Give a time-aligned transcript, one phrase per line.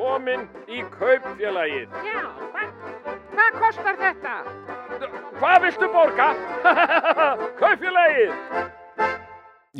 [0.00, 1.96] komin í kaupfélagið.
[2.06, 2.20] Já,
[2.54, 2.70] hvað,
[3.34, 4.36] hvað kostar þetta?
[5.40, 6.28] Hvað viltu borga?
[7.60, 8.32] kaupfélagið!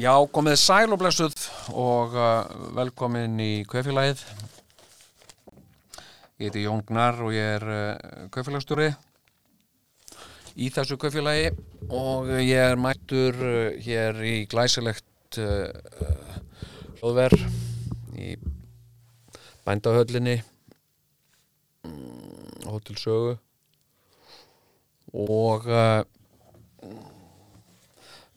[0.00, 4.26] Já, komið sæl og blessuð og uh, velkomin í kaupfélagið.
[6.40, 8.92] Ég heiti Jón Gnar og ég er uh, kaupfélagstjóri
[10.60, 11.50] í þessu kaupfélagi
[11.88, 15.68] og ég er mættur uh, hér í glæsilegt uh,
[17.00, 17.40] hlóðver
[18.20, 18.36] í
[19.70, 20.40] bændahöllinni
[21.86, 23.36] mm, Hótel Sögu.
[25.14, 26.02] Og uh,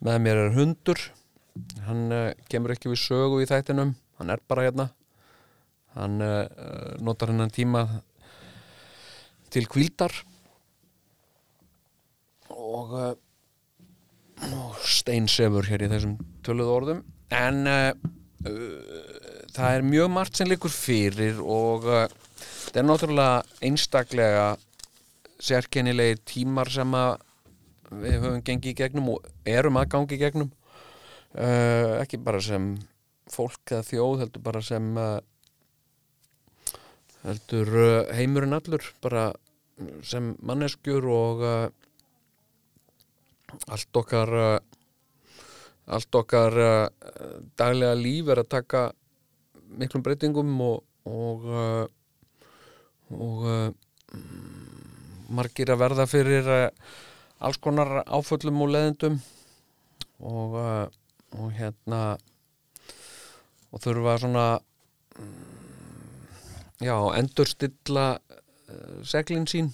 [0.04, 1.00] með mér er hundur.
[1.88, 3.96] Hann uh, kemur ekki við sögu í þættinum.
[4.20, 4.88] Hann er bara hérna.
[5.98, 6.46] Hann uh,
[7.02, 7.86] notar hennan tíma
[9.54, 10.14] til kvíldar
[12.54, 12.94] og,
[14.50, 17.04] og steinsefur hér í þessum töluðu orðum.
[17.34, 17.62] En
[19.54, 22.08] það er mjög margt sem likur fyrir og uh,
[22.72, 24.46] það er náttúrulega einstaklega
[25.44, 26.96] sérkennilegi tímar sem
[27.94, 30.50] við höfum gengið í gegnum og erum að gangi í gegnum.
[31.34, 32.74] Uh, ekki bara sem
[33.34, 35.20] fólk eða þjóð heldur bara sem uh,
[37.24, 37.72] heldur
[38.14, 39.30] heimurinn allur bara
[40.06, 41.44] sem manneskjur og
[43.74, 44.34] allt okkar
[45.94, 46.58] allt okkar
[47.58, 48.84] daglega líf er að taka
[49.80, 51.86] miklum breytingum og og, uh,
[53.12, 53.72] og uh,
[55.34, 56.68] margir að verða fyrir uh,
[57.44, 59.18] alls konar áföllum og leðendum
[60.24, 60.54] og,
[61.36, 62.16] og hérna
[63.74, 64.46] og þurfa svona
[65.20, 66.30] mm,
[66.86, 68.06] já, endurstilla
[69.04, 69.74] seglin sín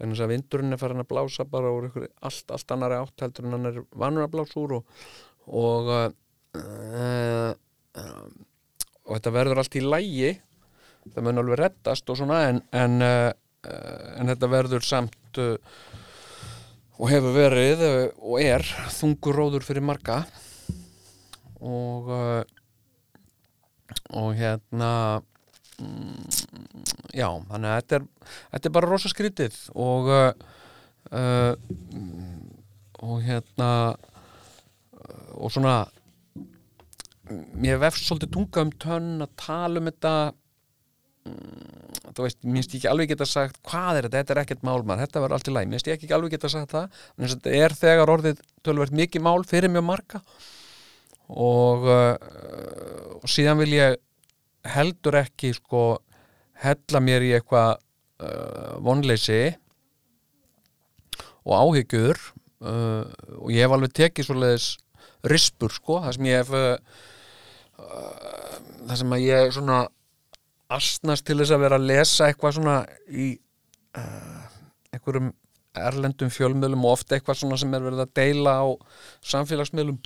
[0.00, 3.22] vegna þess að vindurinn er farin að blása bara úr ykkur allt, allt annari átt
[3.22, 4.84] heldur en hann er vanur að blása úr og
[5.46, 6.10] og uh,
[6.58, 8.42] uh,
[9.06, 10.32] og þetta verður allt í lægi
[11.10, 13.30] það mun alveg reddast og svona en, en uh,
[14.18, 15.56] en þetta verður samt uh,
[16.98, 18.64] og hefur verið uh, og er
[18.94, 20.22] þungur róður fyrir marga.
[21.62, 22.10] Og
[24.12, 25.20] og hérna
[25.78, 26.24] mm,
[27.14, 28.06] já, þannig að þetta er
[28.54, 31.52] þetta er bara rosa skrítið og uh,
[33.02, 33.68] og hérna
[35.36, 35.76] og svona
[37.58, 40.14] mér vefst svolítið tunga um tönn að tala um þetta.
[42.12, 44.80] Þú veist, minnst ég ekki alveg geta sagt hvað er þetta, þetta er ekkert mál
[44.82, 46.98] maður, þetta verður allt í læg minnst ég ekki alveg geta sagt það.
[47.16, 50.22] En þetta er þegar orðið tölvert mikið mál fyrir mjög marga.
[51.32, 53.96] Og, uh, og síðan vil ég
[54.74, 55.84] heldur ekki sko
[56.62, 59.42] hella mér í eitthvað uh, vonleysi
[61.46, 62.20] og áhyggjur.
[62.62, 63.06] Uh,
[63.40, 64.68] og ég hef alveg tekið svoleiðis
[65.26, 67.00] rispur sko, það sem ég hef uh,
[68.88, 69.82] það sem að ég svona
[70.72, 72.78] astnast til þess að vera að lesa eitthvað svona
[73.10, 73.28] í
[73.98, 74.42] uh,
[74.92, 75.30] einhverjum
[75.82, 78.66] erlendum fjölmiðlum og ofta eitthvað svona sem er verið að deila á
[79.32, 80.00] samfélagsmiðlum.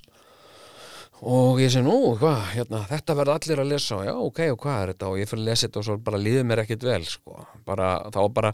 [1.27, 4.03] Og ég sé nú, hvað, hérna, þetta verður allir að lesa.
[4.05, 5.07] Já, ok, og hvað er þetta?
[5.09, 7.39] Og ég fyrir að lesa þetta og svo bara líður mér ekkit vel sko.
[7.67, 8.51] bara, þá bara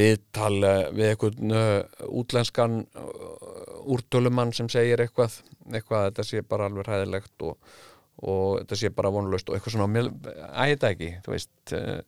[0.00, 5.38] viðtal eh, við einhvern uh, útlenskan uh, úrtölumann sem segir eitthvað,
[5.70, 7.78] eitthvað þetta sé bara alveg hæðilegt og
[8.20, 12.00] og þetta sé bara vonlust og eitthvað svona að þetta ekki, þú veist uh,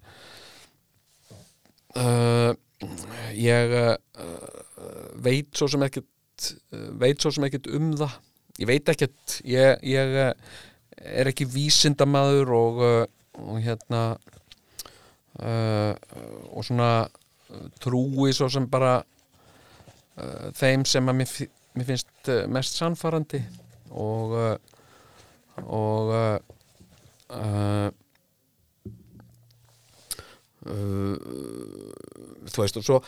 [2.03, 2.51] uh,
[3.39, 3.95] ég uh,
[5.25, 6.09] veit svo sem ekkert
[6.99, 8.15] veit svo sem ekkert um það.
[8.59, 10.17] Ég veit ekkert ég, ég
[11.23, 12.81] er ekki vísindamaður og,
[13.39, 14.03] og hérna
[15.39, 17.07] og svona
[17.81, 18.97] trúi svo sem bara
[20.59, 21.37] þeim sem að mér,
[21.79, 23.41] mér finnst mest sannfarandi
[23.93, 24.35] og
[25.63, 26.39] og uh,
[27.33, 27.89] uh,
[30.67, 31.17] uh,
[32.49, 33.03] þú veist og svo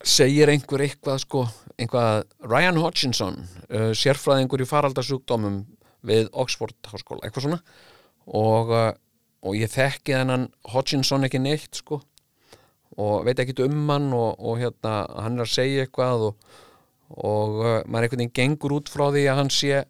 [0.00, 1.44] segir einhver eitthvað sko,
[1.76, 5.62] einhvað Ryan Hodgkinson uh, sérfræðingur í faraldarsjúkdómum
[6.08, 7.60] við Oxford háskóla, eitthvað svona.
[8.24, 8.92] Og, uh,
[9.44, 12.00] og ég þekki þennan Hodgkinson ekki neitt sko
[13.00, 16.50] og veit ekki um hann og, og hérna, hann er að segja eitthvað og,
[17.14, 19.84] og uh, maður einhvern veginn gengur út frá því að hann sé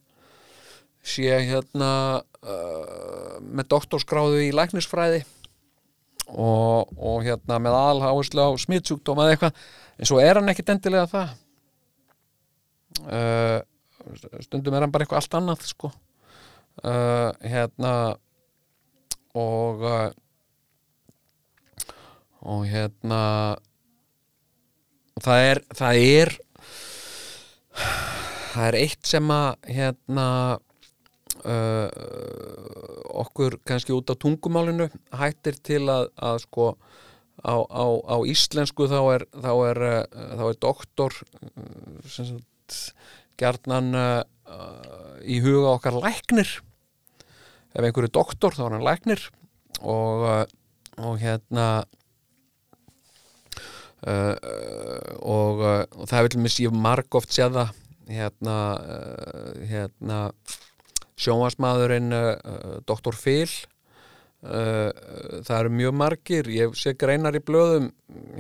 [1.06, 5.22] sé hérna uh, með doktorskráðu í læknisfræði
[6.30, 9.64] og, og hérna með alháðslu á smittsjúkdóma eða eitthvað.
[10.00, 11.32] En svo er hann ekkit endilega það.
[13.00, 13.58] Uh,
[14.44, 15.92] stundum er hann bara eitthvað allt annað sko.
[16.80, 17.94] Uh, hérna
[19.36, 20.10] og uh,
[22.40, 23.20] og hérna
[25.20, 26.32] það er það er
[28.54, 30.26] það er eitt sem að hérna
[31.44, 31.88] uh,
[33.22, 36.66] okkur kannski út á tungumálinu hættir til að, að sko
[37.40, 41.20] á, á, á íslensku þá er, þá er, uh, þá er doktor
[42.06, 42.80] sem sagt
[43.40, 46.58] gjarnan uh, uh, í huga okkar læknir.
[47.70, 49.28] Ef einhverju doktor þá er hann læknir.
[49.80, 50.24] Og,
[51.00, 51.66] og hérna
[54.04, 54.34] uh,
[55.24, 57.76] og, og það vil mér séu marg oft séð það
[58.10, 58.56] hérna,
[59.70, 60.18] hérna
[61.20, 63.16] sjónvarsmaðurinn uh, uh, Dr.
[63.16, 64.90] Phil uh,
[65.44, 67.90] það eru mjög margir ég sé greinar í blöðum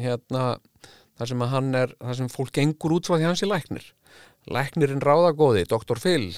[0.00, 0.54] hérna
[1.20, 3.90] þar sem að hann er þar sem fólk gengur út frá því hans er læknir
[4.50, 5.98] læknirinn ráðagóði, Dr.
[6.00, 6.30] Phil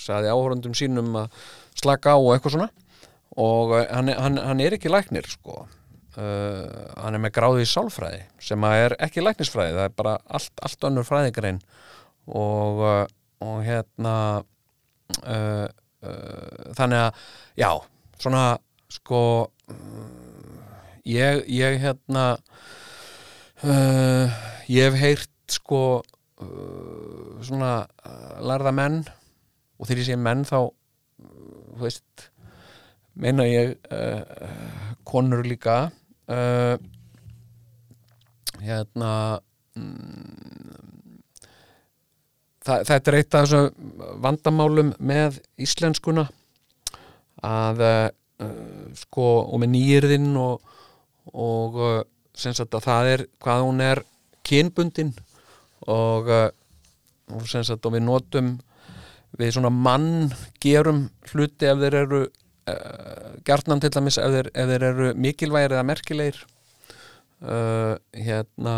[0.00, 1.34] saði áhörundum sínum að
[1.76, 2.70] slaka á og eitthvað svona
[3.36, 5.66] og hann, hann, hann er ekki læknir sko
[6.16, 10.88] hann er með gráði í sálfræði sem er ekki læknisfræði það er bara allt, allt
[10.88, 11.60] önnur fræðigrein
[12.26, 12.80] og,
[13.44, 14.16] og hérna
[15.24, 15.66] uh,
[16.04, 17.20] uh, þannig að
[17.60, 17.70] já,
[18.20, 18.44] svona
[18.90, 20.60] sko uh,
[21.08, 22.24] ég, ég hérna
[23.64, 24.40] uh,
[24.70, 26.02] ég hef heyrt sko
[27.44, 27.84] svona
[28.40, 29.02] lærða menn
[29.76, 30.70] og þegar ég segi menn þá uh,
[31.74, 32.30] þú veist
[33.20, 33.74] meina ég
[35.04, 35.90] konur líka
[38.60, 39.12] hérna
[39.76, 40.89] mm,
[42.64, 46.26] það, þetta er eitt af þessum vandamálum með íslenskuna
[47.46, 48.08] að uh,
[48.96, 50.64] sko og með nýjirðinn og,
[51.32, 52.00] og uh,
[52.40, 54.02] það er hvað hún er
[54.46, 55.12] kynbundin
[55.90, 58.54] og, og sagt og við notum
[59.38, 60.30] við svona mann
[60.62, 65.76] gerum hluti ef þeir eru uh, gjarnan til dæmis ef þeir, ef þeir eru mikilvægir
[65.76, 66.40] eða merkilegir.
[67.40, 68.74] Hérna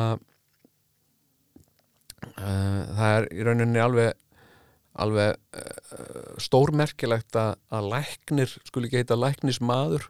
[2.37, 4.19] það er í rauninni alveg
[5.03, 10.05] alveg uh, stórmerkilegt að, að læknir skuli ekki heita læknismadur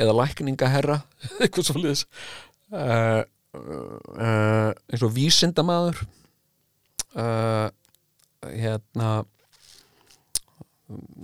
[0.00, 1.02] eða lækningaherra
[1.42, 2.06] eitthvað svo liðis
[2.72, 3.20] uh,
[3.54, 6.00] uh, eins og vísindamaður.
[7.14, 7.68] Uh,
[8.44, 9.22] hérna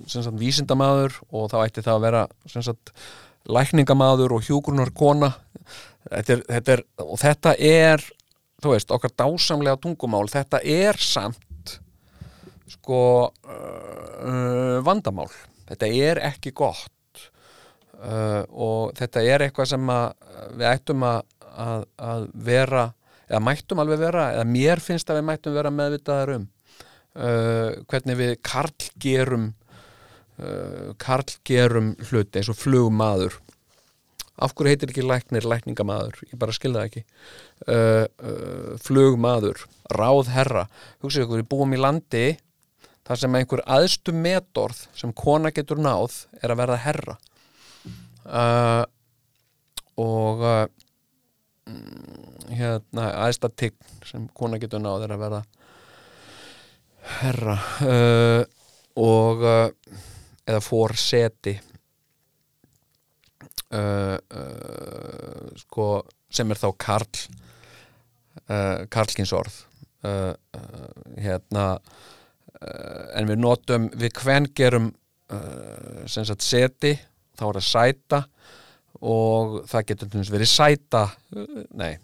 [0.09, 2.93] sagt vísindamaður og þá ætti það að vera sagt
[3.51, 5.33] lækningamaður og hjúgrunar kona
[6.07, 8.05] þetta er, þetta er, og þetta er
[8.63, 11.77] þú veist, okkar dásamlega tungumál þetta er samt
[12.71, 15.29] sko uh, vandamál.
[15.71, 16.95] Þetta er ekki gott.
[18.01, 19.91] Uh, og þetta er eitthvað sem
[20.57, 21.21] við ættum að,
[21.53, 22.87] að, að vera
[23.31, 26.49] eða mættum alveg vera eða mér finnst að við mættum vera meðvitaðar um.
[27.11, 29.49] Uh, hvernig við karlgerum
[30.39, 33.35] uh, karlgerum hluti eins og flugmaður
[34.41, 37.03] af hverju heitir ekki læknir lækningamaður, ég bara skilða ekki.
[37.67, 40.67] Uh, uh, flugmaður ráðherra,
[41.03, 42.25] hugsaðu ykkur við búum í landi
[43.09, 47.17] þar sem einhver aðstu metorð sem kona getur náð er að verða herra.
[48.25, 48.85] Uh,
[50.01, 50.67] og uh,
[51.69, 55.43] mm, hérna aðsta tign sem kona getur náð er að verða
[57.21, 57.59] herra.
[57.83, 58.43] Uh,
[59.01, 59.67] og uh,
[60.47, 61.57] eða fórseti
[63.77, 65.89] uh, uh, sko
[66.31, 67.21] sem er þá karl
[68.47, 69.61] uh, karlkinsorð
[70.07, 71.67] uh, uh, hérna
[72.61, 74.91] en við notum við hvern gerum
[76.11, 76.91] sem sagt seti
[77.39, 78.19] þá er það sæta
[79.01, 81.05] og það getur til dæmis verið sæta
[81.81, 81.95] nei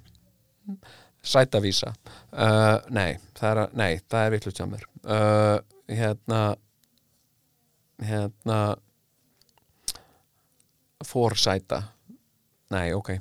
[1.27, 1.93] sætavísa.
[2.33, 4.87] Uh, nei, það er, er vitlut hjá mér.
[5.03, 5.59] Uh,
[5.91, 6.43] hérna
[8.03, 8.61] hérna
[11.05, 11.83] fórsæta
[12.71, 13.17] nei, ok.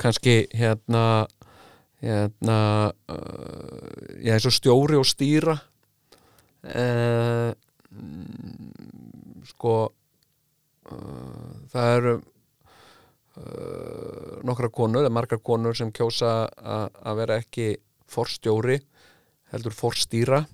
[0.00, 1.26] Kannski hérna
[2.00, 5.56] hérna uh, ég er svo stjóri og stýra.
[6.60, 7.52] Uh,
[9.48, 9.74] sko
[10.92, 12.24] uh, það eru uh,
[14.46, 17.74] nokkra konur eða margar konur sem kjósa að vera ekki
[18.10, 18.80] forstjóri
[19.52, 20.44] heldur forstýra.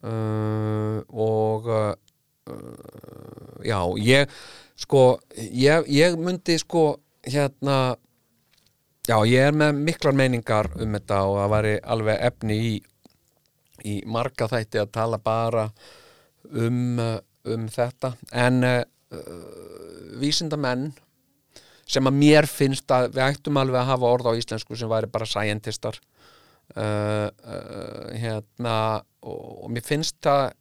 [0.00, 1.92] Uh, og uh,
[3.66, 4.30] já, ég
[4.80, 6.84] sko, ég, ég myndi sko
[7.26, 7.96] hérna
[9.08, 12.72] já, ég er með miklar meiningar um þetta og það væri alveg efni í
[13.86, 15.66] í marga þætti að tala bara
[16.50, 17.18] um, uh,
[17.48, 18.14] um þetta.
[18.32, 18.82] En uh,
[20.20, 20.90] vísindamenn
[21.90, 25.10] sem að mér finnst að við ættum alveg að hafa orð á íslensku sem væri
[25.10, 25.98] bara scientistar
[26.76, 28.76] uh, uh, hérna
[29.26, 30.52] og, og mér finnst það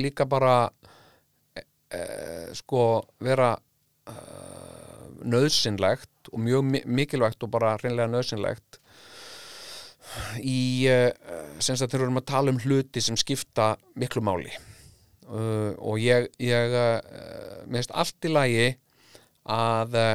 [0.00, 2.21] líka bara uh,
[2.56, 2.82] sko
[3.22, 8.78] vera uh, nöðsynlegt og mjög mi- mikilvægt og bara reynlega nöðsynlegt
[10.42, 11.10] í uh,
[11.62, 14.52] sem sagt þegar við erum að tala um hluti sem skipta miklu máli.
[15.32, 18.66] Uh, og ég, ég uh, minnst allt í lagi
[19.48, 20.12] að uh,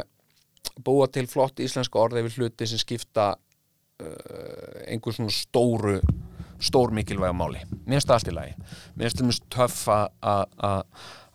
[0.86, 5.98] búa til flott íslenska orði við hluti sem skipta uh, einhver svona stóru
[6.62, 7.60] stór mikilvæga máli
[8.10, 8.53] það allt í lagi.
[8.98, 9.82] Finnst það mjög töff
[10.67, 10.86] að-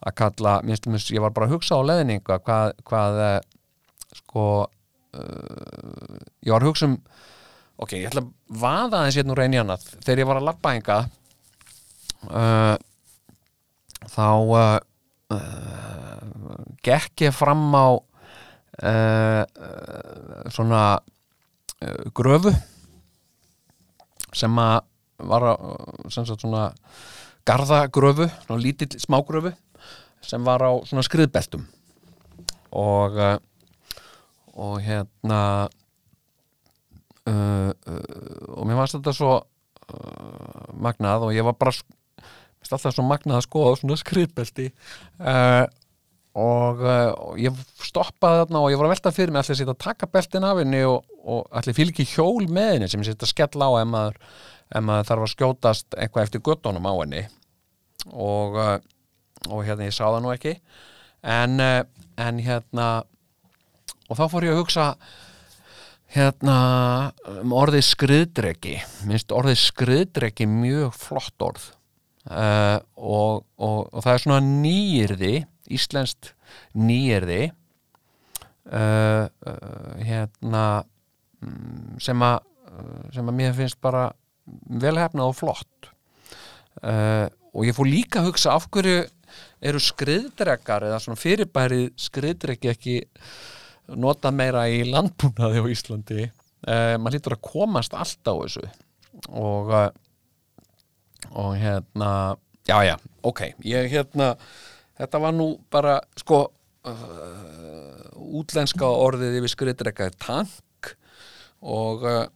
[0.02, 3.40] að kalla það mjög, ég var bara að hugsa á leðninga hvað, hvað eh,
[4.18, 6.96] sko uh, ég var að hugsa um
[7.82, 8.32] ok, ég ætla að
[8.62, 9.86] vaða aðeins hérna úr reyni annað.
[10.04, 10.98] Þegar ég var að labba enga
[12.30, 12.74] uh,
[14.12, 14.28] þá
[14.58, 14.78] uh,
[16.84, 17.86] gekk ég fram á
[20.52, 20.80] svona
[22.16, 22.50] gröfu
[24.32, 24.78] sem að
[25.28, 25.66] var að,
[26.10, 26.70] sem sagt svona
[27.48, 29.52] garðagröfu, svona lítill smágröfu
[30.26, 31.64] sem var á svona skriðbeltum.
[32.72, 33.36] Og uh,
[34.52, 35.68] og hérna
[37.28, 41.74] uh, uh, og mér varst þetta svo uh, magnað og ég var bara
[42.72, 44.72] alltaf svo magnað að skoða svona skriðbelti.
[46.32, 50.06] Og, og ég stoppaði þarna og ég var að velta fyrir mig allir að taka
[50.08, 53.72] beltin af henni og, og allir fylgi hjól með henni sem setja að skella á
[53.82, 54.16] ef maður,
[54.72, 57.22] ef maður þarf að skjótast eitthvað eftir guttunum á henni.
[58.14, 58.56] Og,
[59.48, 60.56] og hérna ég sá það nú ekki.
[61.22, 61.82] En, uh,
[62.20, 62.88] en hérna
[64.10, 64.86] og þá fór ég að hugsa
[66.12, 66.56] hérna
[67.40, 68.74] um orðið skriðdreki.
[69.08, 71.70] Minnst orðið skriðdreki mjög flott orð.
[72.22, 75.32] Uh, og, og, og það er svona nýyrði
[75.74, 76.28] íslenskt
[76.78, 77.40] nýyrði
[78.70, 80.66] uh, uh, hérna
[81.42, 82.38] mm, sem að
[83.12, 84.06] sem að mér finnst bara
[84.80, 85.88] velhefnað og flott.
[86.80, 89.02] Og ég fór líka að hugsa af hverju
[89.62, 92.96] eru skriðdrekar eða svona fyrirbærið skriðdreki ekki
[93.98, 96.30] nota meira í landbúnaði á Íslandi?
[96.62, 98.64] Uh, maður lítur að komast allt á þessu.
[99.30, 99.88] Og uh,
[101.38, 104.34] og hérna já já, ok, ég hérna
[104.98, 106.44] þetta var nú bara sko
[106.86, 108.02] uh,
[108.32, 110.94] útlenska orðið yfir skriðdreka er tank.
[111.62, 112.26] Og, uh,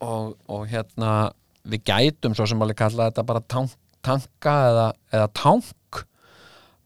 [0.00, 1.30] og og hérna
[1.68, 5.74] við gætum svo sem alveg kalla þetta bara tank, tanka eða, eða tank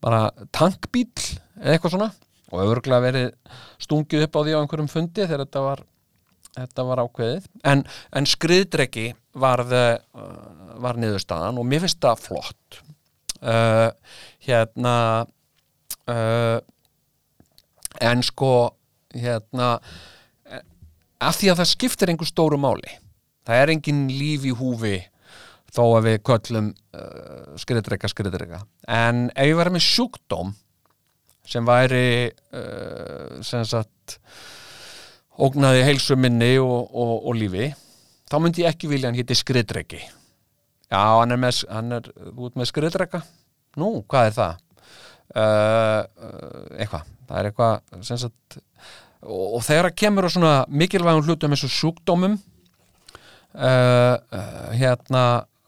[0.05, 1.09] bara tankbíl
[1.61, 2.11] eða eitthvað svona.
[2.53, 3.31] Og öfurglega verið
[3.83, 5.85] stungið upp á því á einhverjum fundi þegar þetta var,
[6.59, 7.49] þetta var ákveðið.
[7.67, 7.85] En,
[8.15, 9.07] en skriðdreki
[9.41, 12.83] varð, uh, var niðurstaðan og mér finnst það flott.
[13.41, 13.91] Uh,
[14.45, 14.95] hérna
[16.09, 16.61] uh,
[18.01, 18.53] en sko
[19.15, 19.79] hérna
[20.49, 20.63] eh,
[21.23, 22.97] af því að það skiptir einhver stóru máli.
[23.45, 24.97] Það er engin líf í húfi
[25.75, 28.61] þó að við köllum uh, skriðdreka skriðdreka.
[28.87, 30.53] En ef ég verið með sjúkdóm
[31.49, 34.19] sem væri uh, sem sagt
[35.35, 37.73] ógnaði heilsu minni og, og, og lífi
[38.31, 40.03] þá myndi ég ekki vilja hann héti skriðdreki.
[40.93, 43.25] Já, hann er með, hann er út með skriðdreka?
[43.81, 44.61] Nú, hvað er það?
[45.35, 47.11] Uh, uh, eitthvað.
[47.25, 48.59] Það er eitthvað sem sagt
[49.25, 55.25] og, og þegar það kemur á svona mikilvægum hlutum eins og sjúkdómum uh, uh, hérna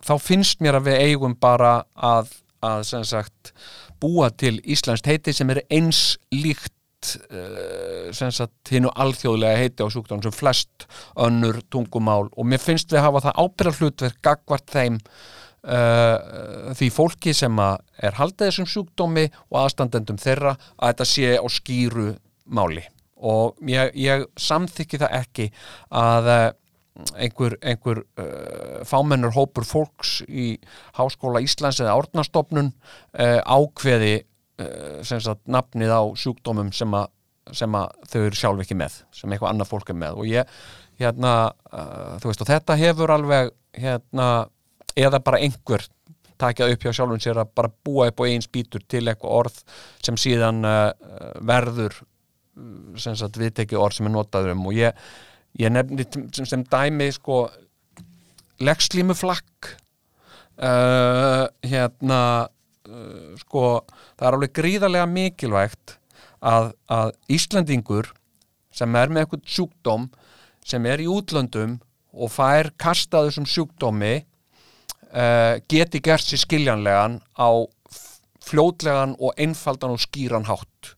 [0.07, 2.31] þá finnst mér að við eigum bara að,
[2.65, 3.53] að sagt
[4.01, 6.73] búa til Íslands heiti sem er eins líkt
[7.07, 12.27] sagt hinnu alþjóðlega heiti á sjúkdóm sem flest önnur tungumál.
[12.35, 17.79] Og mér finnst við hafa það ábyrða hlutverk gagvart þeim uh, því fólki sem að
[18.03, 22.11] er haldið þessum sjúkdómi og aðstandendum þeirra að þetta sé á skýru
[22.47, 22.85] máli.
[23.17, 25.51] Og ég, ég samþykki það ekki
[25.95, 26.49] að uh,
[27.17, 30.55] einhver, einhver uh, fámennur hópur fólks í
[30.97, 34.15] Háskóla Íslands eða Árnastofnun uh, ákveði
[34.63, 37.11] uh, sagt nafnið á sjúkdómum sem að,
[37.57, 40.23] sem að þau eru sjálf ekki með sem eitthvað annað fólk er með.
[40.23, 40.57] Og ég,
[41.01, 41.35] hérna,
[41.73, 44.31] uh, þú veist og þetta hefur alveg hérna,
[44.97, 45.85] eða bara einhver
[46.41, 49.63] takja upp hjá sjálfum sér að bara búa upp á einn spýtur til eitthvað orð
[50.05, 50.91] sem síðan uh,
[51.45, 51.97] verður
[53.01, 54.69] sem sagt viðtekið orð sem er notaður um.
[54.71, 55.09] Og ég
[55.61, 57.47] ég nefni sem, sem dæmi sko
[58.65, 59.73] leggslímuflakk
[60.61, 62.21] uh, hérna
[62.89, 63.65] uh, sko
[64.17, 65.97] það er alveg gríðarlega mikilvægt
[66.41, 68.13] að, að Íslandingur
[68.77, 70.09] sem er með eitthvað sjúkdóm
[70.67, 71.79] sem er í útlöndum
[72.17, 77.49] og fær kastaðu sem sjúkdómi uh, geti gert sér skiljanlegan á
[78.47, 80.96] fljótlegan og einfaldan og skýran hátt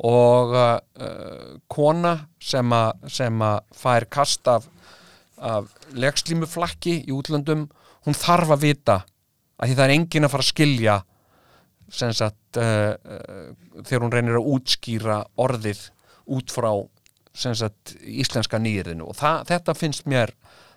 [0.00, 4.68] og uh, uh, kona sem að, fær kast af,
[5.36, 7.66] af legslímuflakki í útlöndum
[8.06, 8.98] hún þarf að vita
[9.58, 10.96] að því það er enginn að fara að skilja
[11.92, 13.52] sagt uh, uh,
[13.84, 15.84] þegar hún reynir að útskýra orðið
[16.32, 16.70] út frá
[17.32, 20.32] sagt íslenska nýriðinu og það, þetta finnst mér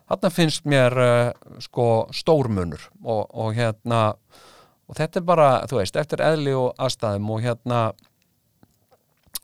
[0.10, 4.02] þarna finnst mér uh, sko stórmunur og, og hérna
[4.86, 7.80] og þetta er bara, þú veist, eftir eðli og aðstæðum og hérna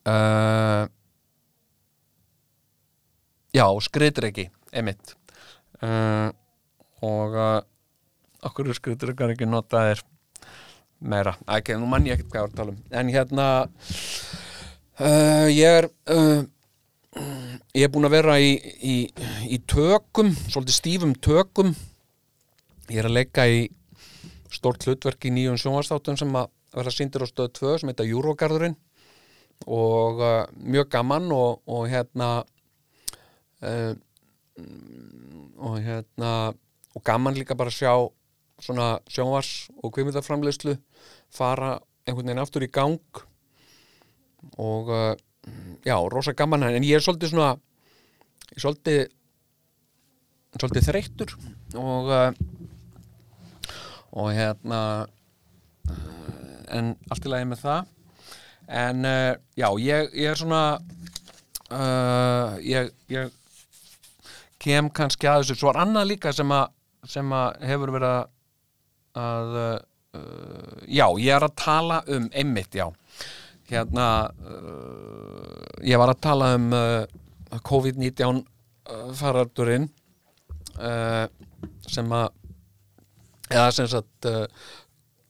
[0.10, 0.86] uh,
[3.54, 4.48] já, skriður ekki
[4.82, 5.16] emitt
[5.84, 6.30] uh,
[7.06, 7.60] og uh,
[8.48, 10.02] okkur skriður ekki notaðir
[11.02, 12.82] meira, ekki, nú mann ég ekkert hvað að tala um.
[12.94, 13.46] En hérna
[15.02, 15.90] uh, ég er
[17.76, 18.54] ég er búin að vera í,
[18.86, 18.96] í,
[19.52, 21.74] í tökum, svolítið stífum tökum.
[22.92, 23.66] Ég er að leika í
[24.52, 28.78] stórt hlutverk í nýjum sjónvastáttum sem að vera síndir á stöð 2 sem heita Júrógarðurinn
[29.68, 32.30] og uh, mjög gaman og, og hérna
[33.62, 33.94] uh,
[35.62, 36.54] og hérna
[36.96, 37.94] og gaman líka bara að sjá
[38.62, 40.76] svona sjónvars og kvikmyndaframleyslu
[41.34, 43.00] fara einhvern veginn aftur í gang.
[44.58, 45.14] Og uh,
[45.86, 47.56] já, rosa gaman en ég er svolítið svona
[48.52, 49.02] ég er svolítið
[50.60, 51.36] svolítið þreyttur
[51.80, 52.30] og uh,
[54.12, 54.82] og hérna
[56.72, 57.90] en allt í lagi með það
[58.72, 60.64] en uh, já, ég, ég er svona
[61.72, 63.32] uh, ég, ég
[64.62, 65.60] kem kannski að þessu.
[65.60, 66.70] Svo er annað líka sem að
[67.10, 68.28] sem að hefur verið að
[69.22, 69.80] að uh,
[70.88, 72.88] já, ég er að tala um einmitt, já.
[73.72, 74.06] Hérna
[75.88, 77.06] ég var að tala um uh,
[77.68, 79.88] COVID-19 uh, faraldurinn
[81.92, 82.30] sem að
[83.52, 84.28] eða sem sagt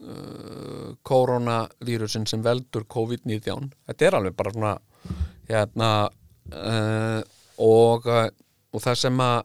[0.01, 4.73] uh, koronavírusin sem veldur COVID-19 þetta er alveg bara svona
[5.49, 5.91] hérna
[6.53, 7.21] uh,
[7.61, 8.27] og, uh,
[8.71, 9.39] og það sem að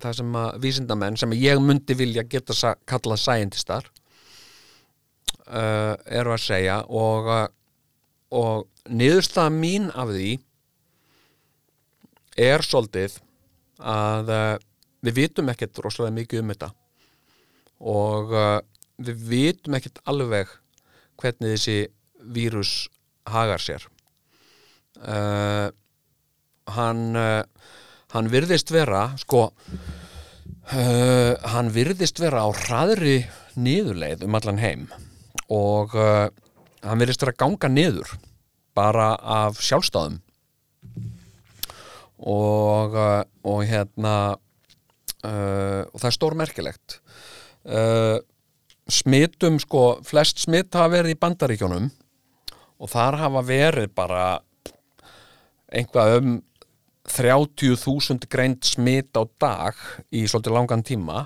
[0.00, 3.88] það sem að vísindamenn sem ég myndi vilja geta sa kalla scientistar
[5.50, 7.46] uh, eru að segja og, uh,
[8.30, 10.30] og niðurstaða mín af því
[12.40, 13.18] er svolítið
[13.80, 14.56] að uh,
[15.04, 16.70] við vitum ekkert rosalega mikið um þetta.
[17.80, 18.34] Og
[19.00, 20.50] við vitum ekkert alveg
[21.20, 21.78] hvernig þessi
[22.34, 22.72] vírus
[23.30, 23.86] hagar sér.
[25.00, 25.70] Uh,
[26.74, 27.42] hann uh,
[28.12, 33.22] hann virðist vera sko uh, hann virðist vera á hraðri
[33.56, 34.82] niðurleið um allan heim
[35.50, 38.12] og hann virðist vera að ganga niður
[38.76, 40.20] bara af sjálfstáðum
[42.20, 42.94] og,
[43.42, 44.14] og hérna
[45.26, 47.00] og það er stórmerkilegt.
[47.66, 48.22] Uh,
[48.94, 51.90] smitum sko, flest smitt hafa verið í bandaríkjónum
[52.80, 54.22] og þar hafa verið bara
[55.70, 56.38] einhvað um
[57.10, 59.76] 30.000 greint smitt á dag
[60.14, 61.24] í svolítið langan tíma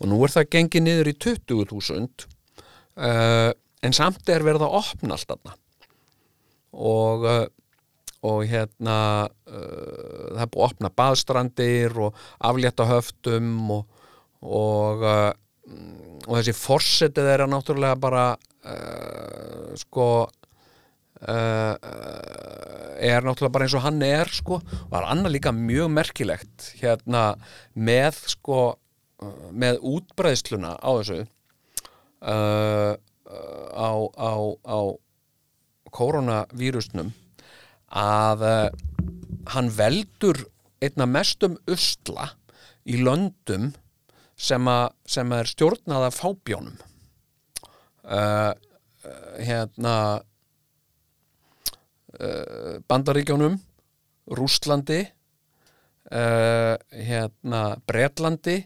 [0.00, 2.26] og nú er það gengið niður í 20.000
[2.96, 3.52] uh,
[3.84, 5.54] en samt er verið að opna allt þarna.
[6.76, 7.46] Og, uh,
[8.26, 14.06] og hérna uh, það er búið að opna baðstrandir og aflétta höftum og,
[14.42, 15.06] og,
[16.26, 21.74] og þessi forsetið er að náttúrulega bara uh, sko uh,
[22.96, 27.24] er náttúrulega bara eins og hann er sko, er annað líka mjög merkilegt hérna
[27.74, 32.92] með sko uh, með útbreiðsluna á þessu uh,
[33.74, 34.32] á, á,
[34.66, 34.78] á
[35.96, 37.14] koronavírusnum
[37.96, 38.42] að
[39.54, 40.42] hann veldur
[40.82, 42.32] einna mestum usla
[42.86, 43.72] í löndum
[44.36, 46.76] sem, a, sem er stjórnað af fábjónum.
[48.06, 48.52] Uh,
[49.42, 50.22] hérna
[52.20, 53.58] uh, Bandaríkjónum
[54.30, 55.00] Rússlandi
[56.12, 58.60] uh, hérna Bretlandi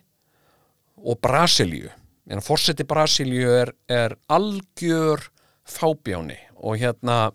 [1.00, 1.88] og Brasilíu.
[2.30, 5.24] En fórseti Brasilíu er, er algjör
[5.64, 7.30] fábjáni og hérna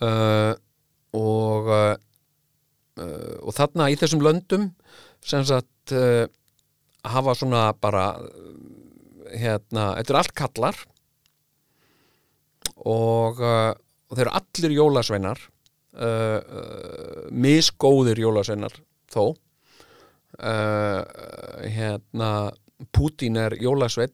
[0.00, 0.54] uh,
[1.16, 1.96] og uh,
[3.40, 4.70] og þarna í þessum löndum
[5.24, 6.26] sem sagt uh,
[7.04, 8.06] hafa svona bara
[9.30, 10.80] hérna, þetta er allt kallar
[12.80, 13.72] og uh,
[14.10, 18.74] og þeir eru allir jólasveinar uh, uh, misgóðir jólasveinar
[19.10, 19.36] þó.
[20.40, 21.02] Uh,
[21.70, 22.50] hérna
[22.94, 24.12] Putin er jólasvein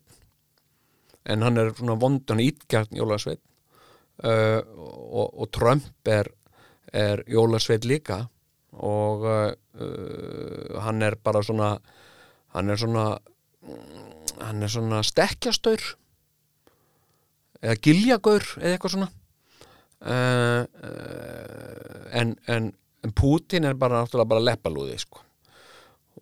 [1.26, 3.38] en hann er svona vondan ítgjarn jólasvein
[4.24, 6.30] uh, og, og Trump er,
[6.92, 8.24] er jólasvein líka
[8.76, 9.52] og uh,
[10.82, 11.76] hann er bara svona
[12.56, 13.06] hann er svona
[14.40, 15.84] hann er svona stekkjastaur
[17.62, 19.12] eða giljagaur eða eitthvað svona.
[20.06, 22.68] Uh, uh, en, en,
[23.02, 25.22] en Putin er bara náttúrulega bara leppalúði sko.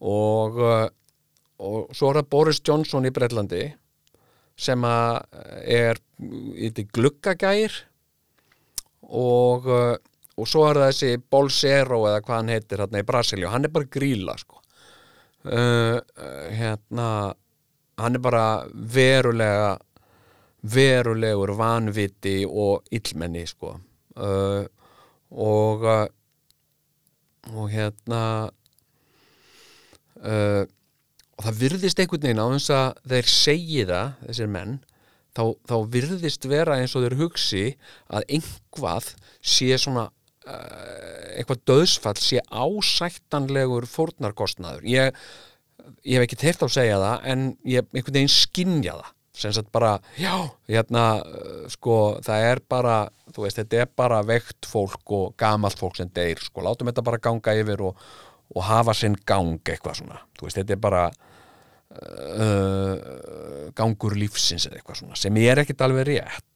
[0.00, 0.86] og uh,
[1.64, 3.64] og svo er það Boris Johnson í Breitlandi
[4.58, 5.98] sem er
[6.54, 7.76] í gluggagægir.
[9.04, 13.66] Og og svo er það þessi Bolsero eða hvað hann heitir hérna í Brasilíu, hann
[13.68, 14.63] er bara gríla sko
[15.44, 15.98] uh,
[16.54, 17.08] hérna
[18.00, 19.74] hann er bara verulega
[20.64, 23.74] verulegur vanviti og illmenni sko.
[24.16, 24.64] Uh,
[25.30, 26.06] og uh,
[27.52, 28.22] og hérna
[30.24, 30.64] uh,
[31.34, 34.74] og það virðist einhvern veginn á þess að þeir segi það, þessir menn
[35.34, 37.64] þá, þá virðist vera eins og þeir hugsi
[38.06, 39.10] að einhvað
[39.42, 40.08] sé svona
[40.44, 44.86] eitthvað döðsfall sé ásættanlegur fórnarkostnaður.
[44.88, 45.24] Ég,
[46.04, 49.12] ég hef ekki teirt á að segja það en ég einhvern veginn skinja það.
[49.34, 50.30] Sem sagt bara, já,
[50.70, 52.98] hérna uh, sko, það er bara
[53.34, 57.02] þú veist, þetta er bara veikt fólk og gamalt fólk sem deyr, sko, látum þetta
[57.02, 58.04] bara ganga yfir og,
[58.54, 61.02] og hafa sinn gang eitthvað svona, þú veist, þetta er bara
[61.98, 62.94] uh,
[63.74, 66.46] gangur lífsins eitthvað svona sem er ekkit alveg rétt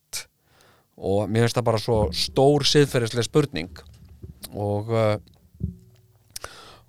[0.98, 3.82] og mér finnst það bara svo stór siðferðislega spurning.
[4.54, 5.16] Og uh,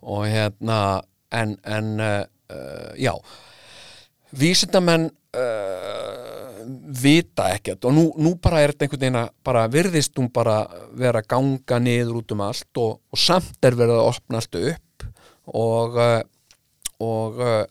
[0.10, 1.02] og hérna
[1.36, 3.14] en, en uh, uh, já.
[4.32, 6.60] Vísindamenn uh,
[7.02, 7.86] vita ekkert.
[7.86, 10.62] Og nú, nú bara er þetta einhvern veginn að bara virðist hún bara
[10.98, 14.60] vera að ganga niður út um allt og, og samt er verið að opna allt
[14.64, 15.10] upp.
[15.60, 16.22] Og uh,
[17.00, 17.62] og uh,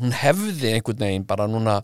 [0.00, 1.78] hún hefði einhvern veginn bara núna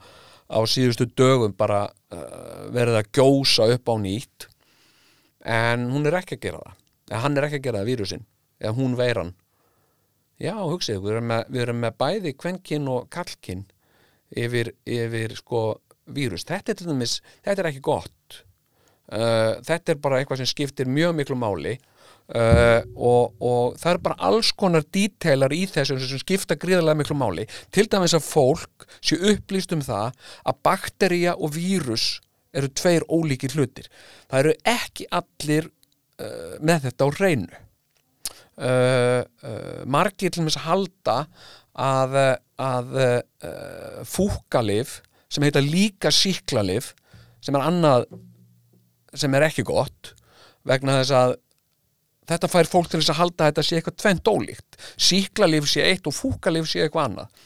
[0.51, 4.49] á síðustu dögum bara uh, verið að gjósa upp á nýtt.
[5.47, 6.81] En hún er ekki að gera það.
[7.11, 8.27] Eða hann er ekki að gera það vírusinn.
[8.61, 9.35] Eða hún veiran.
[10.41, 13.67] Já, hugsið, við erum með, við erum með bæði kvenkinn og kallkinn
[14.41, 15.63] yfir, yfir sko
[16.11, 18.41] vírus, þetta er dæmis þetta er ekki gott.
[19.11, 21.75] Uh, þetta er bara eitthvað sem skiptir mjög miklu máli
[22.35, 27.17] uh, og, og það er bara alls konar díteilar í þessu sem skipta gríðarlega miklu
[27.19, 27.47] máli.
[27.75, 30.15] Til dæmis að fólk sé upplýst um það
[30.45, 32.21] að baktería og vírus
[32.57, 33.91] eru tveir ólíkir hlutir.
[34.31, 40.69] Það eru ekki allir uh, með þetta á reynu uh, uh, margir til þess að
[40.69, 41.19] halda
[41.81, 42.17] að,
[42.61, 42.97] að
[44.11, 44.99] fúkalif
[45.31, 46.91] sem heita líka síklalif
[47.41, 48.09] sem er annað
[49.17, 50.13] sem er ekki gott
[50.67, 51.37] vegna þess að
[52.31, 54.79] þetta fær fólk til þess að halda að þetta sé eitthvað tvent ólíkt.
[55.09, 57.41] Síklarlif sé eitt og fúkalif sé eitthvað annað.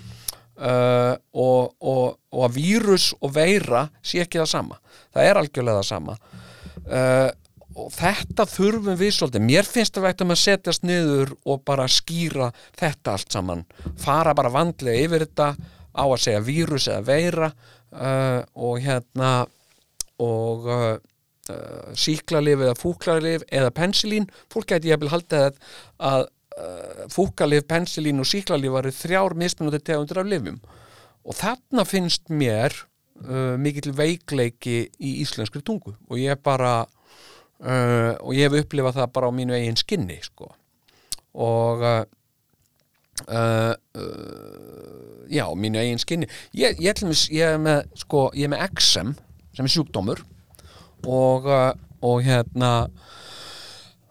[0.55, 4.77] Uh, og, og, og að vírus og veira sé ekki það sama.
[5.15, 6.19] Það er algjörlega það sama.
[6.85, 7.31] Uh,
[7.75, 9.47] og þetta þurfum við svolítið.
[9.49, 13.65] Mér finnst það veitum að setjast niður og bara skýra þetta allt saman.
[13.99, 15.49] Fara bara vandlega yfir þetta
[15.95, 19.33] á að segja vírus eða veira uh, og hérna
[20.23, 20.71] og
[21.53, 25.61] uh, síklarlif eða fúklarlif eða pensilín, fólk gæti ég að halda að,
[25.99, 30.59] að uh, fúklarlif, pensilín og síklarlif varu þrjár mismunandi tegundir af lifum
[31.25, 32.75] og þarna finnst mér
[33.23, 35.95] uh, mikill veikleiki í íslenskri tungu.
[36.11, 40.51] Og ég bara uh, og ég hef upplifað það bara á mínu eigin skinni sko.
[41.35, 42.05] Og uh,
[43.29, 46.29] uh, uh, já, mínu eigin skinni.
[46.53, 49.17] Ég, ég, ætlum, ég, er með, sko, ég er með XM
[49.55, 50.25] sem er sjúkdómur
[51.07, 51.49] og,
[52.05, 52.73] og hérna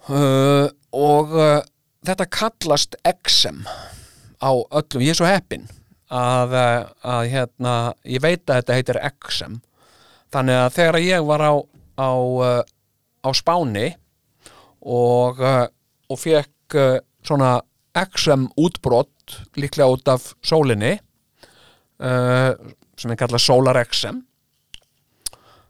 [0.09, 1.59] uh, og uh,
[2.05, 3.63] þetta kallast XM
[4.43, 5.67] á öllum, ég er svo heppin
[6.13, 6.81] að, uh,
[7.15, 7.75] að hérna
[8.05, 9.59] ég veit að þetta heitir XM
[10.33, 11.53] þannig að þegar ég var á
[11.97, 12.61] á, uh,
[13.23, 13.93] á Spáni
[14.81, 15.67] og, uh,
[16.09, 16.49] og fekk
[17.23, 17.59] svona
[17.93, 20.95] XM útbrott líklega út af sólinni
[22.01, 24.23] sem er kallað Solar XM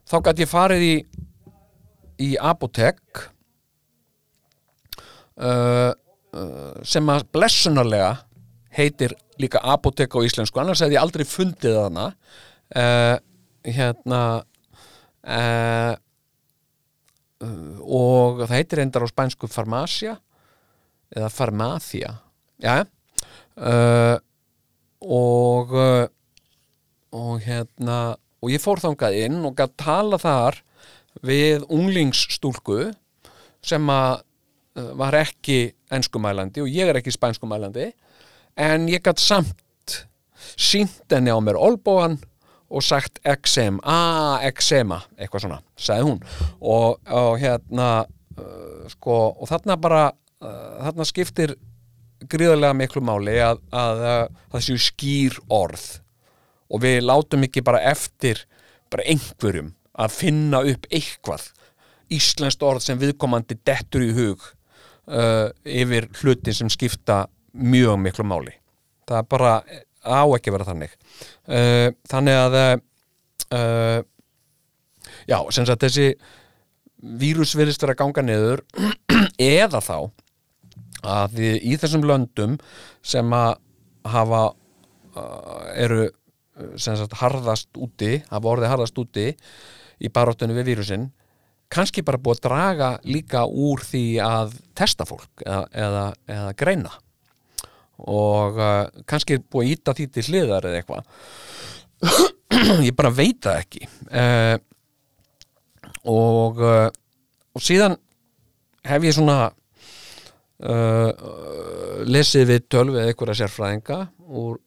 [0.08, 0.94] þá gæti ég farið í
[2.22, 3.00] í apotek
[5.42, 8.14] uh, uh, sem að blessunarlega
[8.74, 10.60] heitir líka apotek á íslensku.
[10.62, 13.16] Annars hefði ég aldrei fundið þarna uh,
[13.64, 14.22] hérna
[15.24, 15.94] uh,
[17.84, 20.18] og það heitir endar á spænsku farmacia
[21.14, 22.14] eða farmacia.
[22.64, 22.84] Já.
[23.54, 24.18] Uh,
[25.04, 26.06] og uh,
[27.14, 30.58] og hérna og ég fór þangað inn og gætt tala þar
[31.22, 32.92] við unglingsstúlku
[33.64, 34.24] sem að
[34.80, 37.92] uh, var ekki enskumælandi og ég er ekki spænskumælandi
[38.60, 39.62] en ég gætt samt
[40.58, 42.20] sínt henni á mér olbóan
[42.74, 46.24] og sagt XM, a XM eitthvað svona, sagði hún.
[46.60, 47.90] Og, og hérna
[48.40, 51.54] uh, sko, og þarna bara uh, þarna skiptir
[52.30, 55.86] gríðarlega miklu máli að, að, að það séu skýr orð.
[56.74, 58.42] Og við látum ekki bara eftir
[58.90, 61.50] bara einhverjum að finna upp eitthvað
[62.14, 64.42] íslenskt orð sem viðkomandi dettur í hug
[65.08, 68.56] uh, yfir hluti sem skipta mjög miklu máli.
[69.08, 69.54] Það er bara
[70.04, 70.96] á ekki að vera þannig.
[71.48, 74.00] Uh, þannig að uh,
[75.28, 76.10] já, sem sagt þessi
[77.04, 78.64] vírus virðist vera að ganga niður
[79.38, 79.98] eða þá
[81.04, 82.58] að við, í þessum löndum
[83.04, 83.58] sem að
[84.08, 84.44] hafa
[85.20, 89.32] uh, eru uh, sem sagt harðast úti hafa orðið harðast úti
[90.00, 91.10] í baróttunni við vírusinn
[91.74, 96.92] kannski bara búið að draga líka úr því að testa fólk eða, eða, eða greina.
[98.04, 101.04] Og uh, kannski búið að íta því til hliðar eða eitthvað.
[102.88, 103.88] Ég bara veit það ekki.
[104.14, 104.58] Uh,
[106.14, 106.90] og uh,
[107.54, 107.98] og síðan
[108.88, 109.38] hef ég svona
[110.66, 111.12] uh,
[112.10, 114.00] lesið við tölvið einhverja sérfræðinga
[114.34, 114.58] úr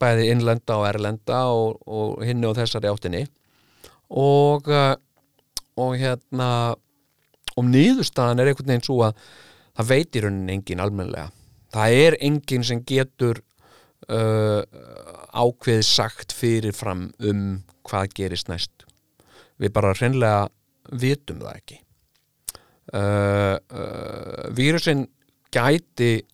[0.00, 3.22] bæði innlenda og erlenda og, og hinni og þessari áttinni
[4.10, 4.94] og uh,
[5.80, 6.50] og hérna
[7.58, 9.20] og niðurstaðan er einhvern veginn svo að
[9.78, 11.30] það veit í rauninni engin almennilega.
[11.70, 13.40] Það er engin sem getur
[14.10, 14.62] uh,
[15.30, 17.44] ákveð sagt fyrirfram um
[17.86, 18.86] hvað gerist næst.
[19.60, 20.48] Við bara hreinlega
[21.00, 21.80] vitum það ekki.
[22.90, 25.04] Uh, uh, vírusin
[25.54, 26.24] gæti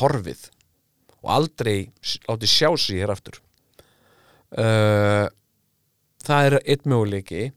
[0.00, 0.48] horfið
[1.22, 1.76] og aldrei
[2.28, 3.38] láti sjá sig hér aftur.
[4.52, 5.28] Uh,
[6.26, 7.50] það er eitt möguleiki.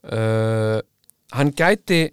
[0.00, 0.80] Uh,
[1.36, 2.06] hann gæti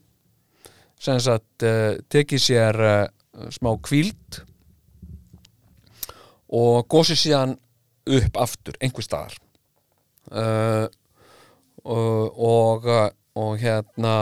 [1.00, 4.42] sem sagt uh, tekið sér uh, smá kvíld
[6.48, 7.56] og gósið síðan
[8.18, 9.38] upp aftur einhver staðar.
[10.28, 10.88] Uh,
[11.88, 12.90] og, og
[13.38, 14.14] og hérna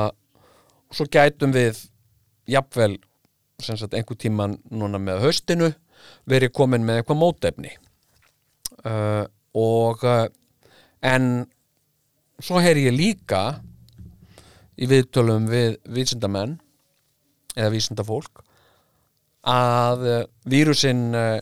[0.94, 1.86] svo gætum við
[2.52, 2.98] jafnvel
[3.64, 5.72] sem sagt einhver tíman núna með haustinu
[6.30, 7.72] verið komin með eitthvað mótefni.
[8.86, 9.24] Uh,
[9.56, 10.28] og uh,
[11.06, 11.46] en
[12.42, 13.42] svo heyri ég líka
[14.76, 16.58] í viðtölum við vísindamenn
[17.56, 18.42] eða vísindafólk
[19.46, 21.38] að uh, vírusinn uh,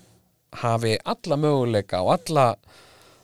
[0.62, 2.48] hafi alla möguleika og alla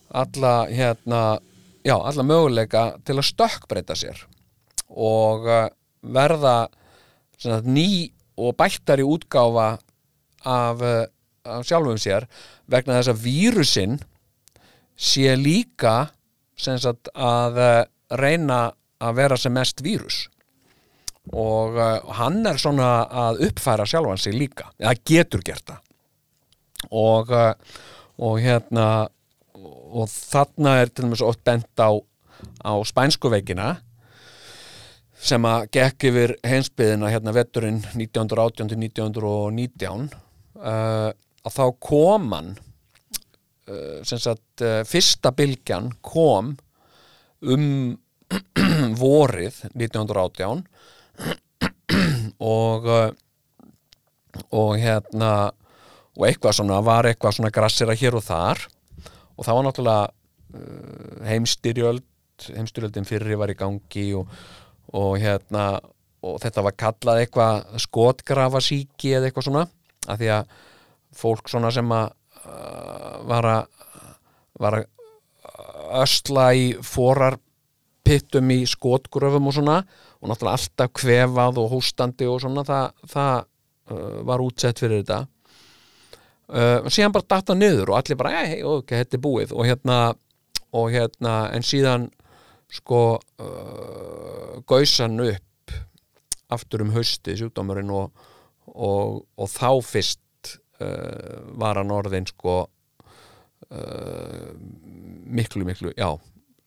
[0.09, 1.39] alla hérna
[1.85, 4.23] já, alla möguleika til að stökkbreyta sér
[4.89, 5.67] og uh,
[6.01, 6.69] verða
[7.37, 9.75] sagt, ný og bættari útgáfa
[10.47, 10.81] af,
[11.43, 12.25] af sjálfum sér
[12.71, 13.99] vegna þess að vírusinn
[14.95, 16.09] sé líka
[16.59, 17.83] sagt að uh,
[18.19, 18.59] reyna
[18.99, 20.17] að vera sem mest vírus.
[21.29, 22.89] Og uh, hann er svona
[23.27, 25.81] að uppfæra sjálfan sig líka eða getur gert það.
[26.89, 27.53] Og, uh,
[28.25, 28.87] og hérna
[29.89, 31.89] og þarna er til dæmis ótt bent á,
[32.63, 33.75] á spænsku veikina
[35.19, 40.07] sem að gekk yfir heimsbyðina hérna vetturinn 1918-1919
[40.63, 41.09] uh,
[41.43, 42.68] að þá kom hann sem
[44.05, 46.55] sagt uh, fyrsta bylgjan kom
[47.41, 47.65] um
[49.03, 50.63] vorið 1918
[52.39, 53.09] og uh,
[54.59, 55.31] og hérna
[56.19, 58.59] og eitthvað svona var eitthvað svona grassira hér og þar.
[59.39, 60.07] Og það var náttúrulega
[61.29, 62.05] heimstyrjöld
[62.55, 64.29] heimstyrjöldin fyrri var í gangi og,
[64.95, 65.79] og hérna
[66.25, 69.65] og þetta var kallað eitthvað skotgrafasíki eða eitthvað svona
[70.07, 70.55] af því að
[71.19, 72.07] fólk svona sem að
[73.27, 74.87] var að
[75.99, 79.79] ösla í forarpittum í skotgröfum og svona
[80.19, 85.19] og náttúrulega alltaf kvefað og hóstandi og svona það, það uh, var útsett fyrir þetta.
[86.49, 89.53] Uh, síðan bara datta niður og allir bara, hei, ok, þetta er búið.
[89.55, 89.99] Og hérna,
[90.75, 92.09] og hérna en síðan
[92.69, 95.73] sko uh, gausan upp
[96.53, 98.11] aftur um hausti sjúkdómurinn og,
[98.73, 102.63] og, og þá fyrst uh, var hann orðin sko
[103.71, 104.51] uh,
[105.25, 106.09] miklu, miklu, já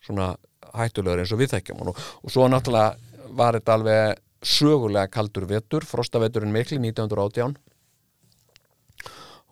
[0.03, 0.35] svona
[0.75, 5.87] hættulegur eins og við þekkjum og, og svo náttúrulega var þetta alveg sögulega kaldur vetur,
[5.87, 7.55] frostaveturinn miklu 1918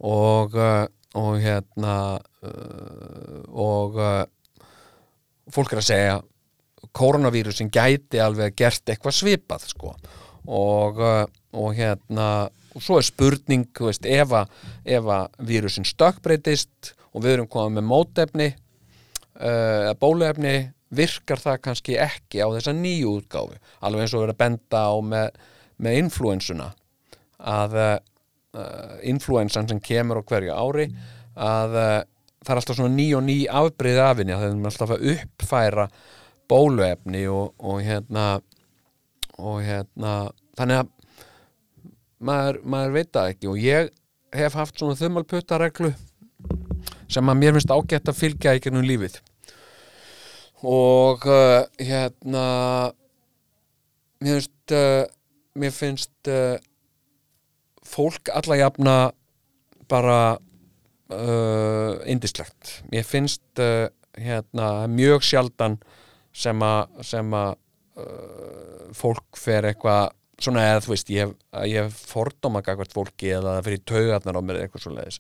[0.01, 0.87] og uh,
[1.19, 1.95] og hérna
[2.47, 4.23] uh, og uh,
[5.51, 6.21] fólk er að segja
[6.97, 9.93] koronavírusin gæti alveg gert eitthvað svipað sko.
[10.51, 10.97] Og,
[11.53, 17.49] og hérna og svo er spurning, þú veist, ef að vírusin stökkbreytist og við erum
[17.51, 20.55] komið með mótefni uh, eða bóluefni
[20.91, 24.95] virkar það kannski ekki á þessa nýju útgáfu, alveg eins og verið að benda á
[25.07, 25.43] með,
[25.79, 26.71] með influensuna
[27.39, 27.99] að uh,
[29.07, 30.89] influensan sem kemur á hverju ári
[31.39, 31.99] að uh,
[32.41, 35.91] það er alltaf svona ný og ný afbreyði af henni, það er alltaf að uppfæra
[36.51, 38.27] bóluefni og, og hérna
[39.41, 40.15] og hérna
[40.59, 40.97] þannig að
[42.21, 43.51] maður, maður veit það ekki.
[43.51, 43.91] Og ég
[44.37, 45.93] hef haft svona þumalputtareglu
[47.11, 49.21] sem að mér finnst ágætt að fylgja í gennum lífið.
[50.67, 52.45] Og uh, hérna
[54.21, 55.05] mér finnst uh,
[55.61, 56.57] mér finnst uh,
[57.87, 59.01] fólk alla jafna
[59.91, 60.21] bara
[62.07, 65.73] indislegt mér finnst hérna mjög sjaldan
[66.31, 67.57] sem að sem að
[68.95, 71.33] fólk fer eitthvað svona eða þú veist, ég
[71.77, 75.19] hef, fordóma gagvart fólki eða það fyrir taugarnar á mér eitthvað svo leiðis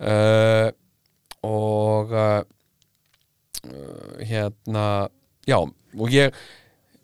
[0.00, 0.70] uh,
[1.46, 2.40] og uh,
[4.20, 4.86] hérna
[5.48, 6.34] já, og ég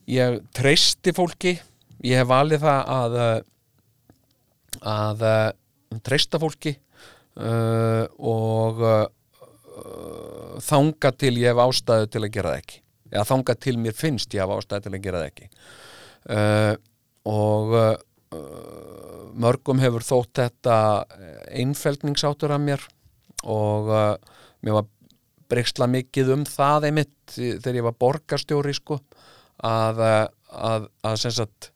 [0.07, 1.57] ég treysti fólki.
[2.07, 3.37] Ég hef valið það að uh,
[4.87, 6.77] að uh, treysta fólki.
[7.37, 9.05] Uh, og uh,
[10.65, 12.83] þanga til ég hef ástæðu til að gera það ekki.
[13.13, 15.49] Eða þanga til mér finnst ég hef ástæðu til að gera það ekki.
[16.27, 16.75] Uh,
[17.27, 17.97] og uh,
[19.37, 20.77] mörgum hefur þótt þetta
[21.61, 22.87] einfeldningsáttur af mér
[23.45, 24.91] og uh, mér var
[25.51, 28.99] bregstla mikið um það einmitt þegar ég var borgarstjóri sko
[29.65, 31.71] að, uh, að, að, sagt,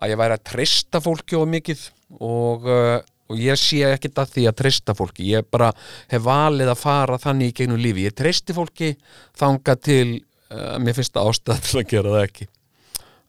[0.00, 1.84] að ég væri að treysta fólki og mikið
[2.18, 2.98] og, uh,
[3.32, 5.30] og ég sé ekkert að því að treysta fólki.
[5.32, 5.70] Ég bara
[6.12, 8.92] hef valið að fara þannig í gegnum lífi, ég treysti fólki
[9.38, 10.06] þanga til
[10.52, 12.48] uh, mér finnst það ástæða til að gera það ekki.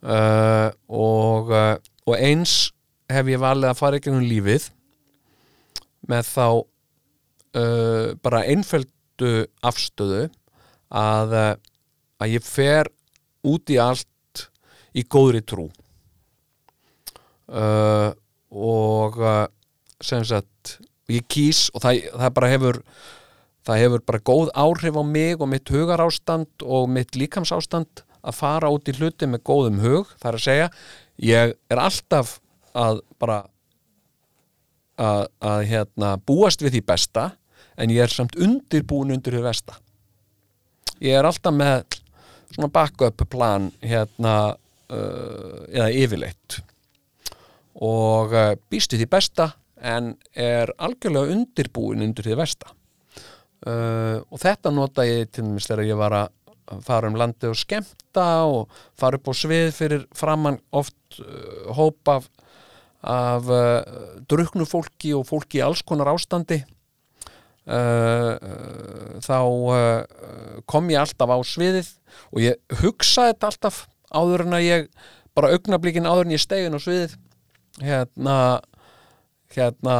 [0.03, 1.75] Uh, og, uh,
[2.09, 2.73] og eins
[3.11, 4.67] hef ég valið að fara í gegnum lífið
[6.11, 6.47] með þá
[7.57, 10.27] uh, bara einföldu afstöðu
[10.93, 11.53] að, uh,
[12.21, 12.89] að ég fer
[13.43, 14.47] út í allt
[14.93, 15.67] í góðri trú.
[17.49, 18.13] Uh,
[18.53, 19.45] og uh,
[20.03, 20.77] sem sagt
[21.11, 22.79] ég kýs og það, það bara hefur
[23.63, 28.71] það hefur bara góð áhrif á mig og mitt hugarástand og mitt líkamsástand að fara
[28.71, 30.69] út í hluti með góðum hug, það er að segja
[31.23, 32.37] ég er alltaf
[32.73, 33.43] að bara
[34.97, 37.25] að, að hérna, búast við því besta
[37.77, 39.79] en ég er samt undirbúin undir því besta
[41.03, 41.99] ég er alltaf með
[42.53, 46.59] svona backup plan hérna uh, eða yfirleitt.
[47.83, 49.49] Og uh, býst við því besta
[49.83, 52.69] en er algjörlega undirbúin undir því besta
[53.67, 57.57] uh, og þetta nota ég til dæmis þegar ég var að fara um landi og
[57.59, 62.29] skemmta og fara upp á svið fyrir framann oft uh, hóp af,
[63.03, 63.81] af uh,
[64.29, 66.61] druknu fólki og fólki í alls konar ástandi
[67.63, 71.91] þá uh, kom ég alltaf á sviðið
[72.33, 73.77] og ég hugsaði þetta alltaf
[74.13, 74.89] áður en að ég
[75.33, 77.15] bara augnablíkin áður en ég stegin á sviðið.
[77.81, 78.37] Hérna
[79.53, 79.95] hérna,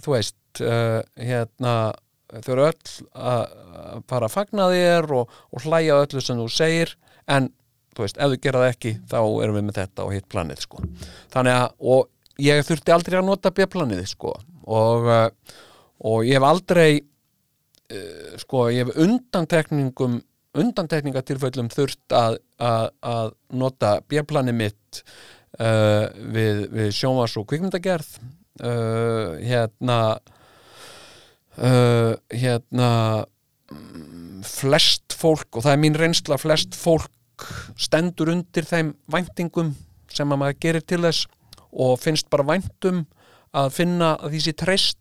[0.00, 1.74] þú veist hérna,
[2.44, 3.54] þau eru öll að
[4.10, 6.94] fara að fagna þér og, og hlæja öllu sem þú segir.
[7.30, 7.50] En,
[7.94, 10.62] þú veist, ef þú gera það ekki þá erum við með þetta og hitt planið,
[10.66, 10.84] sko.
[11.34, 14.34] Þannig að, og ég þurfti aldrei að nota B-planið, sko.
[14.70, 15.10] Og,
[16.00, 20.20] og ég hef aldrei uh, sko, ég hef undantekningum
[20.60, 25.02] undantekningatilföllum þurft að, að, að nota B-planið mitt
[25.60, 28.16] uh, við, við sjónvars og kvikmyndagerð.
[28.60, 30.00] Uh, hérna
[31.60, 32.90] hérna
[33.70, 37.44] mm, flest fólk og það er mín reynsla flest fólk
[37.80, 39.74] stendur undir þeim væntingum
[40.12, 41.26] sem að maður gerir til þess
[41.70, 43.04] og finnst bara væntum
[43.56, 44.98] að finna að því sé treyst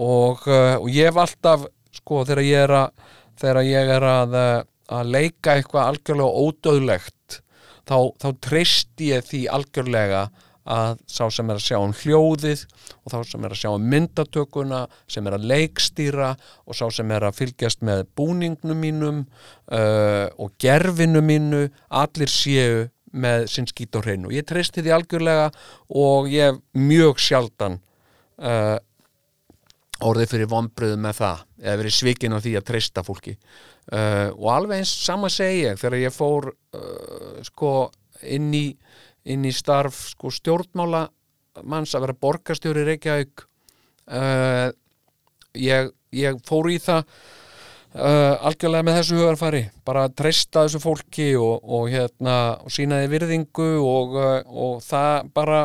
[0.00, 1.66] og, uh, og ég hef alltaf
[2.00, 3.08] sko þegar ég er að
[3.40, 4.60] þegar ég er að, uh,
[5.00, 7.40] að leika eitthvað algjörlega ódöðlegt
[7.88, 10.28] þá, þá treyst ég því algjörlega
[10.70, 12.62] að sá sem er að sjá um hljóðið
[13.00, 16.30] og þá sem er að sjá um myndatökuna sem er að leikstýra
[16.66, 22.88] og sá sem er að fylgjast með búningnum mínum uh, og gerfinu mínu allir séu
[23.10, 24.30] með sinn skít á hreinu.
[24.30, 25.48] Ég treysti því algjörlega
[25.98, 27.80] og ég mjög sjaldan
[28.38, 28.76] uh,
[30.06, 33.34] orðið fyrir vonbröðu með það eða verið svikin á því að treysta fólki.
[33.90, 37.90] Uh, og alveg eins sama segi ég þegar ég fór uh, sko
[38.22, 38.66] inn í
[39.30, 41.04] inn í starf sko stjórnmála
[41.68, 43.44] manns að vera borgarstjóri í Reykjavík.
[44.10, 44.70] Uh,
[45.58, 47.04] ég, ég fór í það
[47.90, 53.08] algjörlega með þessu hugarfari bara að treysta þessu fólki og, og hérna og sína því
[53.10, 54.14] virðingu og,
[54.46, 55.64] og það bara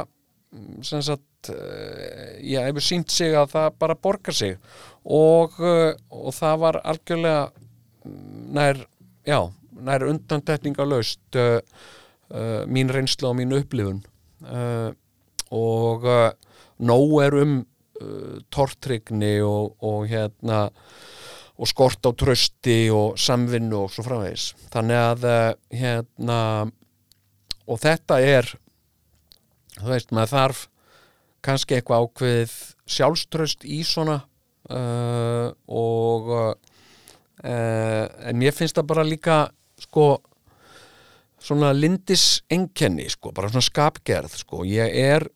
[0.81, 1.21] sem sagt
[1.53, 4.57] uh, ég hefur sínt sig að það bara borgar sig.
[5.05, 7.43] Og, uh, og það var algjörlega
[8.55, 8.81] nær,
[9.25, 9.39] já,
[9.85, 11.59] nær undantekninga laust uh,
[12.31, 14.03] uh, mín reynsla og mín upplifun.
[14.45, 14.91] Uh,
[15.55, 16.03] og
[16.83, 17.59] nóg er um
[18.51, 20.65] tortrygni og, og hérna
[21.55, 24.49] og skort á trösti og samvinnu og svo framvegis.
[24.73, 25.27] Þannig að
[25.71, 26.39] hérna
[27.69, 28.49] og þetta er
[29.79, 30.63] þú veist, maður þarf
[31.45, 32.55] kannski eitthvað ákveðið
[32.95, 34.19] sjálfströst í svona
[34.69, 36.53] uh, og uh,
[37.45, 39.39] en mér finnst það bara líka
[39.85, 40.15] sko
[41.45, 45.27] svona lindis enkenni sko, bara svona skapgerð sko, ég er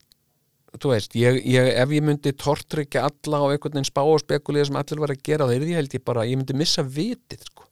[0.80, 4.70] þú veist, ég, ég, ef ég myndi tortrykja alla og einhvern veginn spá og spekulega
[4.70, 7.45] sem allir var að gera, það er því held ég bara ég myndi missa vitið
[7.49, 7.68] sko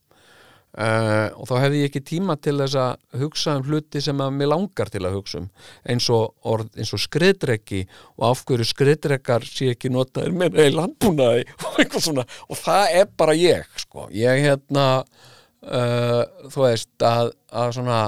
[0.77, 4.35] Uh, og þá hefði ég ekki tíma til þess að hugsa um hluti sem að
[4.37, 5.47] mér langar til að hugsa um
[5.89, 7.79] eins og, og skriðdreggi
[8.19, 12.27] og afhverju skriðdreggar sé ekki notaður í landbúnaði og eitthvað svona.
[12.45, 14.05] Og það er bara ég sko.
[14.13, 16.23] Ég hérna uh,
[16.53, 17.99] þú veist að, að svona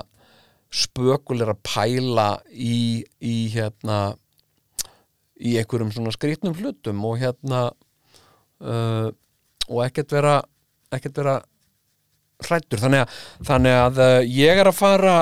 [0.70, 4.14] spökulir að pæla í, í hérna
[5.42, 7.70] í einhverjum svona skrýtnum hlutum og hérna
[8.62, 9.08] uh,
[9.70, 10.42] og ekkert vera
[10.94, 11.40] ekkert vera
[12.46, 13.20] hrættur þannig að,
[13.50, 15.16] þannig að uh, ég er að fara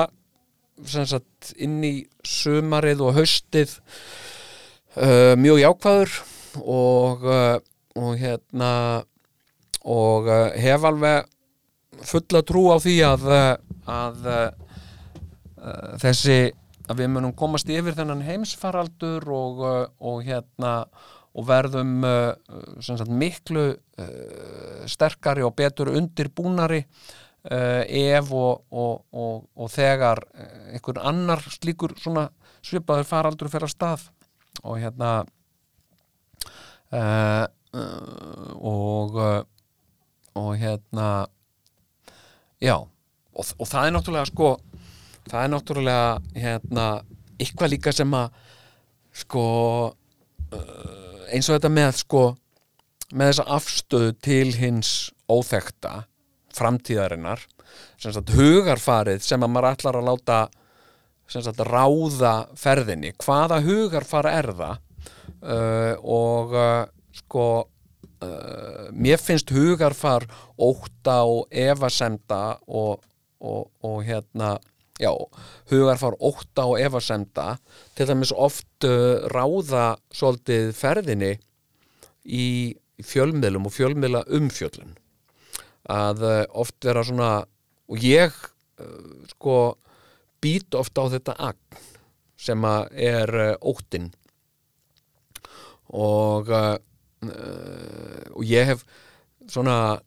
[0.86, 1.94] sagt inn í
[2.26, 3.74] sumarið og haustið
[4.98, 6.14] uh, mjög jákvæður
[6.62, 7.58] og, uh,
[7.98, 8.72] og hérna
[9.88, 10.26] og
[10.58, 11.28] hef alveg
[12.06, 13.22] fulla trú á því að
[13.88, 14.26] að
[16.02, 16.50] þessi
[16.90, 19.62] að við munum komast yfir þennan heimsfaraldur og,
[19.96, 20.74] og hérna
[21.32, 22.04] og verðum
[22.84, 23.70] sagt, miklu
[24.88, 26.84] sterkari og betur undirbúnari
[27.50, 33.74] uh, ef og, og, og, og þegar uh, einhver annar slíkur svipaður faraldur fer að
[33.74, 34.08] stað.
[34.64, 35.12] Og hérna
[36.92, 37.46] uh,
[38.58, 39.18] og
[40.38, 41.26] og hérna
[42.62, 44.48] já og, það er náttúrulega sko
[45.28, 46.86] það er náttúrulega hérna
[47.38, 48.32] eitthvað líka sem að
[49.20, 49.44] sko
[51.28, 52.22] eins og þetta með sko
[53.14, 54.92] með þessa afstöðu til hins
[55.30, 56.02] óþekta
[56.56, 57.44] framtíðarinnar
[58.00, 60.38] sem sagt hugarfarið sem að maður ætlar að láta
[61.28, 63.12] sagt ráða ferðinni.
[63.20, 64.84] Hvaða hugarfar er það?
[65.38, 67.44] Uh, og uh, sko
[68.24, 70.24] uh, mér finnst hugarfar
[70.56, 73.04] óta og efasemda og,
[73.38, 74.56] og, og hérna
[74.98, 75.12] já,
[75.70, 77.58] hugarfar óta og efasemda
[77.94, 81.36] til dæmis oft uh, ráða svolítið ferðinni
[82.24, 82.48] í
[83.04, 84.96] fjölmiðlum og fjölmiðla umfjöllun.
[85.88, 87.30] Að uh, oft vera svona
[87.88, 89.58] og ég uh, sko
[90.42, 91.80] být oft á þetta agn
[92.38, 94.12] sem að er uh, óttinn.
[95.88, 98.82] Og og ég hef
[99.48, 99.98] svona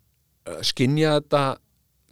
[0.64, 1.42] skinjað þetta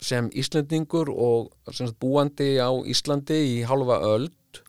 [0.03, 4.59] sem Íslendingur og sem búandi á Íslandi í hálfa öld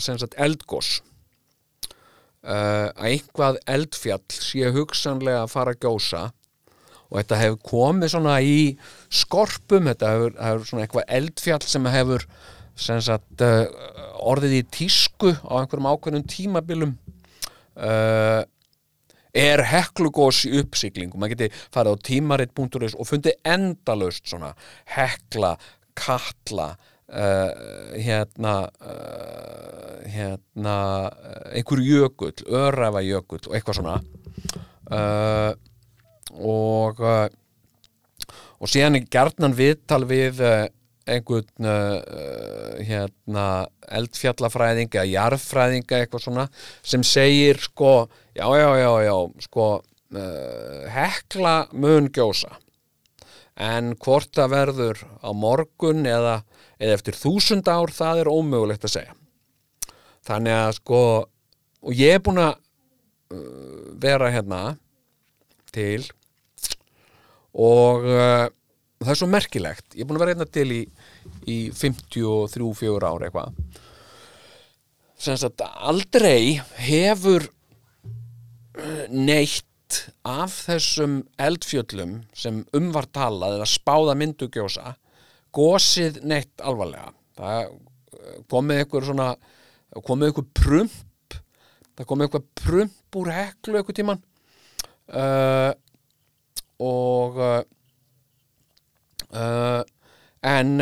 [0.00, 1.11] sem sagt eldgós uh,
[2.42, 6.22] að einhvað eldfjall sé hugsanlega að fara að gjósa
[7.12, 8.56] og þetta hefur komið svona í
[9.12, 12.26] skorpum, þetta hefur, hefur svona eitthvað eldfjall sem hefur
[12.82, 13.66] sem sagt uh,
[14.24, 16.94] orðið í tísku á einhverjum ákveðnum tímabilum
[17.76, 18.40] uh,
[19.32, 21.20] er heklugós í uppsiglingu.
[21.20, 24.54] Maður geti farið á tímarit.is og fundið endalaust svona
[24.96, 25.54] hekla,
[25.96, 26.72] katla
[27.12, 27.50] uh,
[28.00, 30.76] hérna uh, hérna
[31.12, 33.98] uh, einhver jökull, öræfa jökull og eitthvað svona.
[36.32, 37.00] Og
[38.62, 40.40] og síðan er gjarnan viðtal við
[41.08, 41.68] einhvern
[42.86, 43.46] hérna
[43.88, 46.44] eldfjallafræðing eða jarðfræðinga eitthvað svona
[46.82, 49.66] sem segir sko já já já já sko
[50.92, 52.58] hekla mun gjósa.
[53.56, 56.42] En hvort það verður á morgun eða,
[56.82, 59.14] eða eftir þúsund ár það er ómögulegt að segja.
[60.26, 61.02] Þannig að sko
[61.82, 62.54] og ég er búin að
[63.34, 64.62] uh, vera hérna
[65.74, 66.04] til
[67.52, 68.46] og uh,
[69.02, 69.88] það er svo merkilegt.
[69.94, 70.82] Ég er búin að vera hérna til í,
[71.50, 73.58] í 53-4 ár eitthvað.
[75.22, 79.68] Sem sagt aldrei hefur uh, neitt
[80.24, 84.94] af þessum eldfjöllum sem umvar talað eða spáða myndu gjósa
[85.52, 87.12] gósið neitt alvarlega.
[87.38, 87.72] Það uh,
[88.52, 89.30] komið einhver svona
[90.00, 91.34] komið einhver prump
[91.96, 94.20] það komið einhver prump úr heklu einhver tíman
[95.12, 95.72] uh,
[96.82, 97.62] og uh,
[100.42, 100.80] en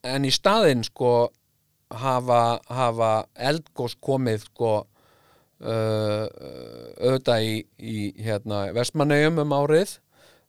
[0.00, 1.28] en í staðinn sko
[1.92, 4.86] hafa, hafa eldgós komið sko
[5.60, 10.00] auðvitað í, í hérna, vestmannegjum um árið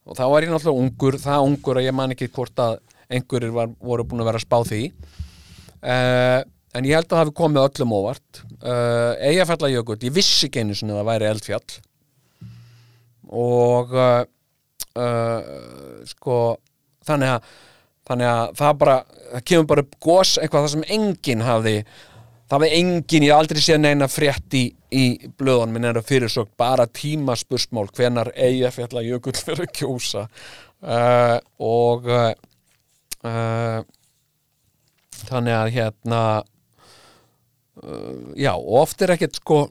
[0.07, 2.79] og þá var ég náttúrulega ungur það ungur að ég man ekki hvort að
[3.11, 4.81] einhverjir var, voru búin að vera að spá því.
[5.81, 6.39] Uh,
[6.77, 8.43] en ég held að það hafi komið öllum óvart.
[8.61, 11.79] Uh, Eyjafjallajökull, ég vissi ekki einu sinni að það væri eldfjall.
[13.41, 14.21] Og uh,
[16.09, 16.37] sko
[17.07, 17.51] þannig að,
[18.09, 18.97] þannig að það bara
[19.31, 21.75] það kemur bara upp gos eitthvað það sem enginn hafði
[22.51, 25.03] það hafði enginn, ég aldrei séð neina frétt í, í
[25.39, 30.25] blöðunum minn er að fyrirsögt bara tíma spursmál hvenar eigafjalla jökull fyrir að kjósa.
[30.81, 33.79] Uh, og uh,
[35.21, 39.67] þannig að hérna uh, já, og oft er ekkert sko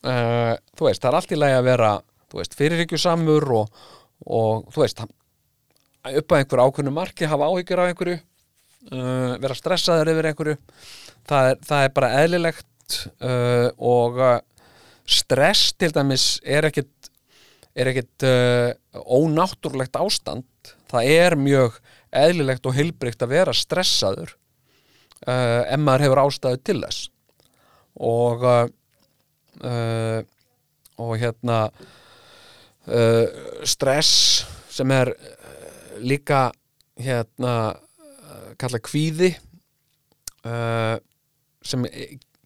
[0.00, 1.88] þú veist, það er allt í lagi að vera
[2.32, 3.82] þú veist, fyrirhyggjusamur og,
[4.32, 8.16] og þú veist upp að einhver ákveðnu marki hafa áhyggjur af einhverju
[9.44, 10.56] vera stressaður yfir einhverju
[11.30, 14.36] það er, það er bara eðlilegt uh, og uh,
[15.10, 17.10] stress til dæmis er ekkit
[17.78, 18.72] er ekkit uh,
[19.06, 20.46] ónáttúrulegt ástand.
[20.90, 21.78] Það er mjög
[22.10, 24.34] eðlilegt og heilbrygt að vera stressaður
[25.28, 27.04] uh, ef maður hefur ástæðu til þess.
[28.00, 28.64] Og uh,
[29.62, 30.20] uh,
[31.00, 31.62] og hérna
[33.64, 35.12] stress sem er
[36.02, 36.48] líka
[37.00, 37.52] hérna
[38.60, 39.30] kalla kvíði
[40.44, 40.98] uh,
[41.62, 41.86] sem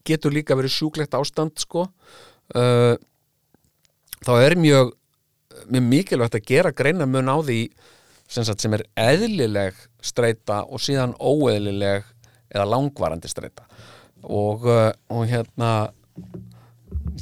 [0.05, 1.87] getur líka verið sjúklegt ástand sko.
[2.55, 2.95] Uh,
[4.25, 4.95] þá er mjög
[5.71, 7.61] mjög mikilvægt að gera greina mun á því
[8.29, 12.05] sem, sagt, sem er eðlileg streita og síðan óeðlileg
[12.53, 13.65] eða langvarandi streita.
[14.25, 14.65] Og,
[15.13, 15.71] og hérna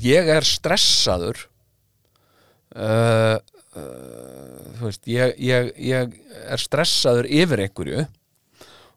[0.03, 1.45] ég er stressaður
[2.77, 6.17] uh, uh, þú veist ég, ég, ég
[6.47, 8.07] er stressaður yfir einhverju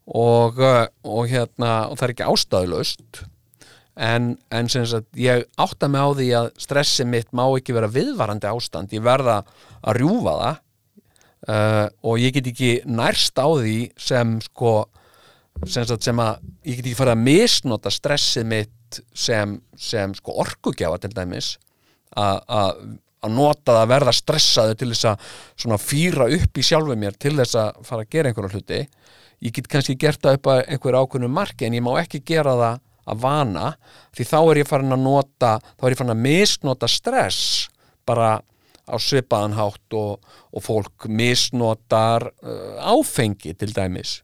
[0.06, 3.24] og, uh, og hérna og það er ekki ástæðulaust.
[3.96, 8.50] En, en sagt ég átta mig á því að stressi mitt má ekki vera viðvarandi
[8.50, 8.92] ástand.
[8.92, 9.40] Ég verða
[9.82, 10.62] að rjúfa það.
[11.46, 14.72] Uh, og ég get ekki nærst á því sem sko
[15.64, 20.36] sem, sagt, sem að ég get ekki farið að misnota stressið mitt sem, sem sko
[20.42, 21.56] orkugjafa til dæmis.
[22.18, 22.86] Að að-
[23.32, 25.30] nota það að verða stressaðu til þess að
[25.64, 28.82] svona fýra upp í sjálfu mér til þess að fara að gera einhverja hluti
[29.44, 32.56] ég get kannski gert það upp að einhverju ákveðnu marki en ég má ekki gera
[32.56, 33.70] það að vana
[34.16, 37.68] því þá er ég farin að nota þá er ég farin að misnota stress
[38.06, 38.38] bara
[38.86, 40.22] á svipaðan hátt og,
[40.54, 44.20] og fólk misnotar uh, áfengi til dæmis.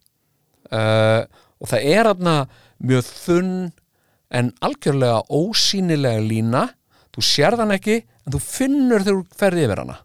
[0.72, 1.26] Uh,
[1.62, 2.36] og það er aðna
[2.82, 3.56] mjög þunn
[4.32, 6.68] en algjörlega ósýnilega lína.
[7.12, 9.98] Þú sérð hann ekki en þú finnur þegar þú ferði yfir hana.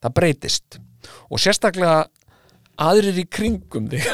[0.00, 0.80] Það breytist.
[1.28, 2.06] Og sérstaklega
[2.80, 4.06] aðrir í kringum þig.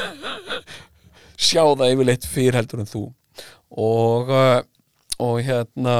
[1.36, 3.04] Sjá það yfirleitt fyrir heldur en þú.
[3.76, 4.60] Og, uh,
[5.22, 5.96] og hérna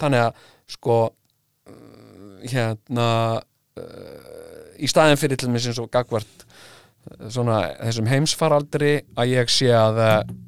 [0.00, 3.08] þannig að sko uh, hérna
[3.80, 6.46] uh, í staðin fyrir til mér sem svo gagvart
[7.28, 9.98] svona þessum heimsfaraldri að ég sé að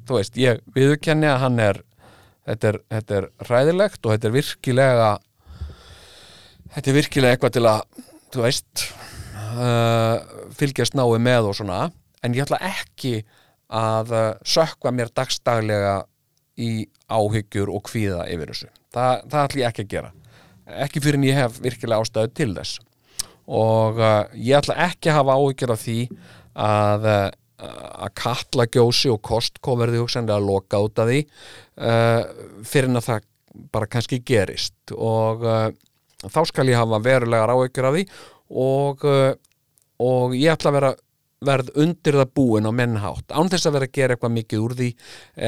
[0.07, 1.79] þú veist, ég viðurkenni að hann er
[2.47, 5.09] þetta er, þetta er ræðilegt og þetta er virkilega
[6.75, 8.03] þetta er virkilega eitthvað til að
[8.33, 8.85] þú veist
[9.57, 10.17] uh,
[10.55, 11.79] fylgjast náið með og svona
[12.23, 13.21] en ég ætla ekki
[13.67, 16.01] að uh, sökva mér dagstaglega
[16.57, 18.69] í áhyggjur og kvíða yfir þessu.
[18.95, 20.11] Það, það ætla ég ekki að gera.
[20.87, 22.79] Ekki fyrir en ég hef virkilega ástæðu til þess.
[23.47, 25.97] Og uh, ég ætla ekki að hafa áhyggjur af því
[26.67, 32.21] að, uh, að kalla gjósi og kostkó verði hugsanlega að loka út af því uh,
[32.67, 33.27] fyrir en að það
[33.73, 34.77] bara kannski gerist.
[34.95, 35.69] Og uh,
[36.25, 38.07] þá skal ég hafa verulega áhyggjur af því
[38.47, 39.35] og, uh,
[40.03, 40.93] og ég ætla að vera
[41.47, 44.73] verð undir það búin á mennhátt án þess að vera að gera eitthvað mikið úr
[44.77, 44.89] því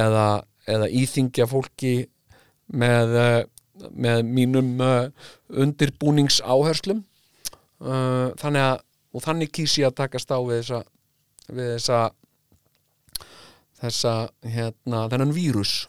[0.01, 0.25] eða,
[0.69, 1.93] eða íþingja fólki
[2.69, 3.43] með, eh,
[3.89, 5.09] með mínum uh,
[5.49, 7.03] undirbúningsáherslum.
[7.79, 10.81] Uh, þannig að og þannig kýs ég að takast á við þessa
[11.49, 11.99] við þessa
[13.79, 14.13] þessa
[14.45, 15.87] hérna þennan vírus.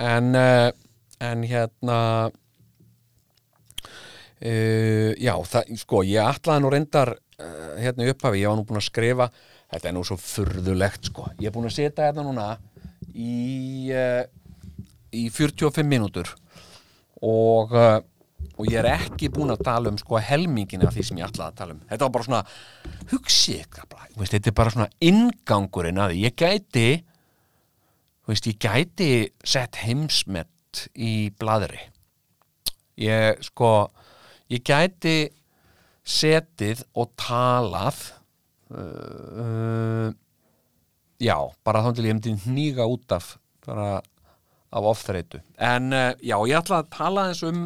[0.00, 1.98] En en hérna
[4.42, 7.14] uh, já, það, sko, ég ætlaði nú reyndar
[7.80, 9.28] hérna í upphafi, ég var nú búin að skrifa
[9.72, 11.26] þetta er nú svo furðulegt, sko.
[11.40, 12.46] Ég er búin að setja hérna núna
[13.12, 14.22] í uh,
[15.12, 16.32] í 45 mínútur
[17.22, 18.00] og uh,
[18.58, 21.52] og ég er ekki búin að tala um sko helmingin af því sem ég ætlaði
[21.52, 21.80] að tala um.
[21.88, 22.42] Þetta var bara svona,
[23.12, 26.86] hugsi ykkur bara, þú veist, þetta er bara svona ingangurinn að ég gæti
[28.28, 29.10] veist, ég gæti
[29.44, 31.80] sett heimsmet í bladri
[33.02, 33.72] ég sko
[34.52, 35.16] ég gæti
[36.02, 37.98] setið og talað
[38.74, 40.08] uh, uh,
[41.22, 43.36] já, bara þá til ég hefndi hníga út af
[43.66, 44.00] bara
[44.72, 47.64] af ofþreitu en uh, já, ég ætla að tala eins um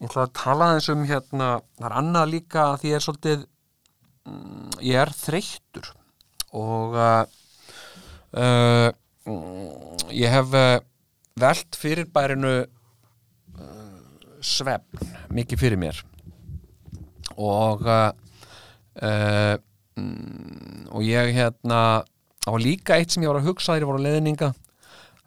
[0.00, 3.06] ég ætla að tala eins um hérna, það er annað líka að því ég er
[3.06, 3.46] svolítið
[4.26, 5.92] mm, ég er þreyttur
[6.58, 6.98] og
[8.34, 10.76] mm, ég hef uh,
[11.40, 12.58] velt fyrir bærinu
[14.40, 16.00] svefn mikið fyrir mér
[17.38, 19.54] og uh,
[20.00, 24.04] mm, og ég hérna á líka eitt sem ég var að hugsa þegar ég voru
[24.04, 24.50] leðninga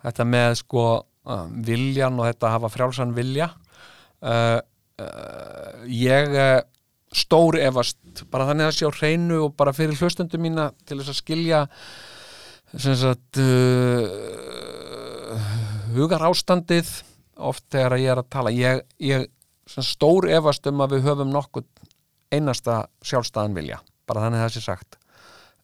[0.04, 3.50] þetta með sko uh, viljan og þetta að hafa frjálsan vilja.
[4.24, 4.60] Uh,
[5.90, 6.36] ég
[7.14, 11.12] stór efast bara þannig að sé á hreinu og bara fyrir hlustundu mína til þess
[11.12, 11.62] að skilja
[12.74, 13.40] sem sagt
[15.98, 16.90] hugar ástandið
[17.38, 18.54] oft þegar ég er að tala.
[18.54, 19.28] Ég, ég
[19.66, 21.68] stór efast um að við höfum nokkuð
[22.34, 23.80] einasta sjálfstæðan vilja
[24.10, 24.98] bara þannig að það sé sagt.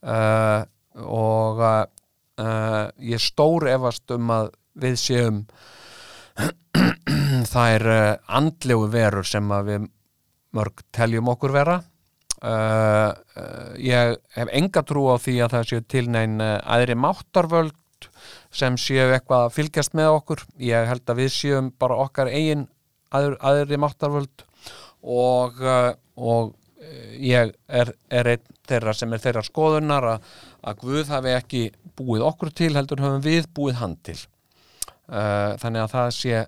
[0.00, 0.62] Uh,
[1.04, 4.50] og uh, ég stór efast um að
[4.80, 5.42] við séum
[7.52, 9.88] þær uh, andlegu verur sem að við
[10.56, 11.80] mörg teljum okkur vera.
[12.40, 13.12] Uh,
[13.76, 17.76] ég hef enga trú á því að það séu til uh, aðri máttarvöld
[18.50, 20.46] sem séu eitthvað að fylgjast með okkur.
[20.64, 22.64] Ég held að við séum bara okkar eigin
[23.12, 24.46] aður, aðri máttarvöld
[25.00, 25.60] og,
[26.16, 26.54] og
[27.20, 30.28] ég er, er einn þeirra sem er þeirra skoðunar að,
[30.64, 31.62] að Guð hafi ekki
[31.98, 34.18] búið okkur til heldur höfum við búið hann til.
[35.10, 36.44] Uh, þannig að það sé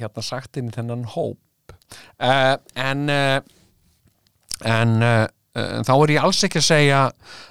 [0.00, 1.74] hérna sagt inn í þennan hóp.
[2.16, 3.38] Uh, en uh,
[4.66, 4.96] en
[5.84, 7.00] þá er ég alls ekki að segja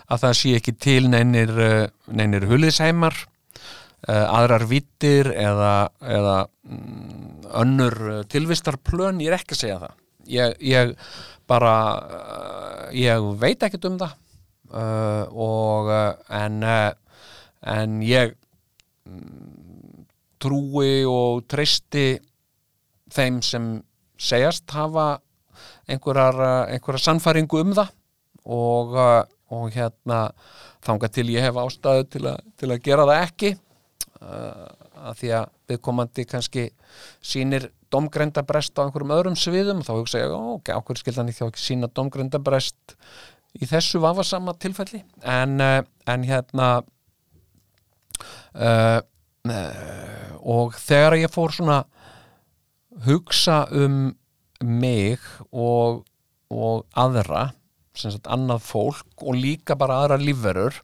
[0.09, 1.51] að það sé ekki til neinir,
[2.09, 3.17] neinir huliðsheimar
[4.09, 7.97] uh, aðrar vittir eða, eða mm, önnur
[8.31, 9.95] tilvistarplön, ég er ekki að segja það.
[10.25, 10.93] Ég, ég
[11.49, 14.13] bara uh, ég veit ekkert um það
[14.73, 16.61] uh, og uh, en
[17.65, 18.35] en ég
[19.09, 20.05] mm,
[20.41, 22.07] trúi og treysti
[23.13, 23.69] þeim sem
[24.17, 25.15] segjast hafa
[25.89, 27.93] einhverjar, einhverjar sannfæringu um það
[28.45, 28.95] og,
[29.53, 30.27] og hérna
[30.85, 33.51] þangað til ég hef ástæðu til, a, til að gera það ekki
[34.25, 36.65] að því að viðkomandi kannski
[37.25, 41.63] sýnir domgreindabrest á einhverjum öðrum sviðum þá hugsa ég, ok, ákveður skildan ég þá ekki
[41.63, 42.97] sína domgreindabrest
[43.55, 45.01] í þessu vafasama tilfelli?
[45.23, 45.81] En, uh,
[46.11, 46.69] en hérna
[48.53, 48.99] uh,
[50.45, 51.83] og þegar ég fór svona
[53.05, 54.15] hugsa um
[54.63, 55.21] mig
[55.51, 56.05] og,
[56.53, 57.49] og aðra
[57.95, 60.79] sem sagt annað fólk og líka bara aðra lífverur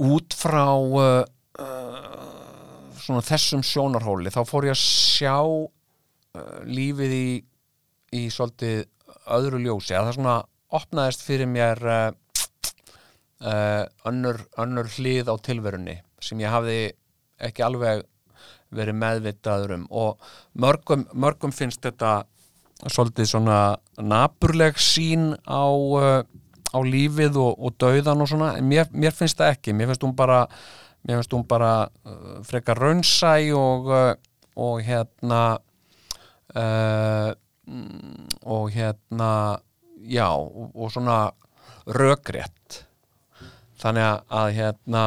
[0.00, 1.22] út frá uh,
[1.60, 2.19] uh,
[3.10, 7.28] svona þessum sjónarhóli þá fór ég að sjá uh, lífið í,
[8.16, 8.86] í svolítið
[9.30, 9.94] öðru ljósi.
[9.94, 10.36] Að það svona
[10.80, 12.10] opnaðist fyrir mér uh,
[13.42, 16.80] uh, önnur, önnur hlið á tilverunni sem ég hafði
[17.40, 18.04] ekki alveg
[18.74, 19.86] verið meðvitaður um.
[19.90, 20.30] Og
[20.60, 22.20] mörgum, mörgum finnst þetta
[22.86, 23.60] svolítið svona
[23.98, 26.22] naburleg sín á, uh,
[26.70, 29.74] á lífið og, og dauðan og svona, mér, mér finnst það ekki.
[29.76, 30.44] Mér finnst hún bara,
[31.04, 34.14] mér finnst hún bara uh, frekar raunsæ og, uh,
[34.60, 35.42] og hérna
[36.54, 37.32] uh,
[37.66, 39.60] mm, og hérna
[40.00, 41.30] já, og, og svona
[41.86, 42.84] rökrétt.
[43.80, 45.04] Þannig að, hérna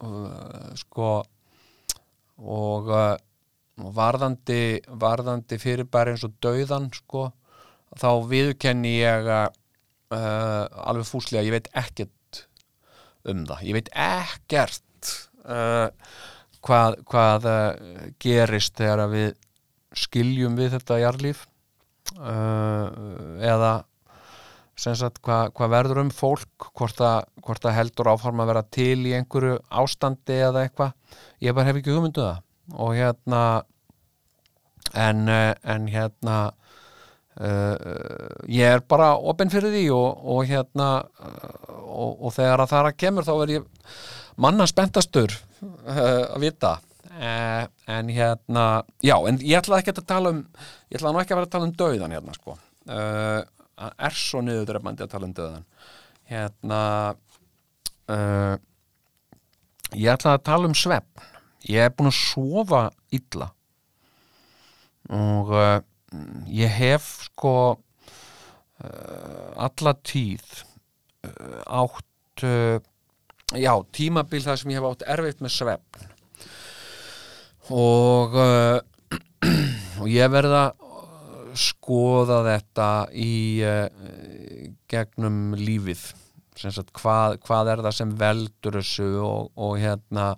[0.00, 1.10] uh, sko
[2.40, 3.16] og uh,
[3.80, 7.28] varðandi, varðandi fyrirbæri eins og dauðan sko,
[8.00, 9.48] þá viðurkenni ég uh,
[10.10, 12.44] alveg fúslega, ég veit ekkert
[13.28, 14.84] um það, ég veit ekkert
[15.44, 19.30] hvað, hvað uh, gerist þegar við
[19.96, 21.46] skiljum við þetta jarlíf
[22.20, 23.72] eða
[24.80, 26.68] sem sagt hvað, hvað verður um fólk?
[26.76, 30.94] Hvort það, heldur áforma að vera til í einhverju ástandi eða eitthvað?
[31.44, 32.40] Ég bara hef ekki hugmyndu það.
[32.80, 33.42] Og hérna
[34.94, 36.38] en, eh, en hérna
[37.40, 37.76] uh,
[38.48, 42.80] ég er bara opinn fyrir því og, og hérna uh, og, og þegar að það
[42.80, 43.68] er að kemur þá er ég
[44.40, 46.78] manna spenntastur uh, að vita.
[47.20, 48.64] En hérna
[49.04, 50.44] já, en ég ætla ekki að tala um
[50.88, 52.54] ég ætla nú ekki að vera að tala um döðan hérna sko.
[52.86, 55.66] Það er svo niðurdrefandi að tala um döðan
[56.30, 56.80] hérna
[59.96, 61.28] ég ætla að tala um svefn.
[61.68, 62.82] Ég er búin að sofa
[63.12, 63.50] illa.
[65.10, 65.78] Og uh,
[66.50, 70.62] ég hef sko uh, alla tíð
[71.26, 72.46] uh, átt
[73.58, 76.08] já, tímabil þar sem ég hef átt erfitt með svefn.
[77.70, 78.36] Og
[80.00, 80.64] og ég verða
[81.58, 83.32] skoða þetta í
[84.90, 86.02] gegnum lífið.
[86.60, 90.34] Sagt, hvað, hvað er það sem veldur þessu og, og hérna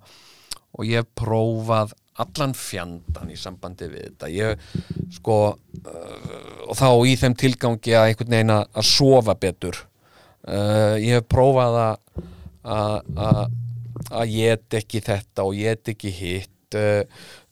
[0.73, 4.29] og ég prófað allan fjandan í sambandi við þetta.
[4.33, 9.81] Ég sko uh, og þá í þeim tilgangi að einhvern veginn að sofa betur.
[10.43, 12.23] Uh, ég hef prófað að
[12.63, 17.03] að ég et ekki þetta og ég et ekki hitt uh,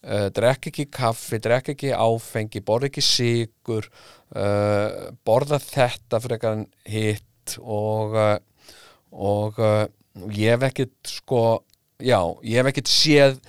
[0.05, 3.88] uh, drekk ekki kaffi, drekk ekki áfengi borð ekki sigur
[4.36, 8.18] uh, borða þetta fyrir eitthvað hitt og
[9.12, 9.57] og
[10.32, 11.41] ég hef ekkert sko
[11.99, 13.39] já, ég hef ekkert séð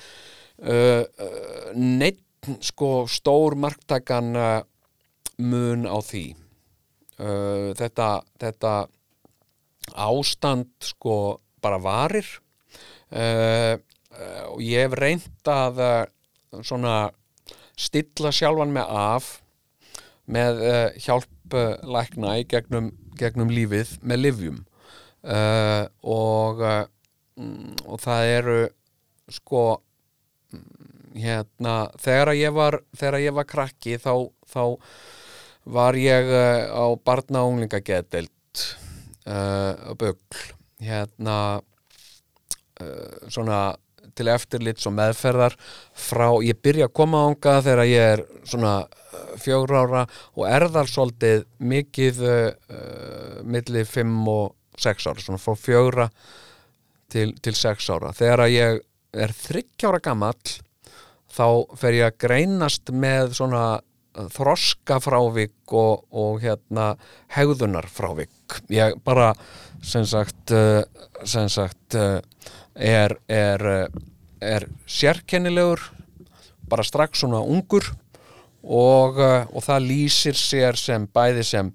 [1.78, 4.32] neitt sko stór marktakan
[5.42, 6.24] mun á því.
[7.78, 8.08] Þetta,
[8.42, 8.72] þetta
[10.02, 11.16] ástand sko
[11.62, 12.28] bara varir.
[13.12, 13.76] Uh,
[14.52, 16.96] og ég hef reynd að uh, svona
[17.78, 19.30] stilla sjálfan með af
[20.32, 20.60] með
[21.02, 24.60] hjálp lækna í gegnum, gegnum lífið með livjum
[26.06, 28.56] og, og það eru
[29.32, 29.64] sko
[31.18, 34.14] hérna, þegar ég var þegar ég var krakki þá,
[34.46, 34.62] þá
[35.74, 36.32] var ég
[36.72, 38.64] á barna og unglingageðdeild
[39.26, 40.52] uh, Bögl
[40.82, 43.72] hérna uh, svona
[44.18, 45.54] til eftirlits og meðferðar
[45.96, 50.02] frá, ég byrja að koma ánga þegar ég er svona uh, fjögur ára
[50.36, 56.08] og er þar svolítið mikið uh, uh, milli fimm og sex ára, svona frá fjögra
[57.12, 58.12] til, til sex ára.
[58.16, 60.58] Þegar ég er þryggjára gamall
[61.32, 61.46] þá
[61.80, 63.64] fer ég að greinast með svona
[64.12, 66.92] þroskafrávik og, og hérna
[67.32, 68.60] hegðunarfrávik.
[68.72, 69.32] Ég bara
[69.82, 70.82] sem sagt, uh,
[71.24, 72.20] sem sagt uh,
[72.74, 74.02] er, er, uh,
[74.40, 75.82] er sérkennilegur
[76.68, 77.84] bara strax svona ungur
[78.62, 81.72] og, og það lýsir sér sem bæði sem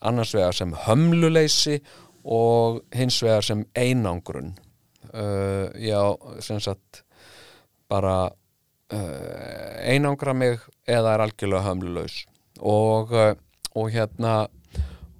[0.00, 1.76] annars vegar sem hömluleysi
[2.26, 4.54] og hins vegar sem einangrun.
[5.12, 6.00] Uh, já,
[6.42, 7.04] sem sagt
[7.88, 8.32] bara
[8.94, 12.20] einangra mig eða er algjörlega hömlulaus.
[12.62, 13.34] Og, uh,
[13.74, 14.46] og hérna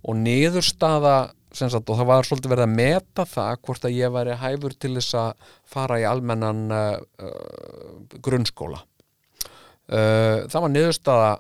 [0.07, 1.17] og niðurstaða
[1.57, 4.93] sagt, og það var svolítið verið að meta það hvort að ég væri hæfur til
[4.99, 6.99] þess að fara í almennan uh,
[8.23, 8.83] grunnskóla.
[9.87, 11.33] Uh, það var niðurstaða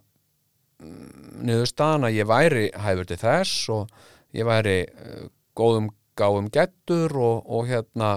[1.46, 7.44] niðurstaðan að ég væri hæfur til þess og ég væri uh, góðum gáum gettur og,
[7.44, 8.16] og hérna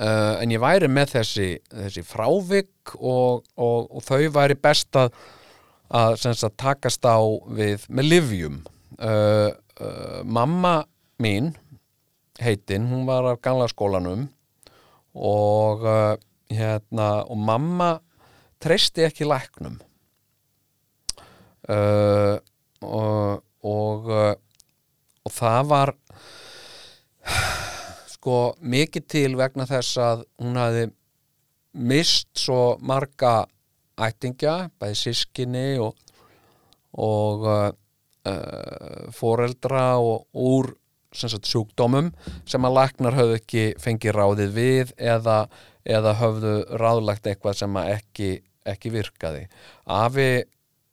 [0.00, 5.14] uh, en ég væri með þessi, þessi frávik og, og, og þau væri best að,
[5.88, 7.18] að sagt, takast á
[7.56, 8.60] við með livjum
[9.00, 10.78] uh, uh, mamma
[11.22, 11.54] mín
[12.42, 14.26] heitin, hún var af gamla skólanum
[15.16, 15.86] og
[16.52, 17.94] hérna og mamma
[18.60, 19.78] treysti ekki læknum.
[22.84, 23.32] Og
[25.26, 25.92] og það var
[28.26, 30.86] sko mikið til vegna þess að hún hafði
[31.78, 33.44] mist svo marga
[34.02, 35.94] ættingja, bæði sískinni og,
[36.98, 37.68] og uh,
[38.26, 40.72] uh, foreldra og úr
[41.14, 42.10] sagt, sjúkdómum
[42.50, 45.38] sem að læknar höfðu ekki fengið ráðið við eða,
[45.86, 48.30] eða höfðu ráðlagt eitthvað sem að ekki,
[48.66, 49.44] ekki virkaði.
[49.86, 50.30] Afi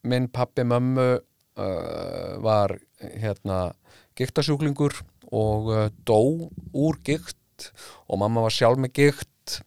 [0.06, 3.64] minn pappi mömmu uh, var hérna
[4.22, 5.02] giktasjúklingur
[5.34, 6.20] og uh, dó
[6.74, 7.70] úr gikt
[8.08, 9.60] og mamma var sjálf með gikt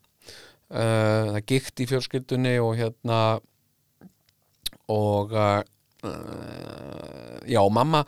[0.71, 3.21] uh, það gikt í fjölskyldunni og hérna
[4.93, 5.63] og uh,
[7.51, 8.05] já, mamma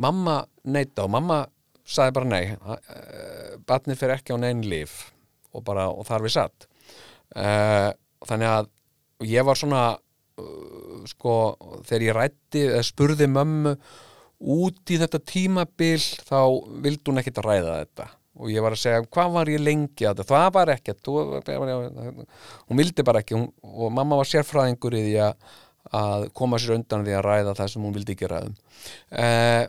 [0.00, 0.36] mamma
[0.70, 1.42] neita og mamma
[1.90, 2.44] sagði bara nei
[3.66, 5.08] batnið fyrir ekki á neinn líf
[5.50, 6.68] og bara, og þar við satt
[7.34, 8.68] þannig að
[9.26, 9.82] ég var svona
[11.10, 11.34] sko,
[11.88, 13.74] þegar ég rætti spurði mömmu
[14.40, 16.40] út í þetta tímabil þá
[16.84, 18.08] vildi hún ekkert að ræða þetta.
[18.40, 20.28] Og ég var að segja hvað var ég lengi að þetta?
[20.30, 21.00] Það var ekkert.
[21.04, 21.16] Þú,
[22.70, 23.36] hún vildi bara ekki.
[23.36, 25.50] Hún, og mamma var sérfræðingur í því að,
[26.00, 28.56] að koma sér undan því að ræða það sem hún vildi ekki ræðum
[29.10, 29.66] eh,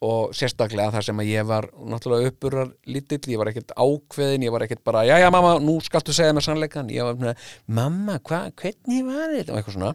[0.00, 4.54] og sérstaklega það sem að ég var náttúrulega uppurrar lítill, ég var ekkert ákveðin ég
[4.54, 7.36] var ekkert bara, já já mamma, nú skaltu segja mér sannleikan, ég var
[7.68, 9.52] mamma, hva, hvernig var þetta?
[9.52, 9.92] Og eitthvað svona.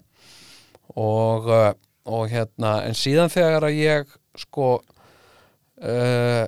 [1.01, 1.71] Og, uh,
[2.05, 6.45] og hérna, en síðan þegar að ég sko uh,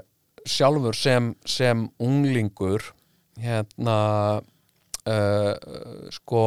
[0.47, 2.91] sjálfur sem, sem unglingur
[3.41, 3.97] hérna
[5.07, 5.53] uh,
[6.13, 6.43] sko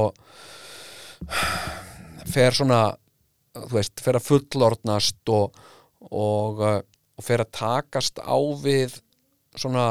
[2.31, 2.83] fer svona
[3.57, 5.59] þú veist, fer að fullornast og,
[6.07, 6.81] og, uh,
[7.19, 9.01] og fer að takast á við
[9.59, 9.87] svona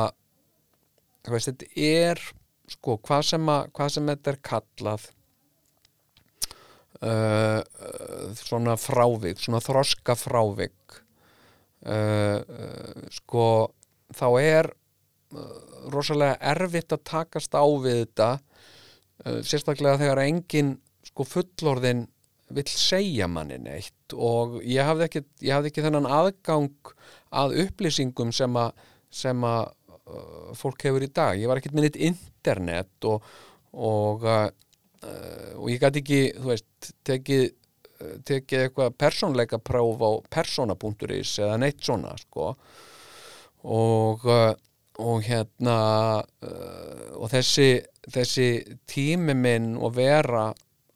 [1.26, 2.24] þú veist, þetta er
[2.70, 5.10] sko, hvað sem, að, hvað sem þetta er kallað
[7.06, 7.62] uh,
[8.40, 11.00] svona frávik svona þroska frávik
[11.86, 13.46] uh, uh, sko
[14.16, 14.72] þá er
[15.94, 18.30] rosalega erfitt að takast á við þetta
[19.46, 20.72] sérstaklega þegar engin
[21.06, 22.08] sko fullorðin
[22.56, 26.94] vill segja manni neitt og ég hafði ekki, ég hafði ekki þennan aðgang
[27.30, 28.82] að upplýsingum sem að,
[29.14, 29.70] sem að
[30.58, 31.38] fólk hefur í dag.
[31.40, 33.26] Ég var ekkert minnit internet og,
[33.74, 34.26] og,
[35.04, 37.48] og ég gæti ekki, þú veist, tekið
[38.00, 42.54] tekið eitthvað persónleika próf á persóna.is eða neitt svona, sko.
[43.68, 44.54] Og, uh,
[45.00, 45.76] og hérna
[47.20, 47.82] og þessi,
[48.12, 48.48] þessi
[48.88, 50.50] tími minn og vera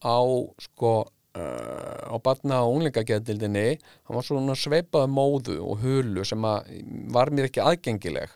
[0.03, 0.19] á
[0.59, 0.93] sko
[1.33, 7.63] á batna og unglingageðdildinni hann var svona sveipaði móðu og hulu sem var mér ekki
[7.63, 8.35] aðgengileg.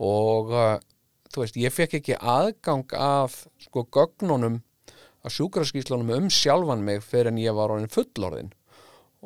[0.00, 0.54] Og
[1.32, 4.62] þú veist, ég fekk ekki aðgang af sko gögnunum
[5.26, 8.54] að sjúkraskíslunum um sjálfan mig fyrir en ég var orðin fullorðin.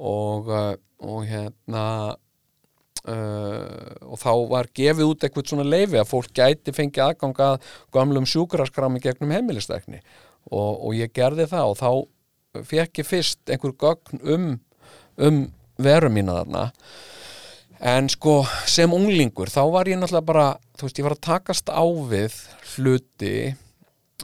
[0.01, 0.75] Og, uh,
[1.05, 1.87] og hérna
[3.01, 7.71] Uh, og þá var gefið út eitthvað svona leifi að fólk gæti fengið aðgang að
[7.97, 10.03] gamlum sjúkraskrámi gegnum heimilistekni
[10.53, 14.51] og, og ég gerði það og þá fekk ég fyrst einhver gögn um,
[15.17, 15.41] um
[15.81, 16.67] veru mína þarna.
[17.81, 20.47] En sko sem unglingur þá var ég náttúrulega bara
[20.77, 22.37] þú veist ég var að takast á við
[22.75, 23.35] hluti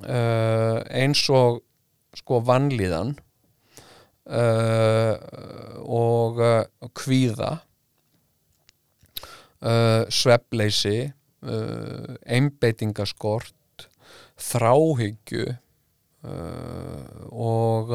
[0.04, 1.62] uh, eins og
[2.16, 3.14] sko vanlíðan
[4.30, 5.14] uh,
[5.82, 7.56] og uh, kvíða
[10.12, 13.86] svefleysi uh, einbeitingaskort
[14.36, 15.46] þráhyggju
[17.32, 17.94] og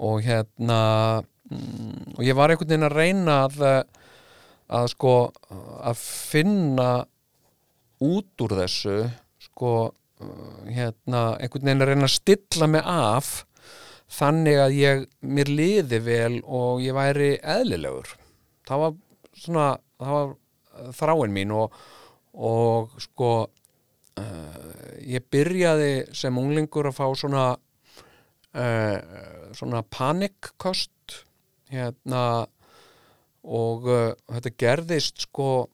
[0.00, 0.80] og hérna
[1.50, 3.56] mm, og ég var einhvern veginn að reyna að
[4.70, 5.14] að sko
[5.82, 6.90] að finna
[8.00, 8.98] út úr þessu
[9.44, 9.72] sko
[10.70, 13.30] hérna einhvern veginn að reyna að stilla mig af
[14.10, 18.16] þannig að ég mér liði vel og ég væri eðlilegur.
[18.66, 18.98] Það var
[19.40, 19.66] svona
[20.00, 20.36] það var
[20.96, 21.74] þráin mín og,
[22.34, 24.70] og sko uh,
[25.04, 27.44] ég byrjaði sem unglingur að fá svona
[28.54, 28.96] uh,
[29.56, 31.20] svona panikkost
[31.70, 32.24] hérna
[33.40, 35.68] og uh, þetta gerðist sko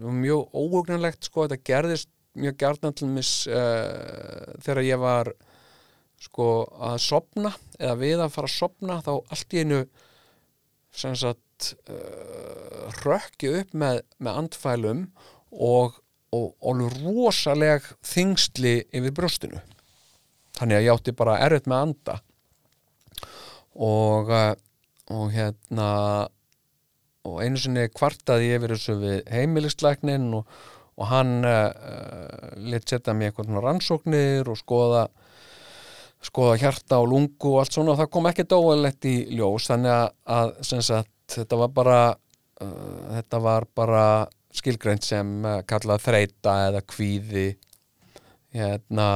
[0.00, 5.32] mjög óhugnanlegt sko þetta gerðist mjög mis uh, þegar ég var
[6.20, 6.48] sko
[6.80, 9.80] að sopna eða við að fara að sopna þá allt í einu
[10.96, 15.02] sem sagt uh, rökki upp með, með andfælum
[15.52, 15.98] og,
[16.32, 19.60] og, og rosaleg þingstli yfir brjóstinu.
[20.56, 22.16] Þannig að ég átti bara erfitt með anda.
[23.76, 24.54] Og, uh,
[25.12, 25.90] og hérna
[27.26, 30.46] og einu sinni kvartaði yfir þessu við heimilisleiknin og,
[30.96, 35.06] og hann uh, lit setja mig eitthvað svona rannsóknir og skoða
[36.24, 37.92] skoða hjarta og lungu og allt svona.
[37.92, 39.68] Og það kom ekki dóalegt í ljós.
[39.70, 39.92] Þannig
[40.36, 42.00] að, sagt, þetta var bara
[42.62, 44.04] uh, þetta var bara
[44.56, 47.46] skilgreint sem uh, kallað þreita eða kvíði
[48.56, 49.08] hérna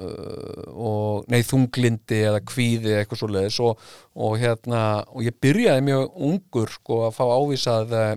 [0.00, 3.82] uh, og nei þunglindi eða kvíði eitthvað svo leiðis og,
[4.14, 8.14] og hérna og ég byrjaði mjög ungur sko að fá ávísað uh,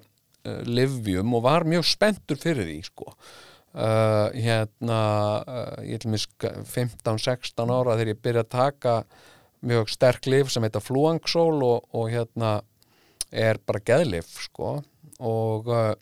[0.68, 3.14] livjum og var mjög spenntur fyrir því sko.
[3.78, 5.00] Uh, hérna
[5.46, 8.94] uh, ég til mis 15-16 ára þegar ég byrja að taka
[9.68, 12.56] mjög sterk liv sem heita fluangsól og, og hérna
[13.30, 14.80] er bara geðlif sko.
[15.20, 15.94] Og, uh,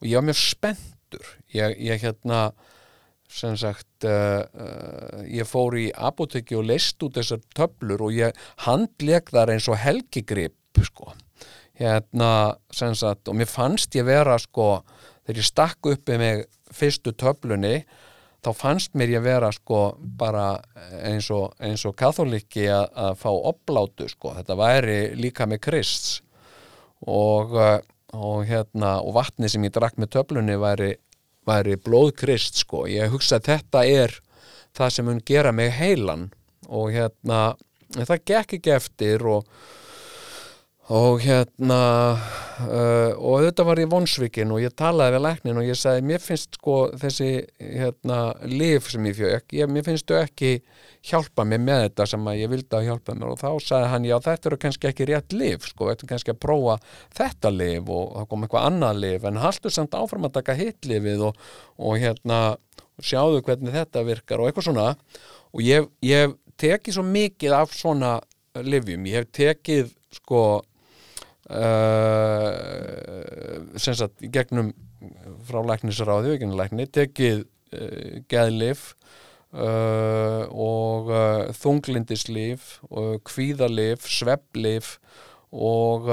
[0.00, 1.32] og ég var mjög spenntur.
[1.54, 2.48] Ég, ég hérna
[3.32, 8.36] sem sagt ég fór í apotekki og leist út þessar töflur og ég
[8.66, 11.14] handleg þar eins og helgigrip sko
[11.80, 14.82] hérna sagt og mér fannst ég vera sko
[15.24, 17.82] þegar ég stakk uppi mig fyrstu töflunni
[18.42, 20.56] þá fannst mér ég vera sko bara
[21.06, 24.34] eins og, eins og katholiki að, að fá oplátu sko.
[24.38, 26.20] Þetta væri líka með krists.
[27.06, 27.78] Og, uh,
[28.18, 30.92] og hérna og vatni sem ég drakk með töflunni væri,
[31.46, 32.84] væri blóðkrist sko.
[32.90, 34.18] Ég hugsa að þetta er
[34.74, 36.30] það sem mun gera mig heilan.
[36.66, 37.54] Og hérna
[37.94, 39.46] það gekk ekki eftir og
[40.92, 41.78] og hérna
[42.12, 46.20] uh, og þetta var ég vonsvikin og ég talaði við læknin og ég sagði mér
[46.20, 48.18] finnst sko þessi hérna
[48.50, 50.50] lif sem ég fjög, ég, mér finnst þau ekki
[51.08, 53.30] hjálpa mig með þetta sem að ég vildi að hjálpa mér.
[53.32, 56.34] Og þá sagði hann já þetta eru kannski ekki rétt lif sko, þetta er kannski
[56.34, 56.76] að prófa
[57.20, 60.90] þetta lif og það kom eitthvað annað lif en haldur samt áfram að taka hitt
[60.90, 61.40] lifið og,
[61.80, 62.42] og hérna
[63.02, 64.90] sjáðu hvernig þetta virkar og eitthvað svona.
[65.56, 68.12] Og ég, ég tekið svo mikið af svona
[68.60, 70.42] lifjum, ég hef tekið sko
[71.52, 72.48] Uh,
[73.76, 74.70] sem sagt gegnum
[75.44, 78.94] frá læknisráði, lækni tekið uh, geðlif
[79.52, 81.12] uh, og
[81.58, 82.78] þunglindislif
[83.28, 84.96] kvíðalif svepplif
[85.52, 86.08] og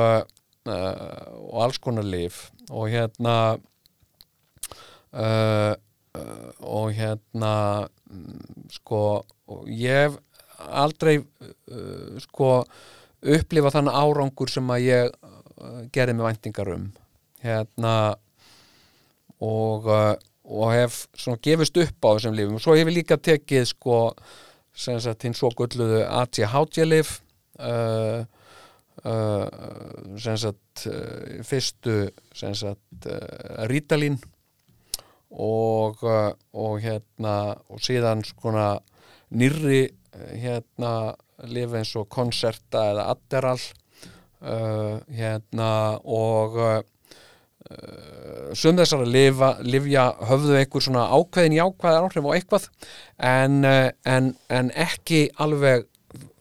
[0.70, 3.38] og alls konar lif og hérna
[6.60, 7.54] og hérna
[8.76, 9.24] sko
[9.72, 10.20] ég hef
[10.68, 11.16] aldrei
[12.28, 12.52] sko
[13.22, 16.90] upplifa þann árangur sem að ég uh, gerði með væntingar um.
[17.44, 17.94] Hérna
[19.40, 23.20] og, uh, og hef svona gefist upp á þessum lífum og svo hef ég líka
[23.20, 24.00] tekið sko
[24.80, 27.20] sem sagt hinn svo gulluðu ATH-lif
[27.60, 28.24] uh,
[29.04, 29.48] uh,
[30.20, 32.02] sem sagt uh, fyrstu
[32.36, 34.20] sem sagt uh, rítalín
[35.30, 37.36] og, og hérna
[37.70, 38.80] og síðan svona
[39.30, 39.84] nýrri
[40.42, 41.14] hérna
[41.48, 45.72] lifa eins og konserta eða adderal uh, hérna
[46.04, 46.82] og uh,
[48.58, 52.68] sum þessar að lifa, lifja höfðu einhver svona ákveðin jákvæðar áhrif á eitthvað
[53.32, 55.88] en, uh, en, en ekki alveg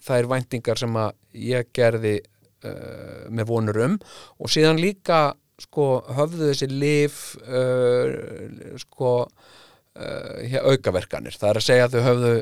[0.09, 2.17] þær væntingar sem að ég gerði
[2.65, 3.99] uh, með vonur um.
[4.41, 11.89] Og síðan líka sko höfðu þessi lif uh, sko uh, aukaverkanir, það er að segja
[11.89, 12.35] að þau höfðu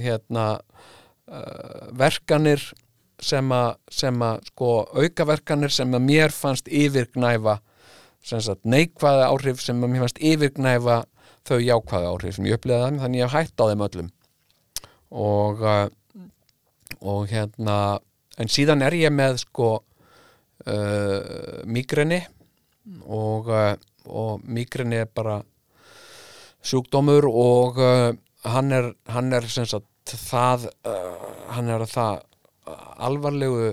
[0.00, 0.90] hérna uh,
[2.00, 2.62] verkanir
[3.20, 3.74] sem að,
[4.24, 7.58] að sko, aukaverkanir sem að mér fannst yfirgnæfa
[8.24, 10.96] sagt, neikvæða áhrif sem að mér fannst yfirgnæfa
[11.48, 14.10] þau jákvæða áhrif sem ég upplegaði þannig þannig ég hef hætt á þeim öllum.
[15.10, 15.86] Og uh,
[17.00, 18.00] og hérna
[18.40, 22.20] en síðan er ég með sko uh, migreni
[23.06, 23.74] og, uh,
[24.06, 25.40] og migreni er bara
[26.66, 28.10] sjúkdómur og uh,
[28.44, 29.68] hann er, hann er sem
[30.10, 32.20] sagt það uh, hann er það
[33.06, 33.72] alvarlegu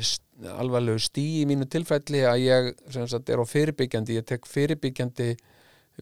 [0.00, 5.32] st- alvarlegu stíi í mínu tilfelli að ég sagt er á fyrirbyggjandi ég tek fyrirbyggjandi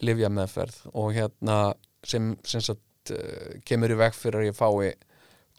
[0.05, 1.59] livja meðferð og hérna
[2.05, 4.93] sem, sem sagt uh, kemur í veg fyrir að ég fái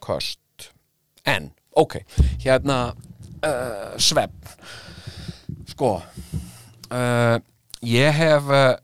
[0.04, 0.40] kost
[1.24, 1.48] en,
[1.80, 2.00] ok,
[2.44, 4.50] hérna uh, svepp
[5.70, 7.36] sko uh,
[7.86, 8.74] ég hef uh,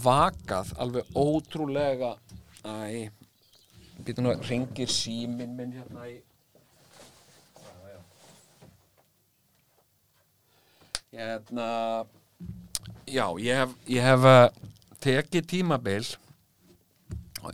[0.00, 2.14] vakað alveg ótrúlega
[2.64, 3.08] æ,
[4.06, 6.16] býtum nú að ringir síminn minn hérna í
[11.16, 11.68] hérna
[13.08, 14.48] já, ég hef, ég hef uh,
[15.02, 16.02] tekið tímabil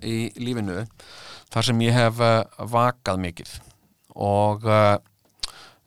[0.03, 0.83] í lífinu
[1.53, 2.43] þar sem ég hef uh,
[2.73, 3.53] vakað mikið
[4.17, 4.97] og uh,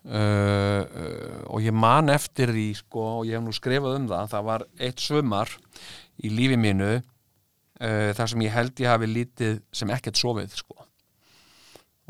[0.06, 0.82] uh,
[1.50, 4.68] og ég man eftir því sko, og ég hef nú skrifað um það það var
[4.80, 5.52] eitt svumar
[6.24, 6.94] í lífi mínu
[7.82, 10.78] uh, þar sem ég held ég hafi lítið sem ekkert sofið sko.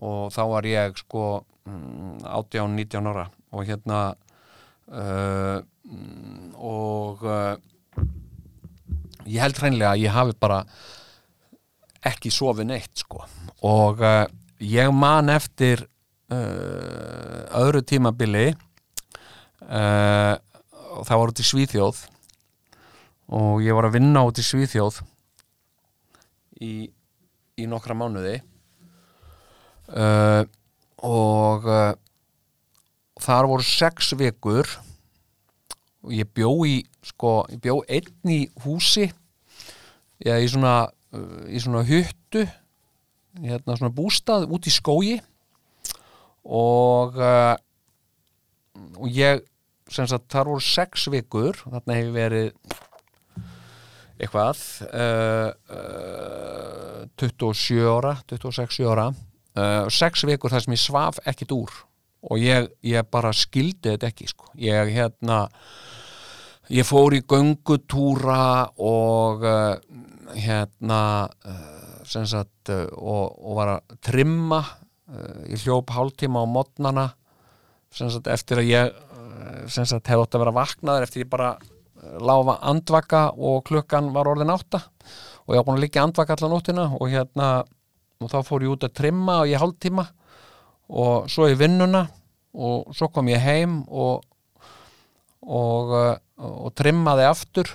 [0.05, 1.23] Og þá var ég sko
[1.69, 4.01] mm, 18-19 ára og hérna
[4.91, 7.55] uh, mm, og uh,
[9.25, 10.63] ég held hreinlega að ég hafi bara
[12.05, 13.23] ekki sofið neitt sko.
[13.65, 14.03] Og
[14.61, 15.87] ég man eftir
[16.29, 18.51] öðru tímabili
[19.65, 22.03] og það var út í Svíþjóð.
[23.33, 25.01] Og ég var að vinna út í Svíþjóð
[26.61, 26.87] í,
[27.59, 28.39] í nokkra mánuði.
[29.85, 30.43] Uh,
[31.05, 31.93] og uh,
[33.21, 34.69] þar voru sex vikur.
[36.05, 39.09] Og ég bjó í sko, ég bjó einn í húsi
[40.21, 42.45] eða í svona uh, í svona huttu
[43.41, 45.17] hérna svona bústað út í skógi.
[46.45, 47.55] Og uh,
[48.99, 49.43] og ég
[49.91, 52.77] sem sagt þar voru sex vikur þarna hefur verið
[54.15, 61.51] eitthvað uh, uh, 27 ára 26 ára uh, sex vikur þar sem ég svaf ekkit
[61.55, 61.73] úr
[62.25, 64.49] og ég, ég bara skildi þetta ekki sko.
[64.57, 65.45] ég hérna
[66.73, 69.75] ég fór í göngutúra og uh,
[70.33, 71.01] hérna
[71.45, 74.63] uh, sem sagt og, og var að trimma
[75.45, 77.03] ég hljóp hálftíma á modnana
[77.93, 78.95] sem sagt eftir að ég
[79.69, 81.51] sem sagt hefði átt að vera vaknaður eftir ég bara
[82.21, 84.83] láfa andvaka og klukkan var orðin átta.
[85.45, 87.49] Og ég var búin að liggja andvaka allan nóttina og hérna
[88.21, 90.05] og þá fór ég út að trimma og ég hálftíma.
[90.95, 92.05] Og svo í vinnuna
[92.55, 94.23] og svo kom ég heim og
[95.45, 97.69] og, uh, og trimmaði aftur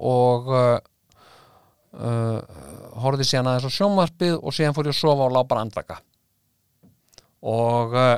[0.00, 0.78] og uh,
[2.00, 2.38] uh,
[3.02, 5.98] horfði síðan aðeins á sjónvarpið og síðan fór ég að sofa og lá bara andvaka.
[7.44, 8.14] Og uh,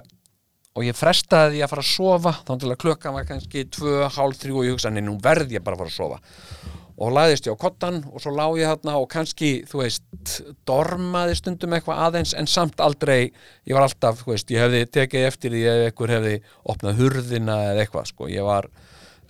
[0.73, 4.39] og ég frestaði að fara að sofa þá til að klukkan var kannski tvö, hálf,
[4.41, 6.71] þrjú og ég hugsaði, nú verð ég bara að fara að sofa.
[7.03, 10.35] Og lagðist ég á kottan og svo lá ég þarna og kannski, þú veist
[10.69, 13.33] dormaði stundum eitthvað aðeins en samt aldrei,
[13.69, 16.35] ég var alltaf, þú veist ég hefði tekið eftir því ef einhver hefði
[16.75, 18.29] opnað hurðina eða eitthvað, sko.
[18.33, 18.69] Ég var,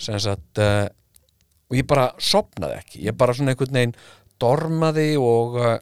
[0.03, 0.85] sem sagt uh,
[1.71, 3.03] og ég bara sopnaði ekki.
[3.07, 3.97] Ég bara svona einhvern veginn
[4.43, 5.79] dormaði og uh,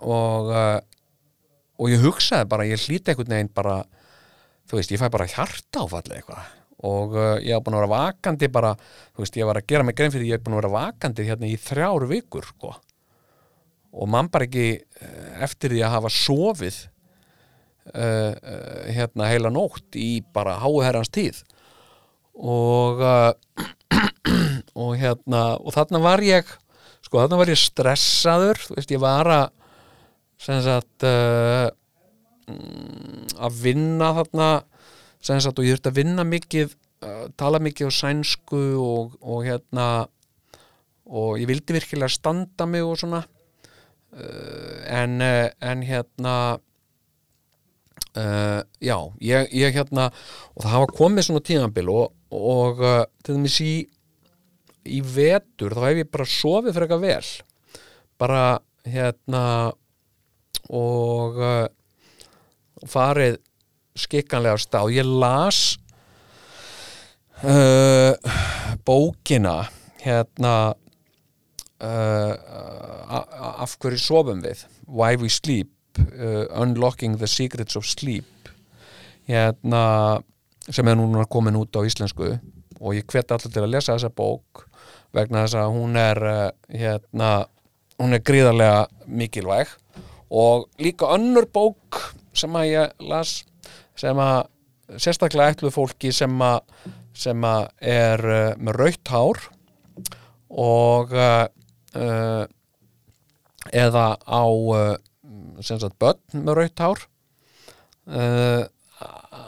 [0.00, 0.78] og uh,
[1.74, 3.82] og ég hugsaði bara, ég hlýti einhvern veginn bara
[4.68, 6.52] þú veist, ég fæ bara hjarta áfalli eitthvað
[6.84, 8.72] og uh, ég haf búin að vera vakandi bara,
[9.14, 11.28] þú veist, ég var að gera mig grein fyrir ég hef búin að vera vakandi
[11.28, 12.74] hérna í þrjár vikur sko.
[13.94, 16.80] og mann bara ekki uh, eftir því að hafa sofið
[17.94, 21.44] uh, uh, hérna heila nótt í bara háherrans tíð
[22.34, 23.32] og uh,
[24.84, 26.48] og hérna og þarna var ég
[27.04, 29.46] sko þarna var ég stressaður þú veist, ég var að
[30.44, 31.70] sem sagt uh,
[32.48, 34.48] að vinna þarna
[35.24, 39.86] sagt og ég þurfti að vinna mikið uh, tala mikið á sænsku og, og hérna
[41.04, 46.36] og ég vildi virkilega standa mig og svona uh, en, uh, en hérna
[48.18, 50.10] uh, já, ég, ég hérna
[50.52, 53.74] og það hafa komið svona tíðanbil og, og uh, til dæmis í
[54.84, 57.30] í vetur þá hef ég bara sofið fyrir eitthvað vel.
[58.20, 58.42] Bara
[58.84, 59.44] hérna
[60.70, 61.66] og uh,
[62.90, 63.38] farið
[63.98, 64.62] skikkanlega á.
[64.62, 65.60] Stað og ég las
[67.44, 68.14] uh,
[68.86, 69.68] bókina
[70.04, 70.74] hérna
[71.84, 72.34] uh,
[73.64, 74.64] af hverju sofum við?
[74.86, 78.24] Why We Sleep uh, Unlocking the Secrets of Sleep.
[79.28, 80.20] Hérna,
[80.68, 82.34] sem er núna komin út á íslensku.
[82.80, 84.66] Og ég hvet allir til að lesa þessa bók
[85.14, 87.30] vegna þess að hún er uh, hérna,
[88.02, 89.72] hún er gríðarlega mikilvæg.
[90.34, 92.02] Og líka önnur bók
[92.36, 93.36] sem að ég las
[93.98, 96.60] sem að sérstaklega ætluð fólki sem að
[97.14, 99.42] sem að er uh, með rautt hár
[100.50, 102.44] og uh,
[103.72, 104.44] eða á
[105.62, 107.04] sem sagt börn með rautt hár.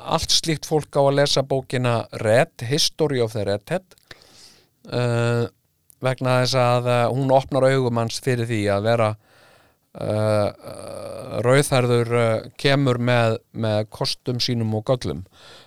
[0.06, 3.96] Allt slíkt fólk á að lesa bókina Red, History of the Redhead
[6.06, 9.10] vegna þess að hún opnar augum hans fyrir því að vera
[10.00, 12.28] uh, rauðhærður uh,
[12.60, 15.24] kemur með, með kostum sínum og göllum.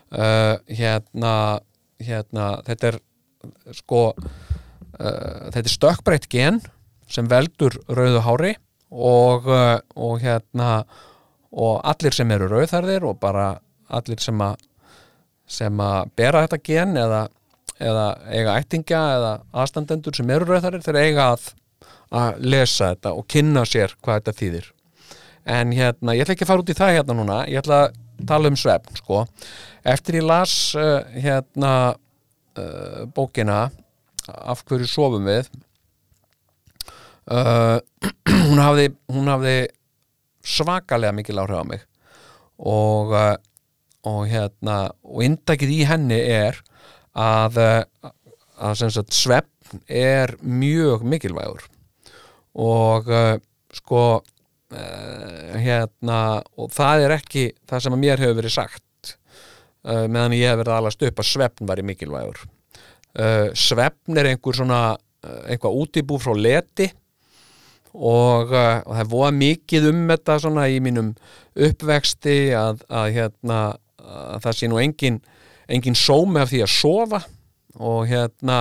[0.09, 1.33] Uh, hérna,
[2.01, 3.01] hérna þetta er
[3.77, 4.01] sko
[4.99, 6.57] þetta er stökkbreytt gen
[7.07, 8.49] sem veldur rauðu hári
[8.91, 10.81] og, og hérna
[11.55, 13.53] og allir sem eru rauðhærðir og bara
[13.87, 14.57] allir sem að
[15.49, 17.23] sem að bera þetta gen eða,
[17.81, 19.31] eða eiga ættingja eða
[19.63, 21.47] aðstandendur sem eru rauðhærðir þeir eiga að,
[22.09, 24.69] að lesa þetta og kynna sér hvað þetta þýðir.
[25.49, 27.39] En hérna, ég ætla ekki að fara út í það hérna núna.
[27.49, 27.97] Ég ætla að
[28.27, 29.25] tala um svefn sko.
[29.83, 31.95] eftir ég las uh, hérna
[32.59, 33.69] uh, bókina
[34.27, 35.47] af hverju sofum við
[37.31, 37.79] uh,
[38.49, 39.55] hún hafði hún hafði
[40.43, 41.85] svakalega mikil áhrif á mig.
[42.59, 43.15] Og
[44.07, 46.59] og hérna og indakið í henni er
[47.15, 47.59] að,
[48.55, 51.67] að svefn er mjög mikilvægur
[52.59, 53.33] og uh,
[53.73, 56.21] sko uh, hérna
[56.59, 59.13] og það er ekki það sem að mér hefur verið sagt
[59.87, 62.47] uh, meðan ég hef verið alast upp að svefn var í mikilvægur
[63.57, 64.79] svefn er einhver svona
[65.49, 66.85] eitthvað útibú frá leti
[67.97, 71.09] og, og það er voða mikið um þetta svona í mínum
[71.57, 73.57] uppvexti að, að hérna
[74.09, 75.17] að það sé nú engin,
[75.67, 77.21] engin sómi af því að sofa
[77.79, 78.59] og hérna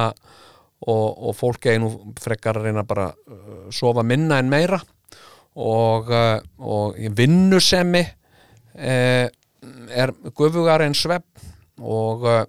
[0.86, 1.90] og, og fólk eigi nú
[2.22, 4.78] frekar að reyna bara uh, sofa minna en meira.
[5.58, 8.04] Og, uh, og vinnusemi
[8.78, 9.26] eh,
[9.90, 11.26] er gufugar en svepp.
[11.78, 12.44] Og, uh,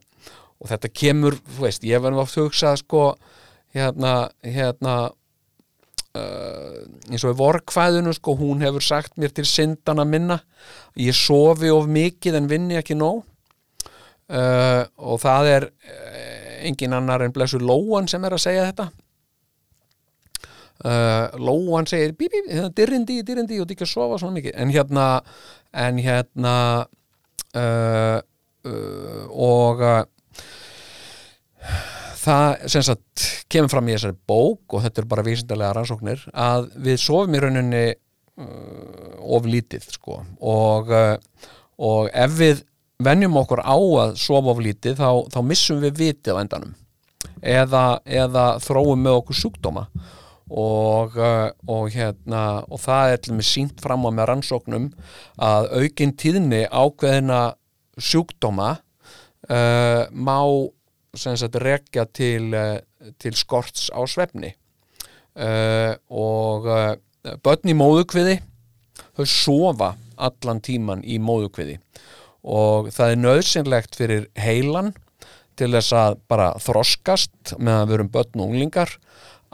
[0.60, 3.04] og þetta kemur, þú veist, ég verður að hugsa sko
[3.74, 4.96] hérna, hérna
[6.18, 10.40] uh, eins og í vorkvæðinu sko, hún hefur sagt mér til syndana minna.
[11.00, 13.24] Ég sofi of mikið en vinni ekki nóg.
[14.30, 18.90] Uh, og það er uh, engin annar en blessu Lóan sem er að segja þetta.
[20.80, 24.56] Uh, Lóan segir bí, bí, hérna, dyrrindi, dyrrindi og ekki að sofa svona mikið.
[24.56, 25.08] En hérna
[25.76, 26.56] en hérna
[27.56, 28.20] uh,
[28.66, 30.04] uh, og uh,
[32.20, 36.70] það sem sagt kemur fram í þessari bók og þetta er bara vísindarlega rannsóknir að
[36.88, 40.22] við sofum í rauninni uh, of lítið sko.
[40.40, 41.50] Og, uh,
[41.84, 42.64] og ef við
[43.00, 46.74] venjum okkur á að sofa of lítið þá, þá missum við vitið á endanum.
[47.40, 49.86] Eða, eða þróum með okkur sjúkdóma.
[50.50, 54.88] Og, uh, og hérna og það er með sínt fram á með rannsóknum
[55.46, 57.42] að aukin tíðni ákveðina
[58.02, 58.72] sjúkdóma
[59.48, 60.40] uh, má
[61.14, 62.80] rekja til, uh,
[63.22, 64.56] til skorts á svefni.
[65.38, 66.96] Uh, og uh,
[67.46, 68.40] börn í móðukviði
[69.16, 71.78] þau sofa allan tíman í móðukviði
[72.44, 74.94] og það er nöðsynlegt fyrir heilan
[75.60, 78.96] til þess að bara þroskast með að verum börn og unglingar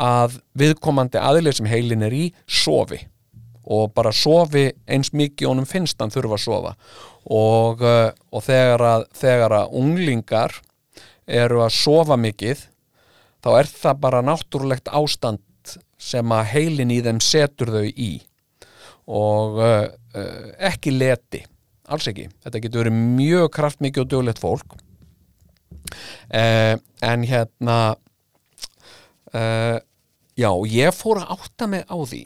[0.01, 2.99] að viðkomandi aðlið sem heilin er í sofi.
[3.65, 6.75] Og bara sofi eins mikið honum finnst hann þurfa að sofa.
[7.25, 10.59] Og, uh, og þegar, að, þegar að unglingar
[11.25, 12.67] eru að sofa mikið
[13.41, 15.41] þá er það bara náttúrulegt ástand
[15.97, 18.11] sem að heilin í þeim setur þau í.
[19.09, 21.41] Og uh, uh, ekki leti
[21.91, 24.77] alls ekki, þetta getur verið mjög kraftmikið og dögulegt fólk.
[26.33, 26.75] Uh,
[27.05, 27.77] en hérna
[29.35, 29.77] uh,
[30.35, 32.23] já, ég fór að átta mig á því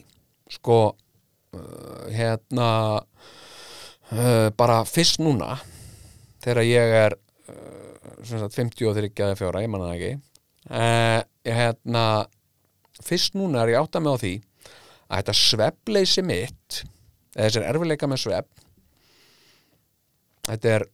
[0.50, 2.70] sko uh, hérna
[4.14, 5.58] uh, bara fyrst núna
[6.40, 7.18] þegar ég er
[8.26, 10.12] sem sagt 53 eða 4, ég manna það ekki
[10.76, 12.06] uh, hérna
[13.04, 14.34] fyrst núna er ég átt að með á því
[15.10, 16.82] að þetta svefleysi mitt
[17.36, 18.66] eða þessir erfileika með svefn
[20.50, 20.86] þetta er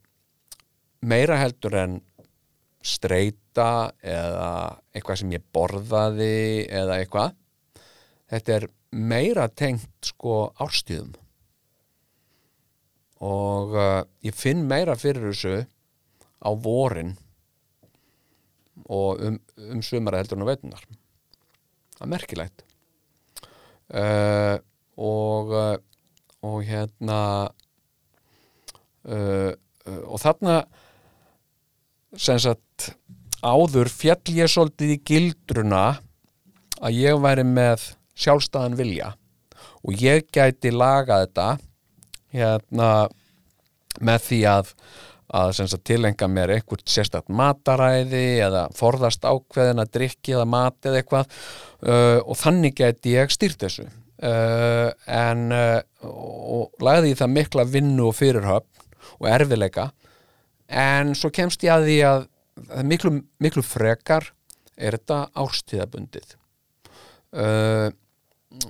[1.06, 1.98] meira heldur en
[2.86, 4.50] streyta eða
[4.94, 7.36] eitthvað sem ég borðaði eða eitthvað.
[8.30, 8.66] Þetta er
[8.96, 11.14] meira tengt sko árstíðum.
[13.26, 15.56] Og uh, ég finn meira fyrir þessu
[16.44, 17.14] á vorin
[18.92, 19.38] og um,
[19.72, 20.82] um sumara heldur en á veitunar
[21.96, 22.64] það er merkilegt.
[23.86, 24.56] Uh,
[25.00, 25.76] og uh,
[26.46, 27.20] og hérna
[29.06, 29.52] uh,
[30.06, 30.56] og það þarna
[32.16, 32.90] sem sagt
[33.44, 35.84] áður fjall ég svolítið í gildruna
[36.80, 39.12] að ég væri með sjálfstæðan vilja.
[39.86, 41.48] Og ég gæti lagað þetta
[42.36, 42.90] hérna
[44.02, 44.72] með því að,
[45.40, 51.02] að sagt, tilenga mér einhvert sérstætt mataræði eða forðast ákveðin að drikki eða mat eða
[51.02, 51.38] eitthvað.
[51.80, 53.86] Uh, og þannig gæti ég stýrt þessu.
[54.16, 58.85] Uh, en uh, og lagði í það mikla vinnu og fyrirhöfn
[59.18, 59.90] og erfileika
[60.66, 62.26] en svo kemst ég að því að
[62.88, 63.12] miklu,
[63.42, 64.32] miklu frekar
[64.76, 66.34] er þetta árstíðabundið.
[67.36, 67.90] Uh,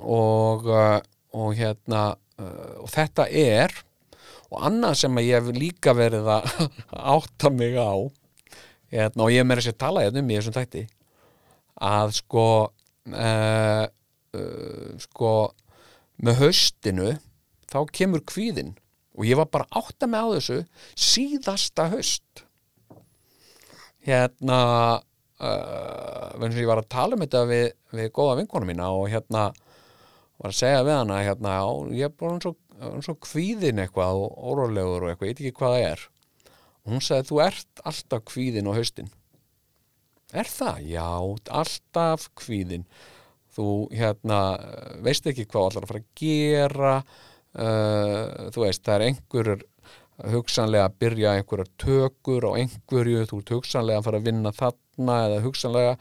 [0.03, 0.99] og uh,
[1.37, 3.75] og hérna uh, og þetta er
[4.47, 6.49] og annað sem ég hef líka verið að
[7.17, 7.95] átta mig á
[8.93, 10.85] hérna, og ég meira sér að tala hérna um í þessum þætti
[11.87, 12.47] að sko
[13.13, 13.85] uh,
[14.39, 15.33] uh, sko
[16.25, 17.15] með haustinu
[17.69, 18.77] þá kemur kvíðin
[19.17, 20.59] og ég var bara átta mig á þessu
[20.95, 22.45] síðasta haust.
[24.07, 24.61] Hérna
[25.41, 27.67] uh, vennig ég var að tala um þetta við,
[27.97, 29.49] við góða vinkonu mína og hérna
[30.37, 31.67] var að segja við hana hérna, já,
[31.97, 32.53] ég er bara svo,
[33.05, 36.07] svo kvíðin eitthvað og órólegur og eitthvað, ég veit ekki hvað það er.
[36.85, 39.13] Og hún sagði, þú ert alltaf kvíðin á haustin.
[40.37, 40.83] Er það?
[40.91, 41.09] Já,
[41.63, 42.85] alltaf kvíðin
[43.57, 44.41] þú hérna
[45.05, 46.93] veist ekki hvað ætlar að fara að gera
[47.61, 49.65] uh, þú veist, það er einhverjur
[50.33, 55.17] hugsanlega að byrja einhverjar tökur á einhverju, þú ert hugsanlega að fara að vinna þarna
[55.27, 55.97] eða hugsanlega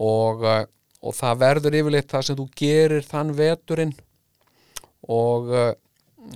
[0.00, 0.62] og, uh,
[1.00, 3.94] og það verður yfirleitt það sem þú gerir þann veturinn.
[5.10, 5.72] Og, uh,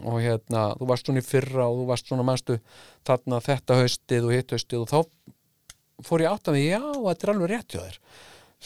[0.04, 2.58] og hérna, þú varst svona í fyrra og þú varst svona mannstu
[3.06, 7.26] þarna þetta haustið og hitt haustið og þá fór ég átt að mig, já, þetta
[7.26, 7.98] er alveg rétt hjá þér.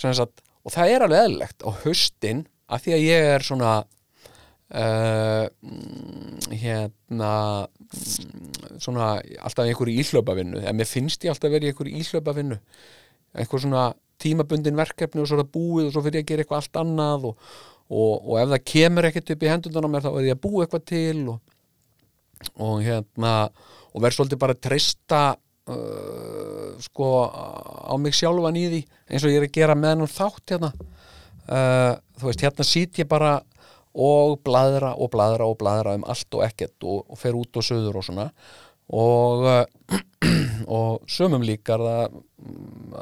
[0.09, 3.73] Að, og það er alveg eðlilegt á haustin, af því að ég er svona
[4.75, 5.47] uh,
[6.53, 7.33] hérna
[8.79, 12.61] svona alltaf einhverju íhlaupavinnu eða mér finnst ég alltaf verið einhverju íhlaupavinnu.
[13.39, 13.89] Einhver svona
[14.19, 16.81] tímabundin verkefni og svo er það búið og svo fyrir ég að gera eitthvað allt
[16.83, 17.51] annað og,
[17.89, 20.45] og, og ef það kemur ekkert upp í hendundan á mér þá er ég að
[20.45, 21.53] búa eitthvað til og,
[22.59, 23.35] og hérna
[23.93, 25.23] og verð svolítið bara að treysta
[25.71, 30.17] uh, sko á mig sjálfan í því eins og ég er að gera með hann
[30.19, 30.73] þátt hérna.
[31.49, 33.39] Uh, þú veist hérna sýt ég bara
[33.99, 37.67] og bladra og bladra og bladra um allt og ekkert og, og fer út og
[37.67, 38.29] söður og svona.
[38.89, 39.45] Og,
[40.79, 42.19] og sömum líkar það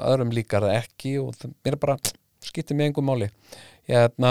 [0.00, 1.98] öðrum líkar það ekki og það mér er bara
[2.46, 3.30] skiptið með einhver máli.
[3.86, 4.30] Hérna,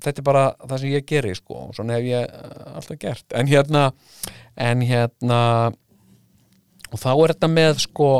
[0.00, 2.36] þetta er bara það sem ég geri sko og svona hef ég
[2.72, 3.26] alltaf gert.
[3.36, 3.88] En hérna
[4.56, 5.40] en hérna
[6.94, 8.10] og þá er þetta með sko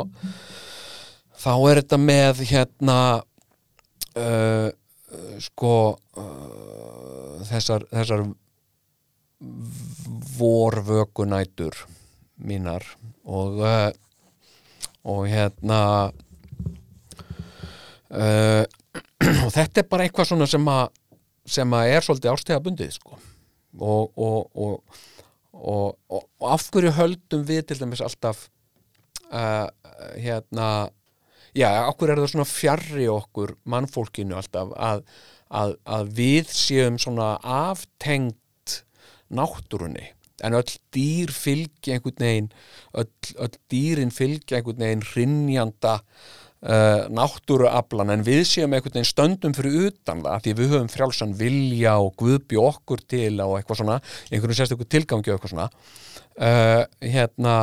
[1.45, 2.97] þá er þetta með hérna
[4.19, 4.69] uh,
[5.41, 5.75] sko
[6.17, 6.74] uh,
[7.49, 8.25] þessar, þessar
[10.39, 11.77] vorvökunætur
[12.35, 12.85] mínar
[13.23, 13.89] og uh,
[15.05, 15.79] og hérna
[18.09, 18.63] uh,
[19.45, 20.85] og þetta er bara eitthvað svona sem að
[21.45, 23.19] sem að er svolítið árstegabundið sko.
[23.75, 24.79] Og, og,
[25.53, 28.47] og, og af hverju höldum við til dæmis alltaf
[29.29, 29.67] uh,
[30.17, 30.89] hérna
[31.55, 35.05] já, hverju er það svona fjarrri okkur mannfólkinu alltaf að,
[35.49, 38.81] að, að við séum svona aftengt
[39.33, 40.11] náttúrunni.
[40.43, 42.49] En öll dýr fylgja einhvern veginn
[42.99, 48.11] öll, öll dýrin fylgja einhvern veginn hrinnjanda uh, náttúruaflan.
[48.11, 52.17] En við séum einhvern veginn stöndum fyrir utan það því við höfum frjálsan vilja og
[52.19, 53.99] guðbí okkur til og eitthvað svona
[54.29, 55.69] einhvern sérstökur tilgangi og eitthvað svona.
[56.35, 57.55] Uh, hérna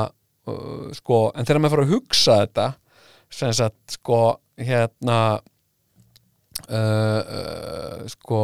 [0.48, 2.70] uh, sko, en þegar maður fara að hugsa þetta
[3.32, 4.20] sem sagt sko
[4.60, 5.40] hérna
[6.68, 8.42] uh, uh, sko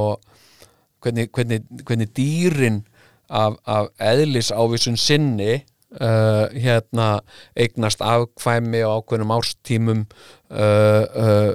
[1.04, 2.82] hvernig, hvernig, hvernig dýrin
[3.28, 5.60] af, af eðlis ávísun sinni
[6.00, 7.20] uh, hérna
[7.56, 10.04] eignast afkvæmi á ákveðnum árstímum
[10.50, 11.52] uh, uh,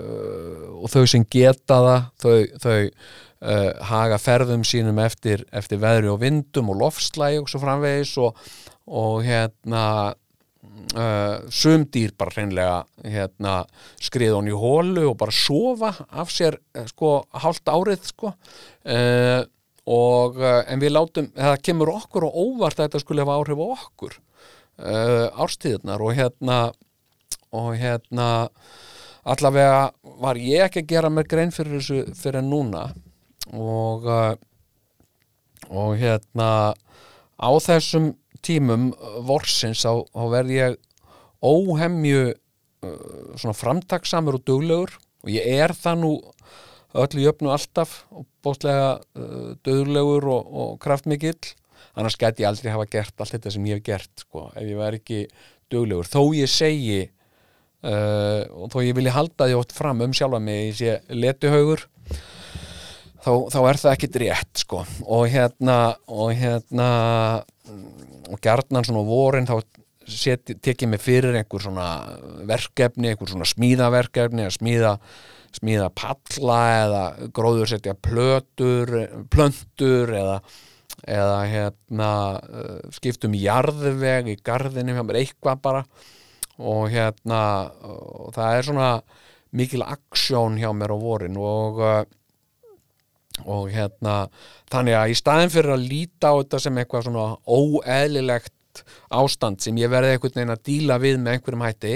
[0.84, 2.80] og þau sem geta það þau, þau
[3.44, 8.38] uh, haga ferðum sínum eftir, eftir veðri og vindum og lofslæg og svo framvegis og,
[8.88, 10.14] og hérna
[10.94, 12.74] Uh, sumdýr bara hreinlega
[13.08, 13.54] hérna,
[14.04, 18.34] skriða hún í hólu og bara sofa af sér uh, sko hálft árið sko.
[18.86, 19.42] Uh,
[19.90, 23.68] og en við látum það kemur okkur og óvart að þetta skulle hafa áhrif á
[23.74, 24.14] okkur
[25.44, 26.60] árstíðunar og hérna
[27.52, 28.28] og hérna
[29.28, 29.90] allavega
[30.24, 32.86] var ég ekki að gera mér grein fyrir þessu fyrir núna.
[33.52, 34.08] Og
[35.68, 36.50] og hérna
[37.36, 38.14] á þessum
[38.46, 38.92] tímum
[39.28, 40.78] vorsins á, á verð ég
[41.44, 44.94] óhemju uh, svona framtaksamur og duglegur.
[45.24, 46.14] Og ég er það nú
[46.94, 51.54] öllu jöfnu alltaf og bóstlega uh, duglegur og, og kraftmikill.
[51.94, 54.48] Annars gæti ég aldrei hafa gert allt þetta sem ég hef gert sko.
[54.56, 55.26] ef ég væri ekki
[55.72, 56.10] duglegur.
[56.10, 60.72] Þó ég segi uh, og þó ég vilji halda því oft fram um sjálfa mig
[60.72, 61.86] ég sé letuhaugur
[63.24, 64.84] þá, þá er það ekkit rétt sko.
[65.06, 65.80] Og hérna
[66.12, 66.90] og hérna
[68.34, 69.60] og gjarnan svona vorin þá
[70.10, 71.88] seti, tekið mig fyrir einhver svona
[72.50, 74.98] verkefni, einhver svona smíðaverkefni að smíða
[75.54, 77.04] smíða palla eða
[77.36, 78.90] gróður setja plötur,
[79.32, 80.38] plöntur eða,
[81.06, 82.10] eða hérna
[82.42, 85.86] uh, skiptum jarðveg í garðinu hjá mér eitthvað bara.
[86.62, 87.44] Og hérna
[87.90, 88.90] og það er svona
[89.54, 92.02] mikil aksjón hjá mér á vorin og uh,
[93.44, 94.28] og hérna
[94.72, 98.84] þannig að í staðin fyrir að líta á þetta sem eitthvað svona óeðlilegt
[99.14, 101.96] ástand sem ég verði einhvern veginn að díla við með einhverjum hætti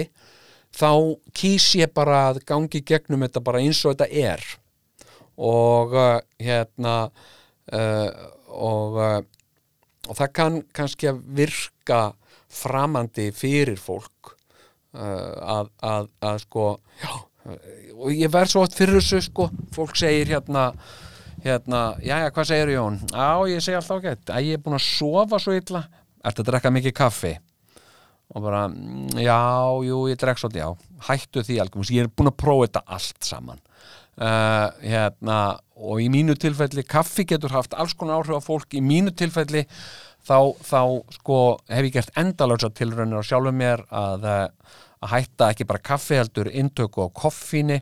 [0.78, 0.92] þá
[1.38, 4.44] kýs ég bara að gangi gegnum þetta bara eins og þetta er.
[5.38, 8.10] Og uh, hérna uh,
[8.58, 9.20] og uh,
[10.08, 12.02] og það kann kannski að virka
[12.48, 14.34] framandi fyrir fólk
[14.96, 16.68] uh, að, að, að sko
[17.02, 17.12] já,
[17.98, 20.70] og ég verð svo oft fyrir þessu sko, fólk segir hérna
[21.48, 23.02] hérna, já, já, hvað segir Jón?
[23.12, 25.86] Já, ég segi alltaf ágætt, að ég er búin að sofa svo illa,
[26.28, 27.38] ertu að drekka mikið kaffi?
[28.36, 29.40] og bara, mm, já,
[29.88, 33.30] jú, ég drekk svolítið, já, hættu því algjörn, ég er búin að prófa þetta allt
[33.30, 33.62] saman.
[34.18, 35.38] Uh, hérna,
[35.78, 39.62] og í mínu tilfelli, kaffi getur haft alls konar áhrif á fólk, í mínu tilfelli
[40.26, 40.82] þá, þá
[41.20, 41.38] sko
[41.70, 46.18] hef ég gert endalösa tilraunir á sjálfum mér að, uh, að hætta ekki bara kaffi
[46.18, 47.80] heldur intöku á koffíni.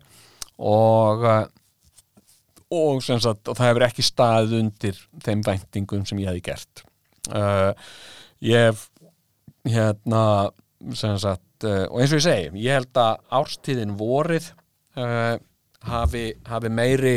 [0.60, 1.46] Og uh,
[2.76, 6.84] og, sagt, og það hefur ekki staðið undir þeim væntingum sem ég hef gert.
[7.30, 7.72] Uh,
[8.46, 8.86] ég hef
[9.66, 10.24] hérna
[10.94, 14.52] sagt, uh, og eins og ég segi, ég held að árstíðin vorið
[15.00, 15.36] uh,
[15.90, 17.16] hafi, hafi meiri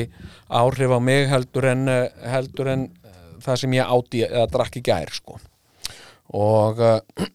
[0.48, 1.84] áhrif á mig heldur en,
[2.24, 2.88] heldur en
[3.44, 5.38] það sem ég átti eða drakk í gær sko.
[6.38, 6.80] Og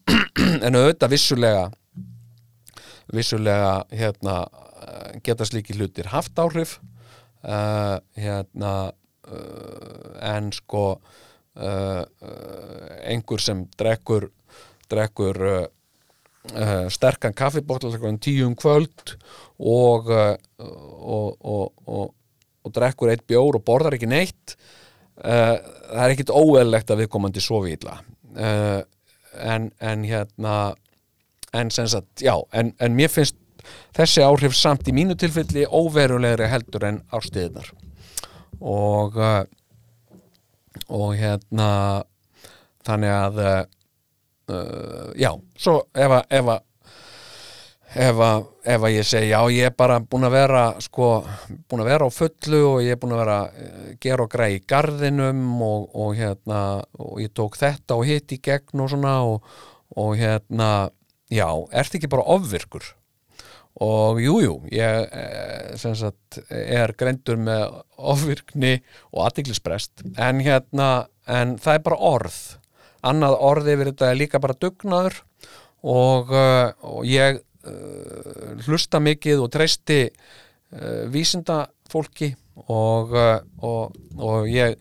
[0.65, 1.63] en auðvitað vissulega
[3.13, 4.43] vissulega hérna
[5.25, 6.77] geta slíki hlutir haft áhrif
[7.43, 12.03] uh, hérna uh, en sko uh,
[13.03, 14.29] einhver sem drekkur
[14.91, 15.39] drekkur
[16.91, 19.13] sterkan kaffibóttal tíum kvöld
[19.63, 21.37] og, uh, og,
[21.87, 22.09] og,
[22.63, 24.57] og drekkur eitt bjór og borðar ekki neitt
[25.13, 27.99] það er ekkit óeðlegt að við komandi svo vila
[28.35, 30.55] en, en hérna
[31.53, 33.37] en sem sagt, já, en, en mér finnst
[33.95, 37.69] þessi áhrif samt í mínu tilfelli óverulegri heldur en árstíðnar
[38.59, 39.19] og
[40.89, 41.69] og hérna
[42.83, 46.69] þannig að uh, já, svo ef að ef að
[47.93, 51.09] ef að, ef að ég segi já ég er bara búin að vera sko,
[51.69, 54.57] búin að vera á fullu og ég er búin að vera uh, gera og græði
[54.57, 56.63] í gardinum og, og hérna
[56.97, 59.55] og ég tók þetta og hitt í gegn og svona og,
[59.95, 60.89] og hérna
[61.29, 62.93] já, ert ekki bara ofvirkur
[63.81, 68.75] og jújú, jú, ég eh, sagt, er greindur með ofvirkni
[69.11, 72.37] og aðtiklisprest en hérna, en það er bara orð.
[73.03, 75.17] Annað orði yfir þetta er líka bara dugnaður.
[75.83, 82.29] Og, uh, og ég uh, hlusta mikið og treysti uh, vísinda fólki
[82.71, 84.77] og, uh, og, og ég,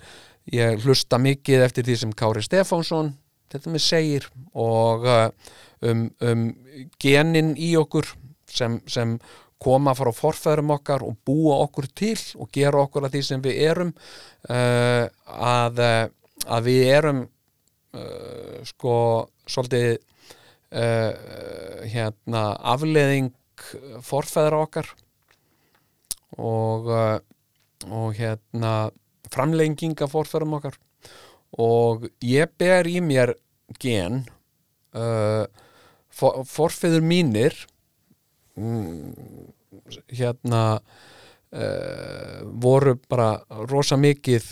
[0.54, 3.16] ég hlusta mikið eftir því sem Kári Stefánsson
[3.50, 4.28] þetta með segir.
[4.54, 5.08] Og
[5.82, 6.46] um, um
[7.02, 8.12] genin í okkur
[8.52, 9.16] sem, sem
[9.62, 13.60] koma frá forfæðurum okkar og búa okkur til og gera okkur að því sem við
[13.68, 13.92] erum
[14.50, 15.82] uh, að,
[16.46, 18.96] að við erum uh, sko
[19.46, 21.12] svolítið uh,
[21.92, 23.32] hérna afleðing
[24.02, 24.88] forfæðra okkar
[26.40, 26.88] og
[27.90, 28.92] og hérna
[29.32, 30.76] framlenginga forfæðum okkar.
[31.58, 33.34] Og ég ber í mér
[33.82, 34.22] gen
[34.92, 37.56] for, forfæður mínir
[40.12, 43.34] hérna uh, voru bara
[43.70, 44.50] rosa mikið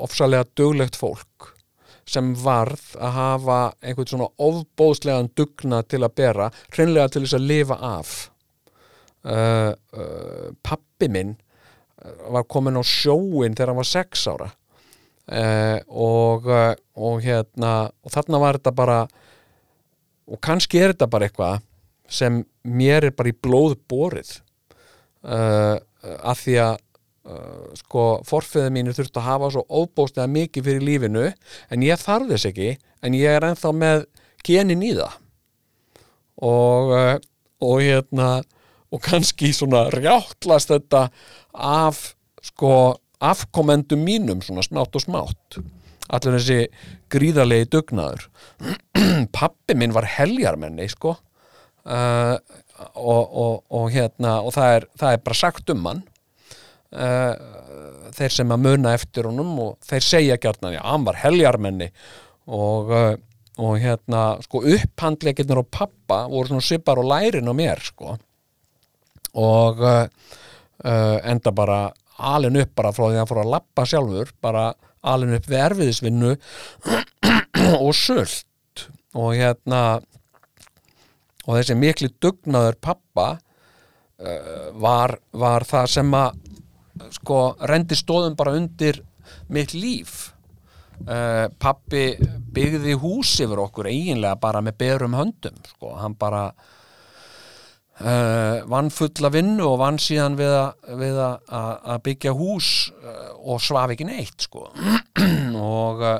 [0.00, 1.52] ofsalega duglegt fólk
[2.10, 7.48] sem varð að hafa einhvern svona ofbóðslegan dugna til að bera, hreinlega til þess að
[7.50, 8.14] lifa af.
[9.20, 11.34] Uh, uh, pappi minn
[12.32, 14.48] var komin á sjóin þegar hann var sex ára.
[15.30, 16.48] Uh, og,
[16.98, 19.00] og hérna og þarna var þetta bara
[20.30, 21.60] og kannski er þetta bara eitthvað
[22.10, 24.36] sem mér er bara í blóð borið.
[25.20, 25.78] Uh,
[26.20, 26.78] af því að
[27.20, 31.24] Uh, sko forfiðið mínu þurft að hafa svo óbóstlega mikið fyrir lífinu
[31.68, 32.70] en ég þarf þess ekki
[33.04, 34.06] en ég er ennþá með
[34.48, 35.18] genin í það.
[36.48, 37.12] Og uh,
[37.60, 38.30] og hérna
[38.90, 41.04] og kannski svona rjáttlast þetta
[41.52, 42.00] af
[42.42, 45.60] sko afkomendum mínum svona smátt og smátt.
[46.10, 46.60] Allir þessi
[47.12, 48.26] gríðarlegi dugnaður.
[49.36, 51.18] Pappi minn var heljarmenni sko
[51.84, 52.36] uh,
[52.94, 56.02] og, og, og hérna og það er, það er bara sagt um hann.
[56.90, 57.34] Uh,
[58.16, 61.90] þeir sem að muna eftir honum og þeir segja gjarnan, já, hann var heljarmenni.
[62.50, 63.14] Og, uh,
[63.60, 68.16] og hérna sko upphandleikirnir á pappa voru svona svipar og lærin á mér sko.
[69.38, 70.04] Og uh,
[70.82, 71.82] enda bara
[72.20, 74.70] alin upp bara frá því að hann fór að lappa sjálfur bara
[75.06, 76.32] alin upp við erfiðisvinnu
[77.84, 78.86] og sult.
[79.16, 80.00] Og hérna
[81.50, 86.38] og þessi mikli dugnaður pappa uh, var, var það sem að
[87.16, 89.00] sko rendi stóðum bara undir
[89.50, 90.30] mitt líf.
[91.00, 92.12] Uh, pappi
[92.52, 96.50] byggði hús yfir okkur eiginlega bara með berum höndum sko, hann bara
[98.00, 104.06] Uh, vann fulla vinnu og vann síðan við að, byggja hús uh, og svaf ekki
[104.08, 104.70] neitt sko.
[105.60, 106.16] Og uh,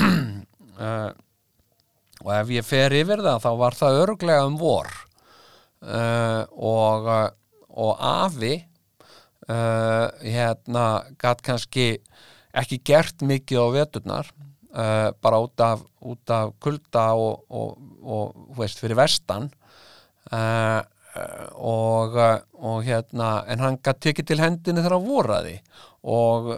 [2.24, 4.90] og ef ég fer yfir það þá var það örglega um vor.
[5.80, 7.28] Uh, og uh,
[7.80, 8.56] og afi
[9.48, 10.86] uh, hérna
[11.20, 11.94] gatt kannski
[12.50, 14.30] ekki gert mikið á veturnar
[14.74, 19.50] uh, bara út af, út af kulda og, og, og veist, fyrir vestan.
[21.60, 22.16] Og,
[22.86, 25.56] hérna en hann gætt tekið til hendinu þegar hann voraði.
[26.06, 26.52] Og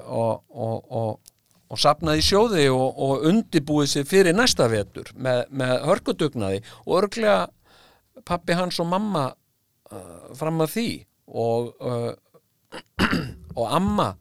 [1.72, 7.38] og, sapnaði sjóði og, og undibúið sér fyrir næsta vetur með, með hörkudugnaði og örglega
[8.28, 10.88] pappi hans og mamma uh, fram að því
[11.32, 12.12] og uh,
[13.60, 14.12] og amma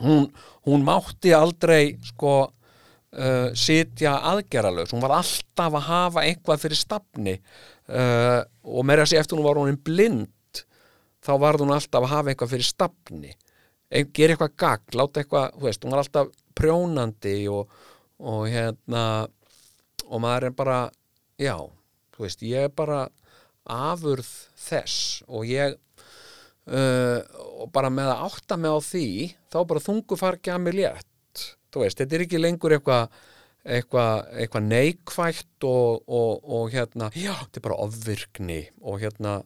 [0.00, 0.28] hún,
[0.68, 7.38] hún mátti aldrei sko uh, sitja aðgerralaus, hún var alltaf að hafa eitthvað fyrir stafni
[7.38, 10.30] uh, og meira segja eftir hún var hún blind
[11.24, 13.32] þá var hún alltaf að hafa eitthvað fyrir stafni
[13.90, 17.72] gera eitthvað gagn, láta eitthvað þú veist, hún var alltaf prjónandi og,
[18.22, 19.04] og hérna
[20.04, 20.78] og maður er bara
[21.40, 21.56] já,
[22.14, 23.06] þú veist, ég er bara
[23.64, 24.28] afurð
[24.60, 25.76] þess og ég
[26.68, 27.20] uh,
[27.60, 29.06] og bara með að átta mig á því
[29.52, 31.46] þá bara þungu fargi að mig létt.
[31.72, 33.22] Þú veist, þetta er ekki lengur eitthvað
[33.64, 39.38] eitthvað eitthva neikvætt og, og, og hérna, já, þetta er bara ofvirkni og hérna,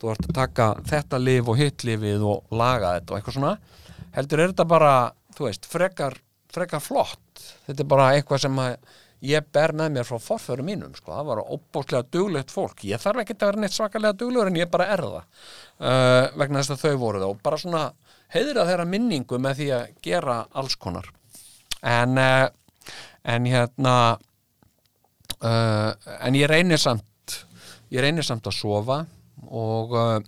[0.00, 3.54] þú ert að taka þetta lif og hitt lifið og laga þetta og eitthvað svona
[4.16, 4.94] heldur er þetta bara,
[5.36, 6.18] þú veist, frekar
[6.50, 8.60] frekar flott, þetta er bara eitthvað sem
[9.30, 13.22] ég ber með mér frá forförum mínum, sko, það var óbúslega duglegt fólk, ég þarf
[13.22, 16.84] ekki að vera neitt svakalega duglegur en ég bara er það uh, vegna þess að
[16.86, 17.34] þau voru það.
[17.34, 17.82] Og bara svona
[18.34, 21.10] heiðra þeirra minningu með því að gera alls konar.
[21.84, 22.48] En uh,
[23.28, 23.94] en hérna
[25.44, 27.36] uh, en ég reynir samt
[27.92, 29.02] ég reynir samt að sofa
[29.50, 30.18] og uh,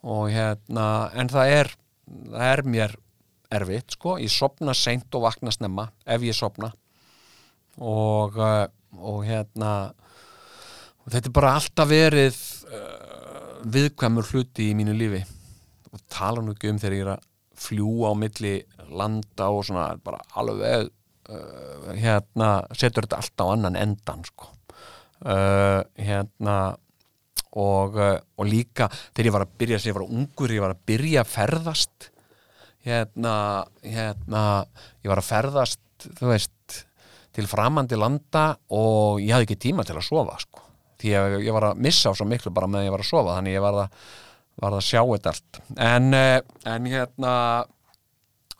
[0.00, 1.72] og hérna en það er,
[2.08, 2.98] það er mér
[3.52, 6.70] erfitt sko, ég sopna seint og vakna snemma ef ég sopna
[7.80, 8.64] og uh,
[9.00, 9.72] og hérna
[11.00, 12.38] og þetta er bara alltaf verið
[12.70, 15.20] uh, viðkvæmur hluti í mínu lífi.
[15.90, 17.26] Og tala nú ekki um þegar ég er að
[17.60, 18.54] fljúa á milli
[18.90, 20.88] landa og svona bara alveg
[21.30, 24.52] uh, hérna setur þetta allt á annan endan sko.
[25.20, 26.76] Uh, hérna
[27.58, 30.74] og, uh, og líka þegar ég var að byrja, þegar ég var ungur ég var
[30.76, 32.10] að byrja að ferðast.
[32.80, 33.34] Hérna,
[33.84, 34.42] hérna
[35.04, 36.80] ég var að ferðast þú veist,
[37.36, 40.64] til framandi landa og ég hafði ekki tíma til að sofa sko,
[41.02, 43.10] því að ég var að missa á svo miklu bara með að ég var að
[43.10, 44.00] sofa, þannig ég var að
[44.60, 45.60] var að sjá þetta allt.
[45.80, 47.34] En, uh, en hérna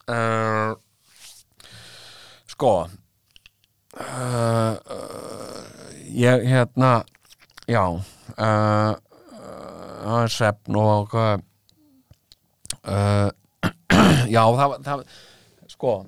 [0.09, 0.71] uh,
[2.49, 2.73] sko
[4.01, 6.93] uh, uh, ég hérna
[7.71, 8.93] já uh,
[10.05, 11.39] uh, sefn og uh,
[14.35, 15.05] já það, það
[15.71, 16.01] sko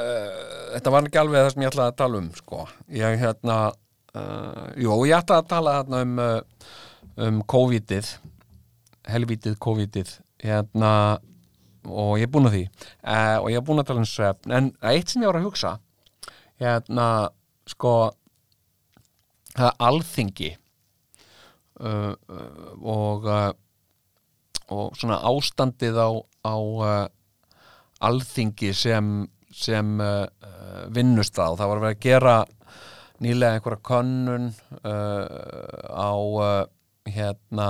[0.00, 2.60] þetta var ekki alveg það sem ég ætlaði að tala um sko.
[2.96, 3.56] Ég hérna
[4.80, 6.14] jú, ég ætlaði að tala þarna um
[7.20, 8.08] um COVID-ið
[9.12, 10.92] helvítið COVID-ið hérna
[11.84, 12.64] og ég er búin að því
[13.42, 14.56] og ég er búin að tala um svefn.
[14.56, 15.74] En eitt sem ég var að hugsa
[16.64, 17.10] hérna
[17.68, 17.94] sko
[19.56, 20.50] það er alþingi
[21.80, 23.50] uh, uh, og uh,
[24.70, 26.10] og svona ástandið á,
[26.46, 27.06] á uh,
[28.06, 29.10] alþingi sem
[29.50, 32.36] sem uh, uh, vinnustað það var vera að gera
[33.20, 34.46] nýlega einhverja könnun
[34.80, 36.12] á
[37.04, 37.66] hérna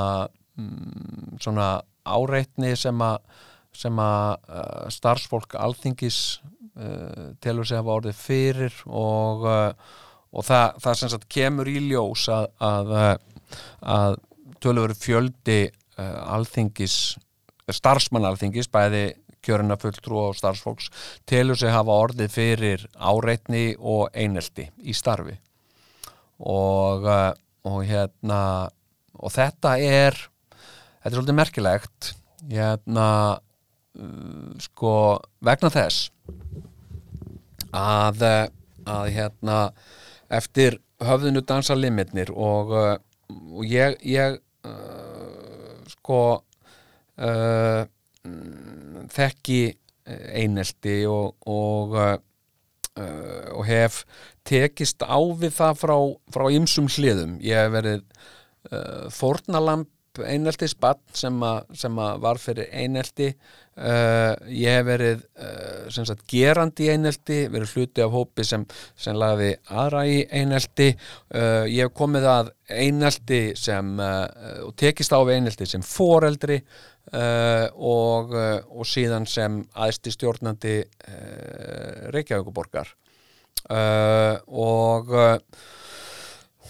[0.55, 1.71] mm, svona
[2.07, 3.17] áreitni sem að
[3.75, 6.21] sem að starfsfólk alþingis
[7.43, 9.99] telur sig að hafa orðið fyrir og, uh,
[10.31, 13.57] og það, það sem sagt kemur í ljós að, að, uh,
[13.97, 14.19] að
[14.63, 16.97] tölur fjöldi uh, alþingis
[17.71, 19.05] starfsmann alþingis bæði
[19.45, 20.91] kjörina fulltrú og starfsfólks
[21.29, 25.37] telur sig hafa orðið fyrir áreitni og einelti í starfi.
[26.41, 27.07] Og,
[27.69, 28.43] og hérna
[29.21, 30.17] og þetta er
[31.01, 32.11] þetta er svolítið merkilegt.
[32.51, 33.07] Hérna
[34.61, 34.95] sko
[35.45, 36.11] vegna þess
[37.77, 38.23] að,
[38.89, 39.57] að hérna
[40.31, 42.97] eftir höfðinu dansa limitnir og, uh,
[43.31, 47.85] og ég, ég uh, sko uh,
[48.25, 49.63] mm, þekki
[50.11, 52.17] einelti og og, uh,
[52.99, 54.05] uh, og hef
[54.47, 55.97] tekist á við það frá,
[56.35, 57.39] frá ymsum hliðum.
[57.45, 58.05] Ég hef verið
[58.73, 59.89] uh, fórnalamb
[60.21, 61.37] eineltis bann sem,
[61.73, 63.31] sem a var fyrir einelti
[63.81, 68.67] uh, ég hef verið uh, sagt gerandi í einelti verið hluti af hópi sem,
[68.99, 70.93] sem lagði aðra í einelti.
[71.33, 76.61] Uh, ég hef komið að einelti sem og tekist á við einelti sem foreldri
[77.11, 80.77] og, og síðan sem aðsti stjórnandi
[82.15, 82.93] Reykjavíkuborgar
[84.47, 85.11] og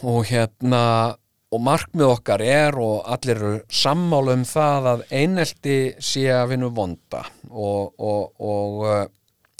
[0.00, 1.16] og hérna
[1.50, 6.70] og markmið okkar er og allir eru sammála um það að einelti sé að vinna
[6.74, 9.06] vonda og, og, og, uh,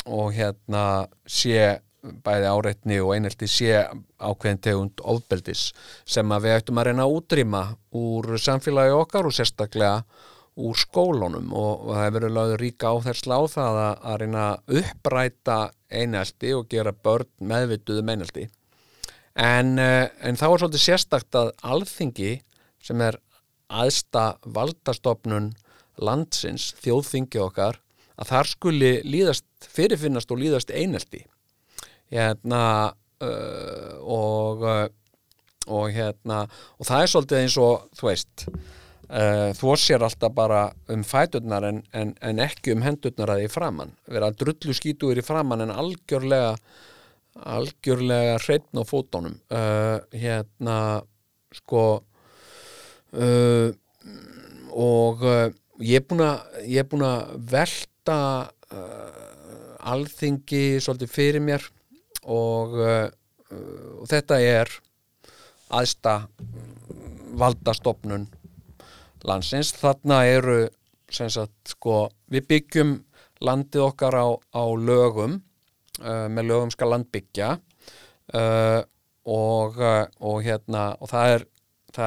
[0.07, 0.85] og hérna
[1.27, 3.83] sé bæði áreitni og einelti sé
[4.21, 5.71] ákveðin tegund ofbeldis
[6.09, 7.65] sem að við ættum að reyna að útrýma
[8.01, 9.99] úr samfélagi okkar og sérstaklega
[10.61, 11.53] úr skólunum.
[11.57, 15.59] Og það hefur verið lögður ríka áhersla á það að, að reyna að uppræta
[15.91, 18.49] einelti og gera börn meðvituð um einelti
[19.41, 22.37] en, uh, en þá er svolítið sérstakt að alþingi
[22.85, 23.19] sem er
[23.71, 25.53] aðsta valdastofnun
[26.01, 27.81] landsins, þjóðþingi okkar
[28.21, 31.25] að þar skuli líðast fyrirfinnast og líðast einelti.
[32.11, 32.63] Hérna
[33.23, 34.87] uh, og uh,
[35.71, 36.45] og hérna
[36.79, 40.63] og það er svolítið eins og þú veist uh, þú sér alltaf bara
[40.93, 45.27] um fæturnar en, en, en ekki um hendurnar að því framann vera drullu skítuður í
[45.27, 46.57] framann en algjörlega
[47.47, 50.77] algjörlega hreitn á fótónum uh, hérna
[51.55, 51.85] sko
[53.17, 53.71] uh,
[54.71, 55.49] og uh,
[55.81, 58.19] ég er búin að velta
[59.81, 61.65] alþingi svolítið fyrir mér
[62.29, 64.71] og, og þetta er
[65.75, 66.13] aðsta
[67.41, 68.29] valdastofnun
[69.27, 69.73] landsins.
[69.75, 70.59] Þarna eru
[71.11, 72.93] sagt sko við byggjum
[73.43, 75.41] landið okkar á, á lögum
[76.01, 77.55] uh, með lögum skal land byggja
[78.35, 78.81] uh,
[79.31, 81.47] og, uh, og hérna og það er,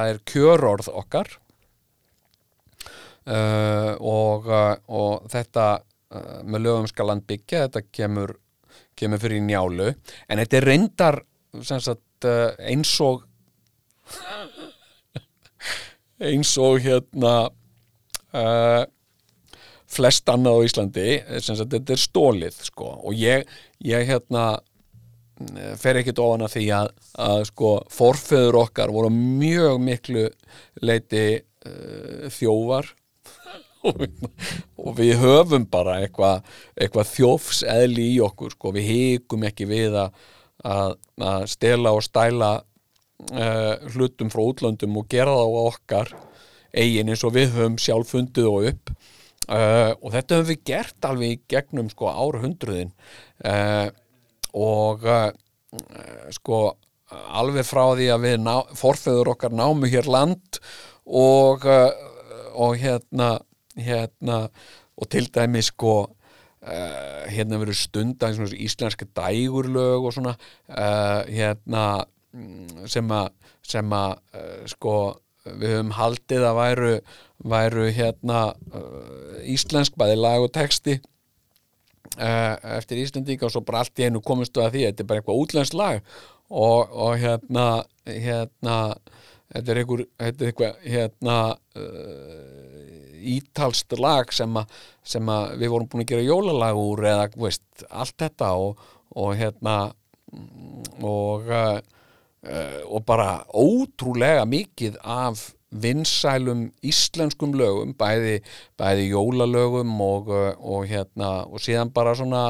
[0.02, 1.32] er kjörorð okkar
[3.30, 5.68] uh, og, uh, og þetta
[6.46, 8.30] með lögum skal land byggja þetta kemur,
[8.94, 9.88] kemur fyrir í njálu.
[10.30, 11.16] En þetta er reyndar
[11.58, 12.28] sagt
[12.62, 13.24] eins og
[16.30, 17.32] eins og hérna
[18.30, 18.84] uh,
[19.90, 21.08] flest annað á Íslandi
[21.42, 22.90] sem sagt þetta er stólið sko.
[23.04, 23.46] Og ég,
[23.84, 24.44] ég hérna
[25.54, 26.90] eh, fer ekkit ofan að því að,
[27.28, 30.28] að sko forfeður okkar voru mjög miklu
[30.82, 32.92] leiti uh, þjófar.
[33.84, 34.00] Og,
[34.80, 40.14] og við höfum bara eitthvað eitthva þjófseðli í okkur sko, við híkum ekki við að,
[40.64, 46.14] að, að stela og stæla uh, hlutum frá útlöndum og gera það á okkar
[46.72, 48.94] eigin eins og við höfum sjálf fundið og upp
[49.48, 52.92] uh, og þetta höfum við gert alveg gegnum sko árhundruðin.
[53.44, 53.88] Uh,
[54.54, 55.30] og uh,
[56.34, 56.64] sko
[57.12, 60.58] alveg frá því að við ná, forfeður okkar námu hér land
[61.04, 61.66] og,
[62.56, 63.28] og hérna
[63.76, 64.38] hérna
[64.96, 65.92] og til dæmi sko
[66.64, 70.32] hérna verður stundan svona íslenska dægurlög og svona
[71.28, 71.84] hérna
[72.32, 74.16] mm, sem að
[74.72, 74.96] sko
[75.44, 76.92] við höfum haldið að væru
[77.44, 80.98] væru hérna uh, íslensk bæði lag og texti
[82.18, 85.22] uh, eftir Íslendinga og svo bara allt í einu komistu að því þetta er bara
[85.22, 86.00] eitthvað útlenskt lag.
[86.54, 87.66] Og, og hérna
[88.04, 88.76] hérna
[89.52, 91.38] þetta er einhver þetta er eitthvað hérna
[91.80, 92.64] uh,
[93.34, 97.64] ítalst lag sem að, sem að við vorum búin að gera jólalag úr eða veist,
[97.88, 98.82] allt þetta og,
[99.16, 99.76] og hérna
[101.00, 101.78] og uh,
[102.44, 108.38] og bara ótrúlega mikið af vinsælum íslenskum lögum bæði,
[108.78, 112.44] bæði jólalögum og, uh, og hérna og síðan bara svona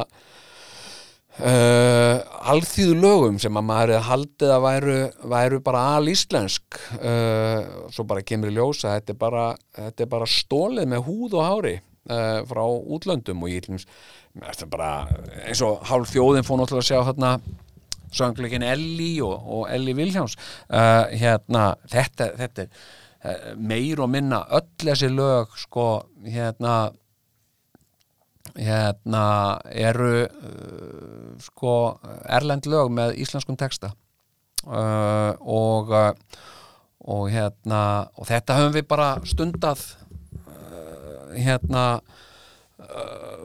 [1.40, 2.16] uh,
[2.52, 4.98] alþýðu lögum sem að maður hefði haldið að væru,
[5.34, 6.80] væru bara alíslensk.
[7.00, 9.48] Uh, svo bara kemur í ljósa þetta er bara,
[9.80, 14.90] þetta er bara stólið með húð og hári uh, frá útlöndum og ég er bara
[15.46, 17.38] eins og hálf þjóðin fór náttúrulega að sjá hérna
[18.14, 20.36] söngleikin Elli og, og Elli Viljáns
[20.70, 25.88] uh, hérna þetta, þetta uh, meir og minna öll þessi lög sko
[26.24, 26.92] hérna
[28.54, 31.74] hérna eru uh, sko
[32.30, 33.92] erlend lög með íslenskum texta.
[34.64, 36.12] Uh, og uh,
[37.04, 39.82] og hérna og þetta höfum við bara stundað
[40.48, 42.00] uh, hérna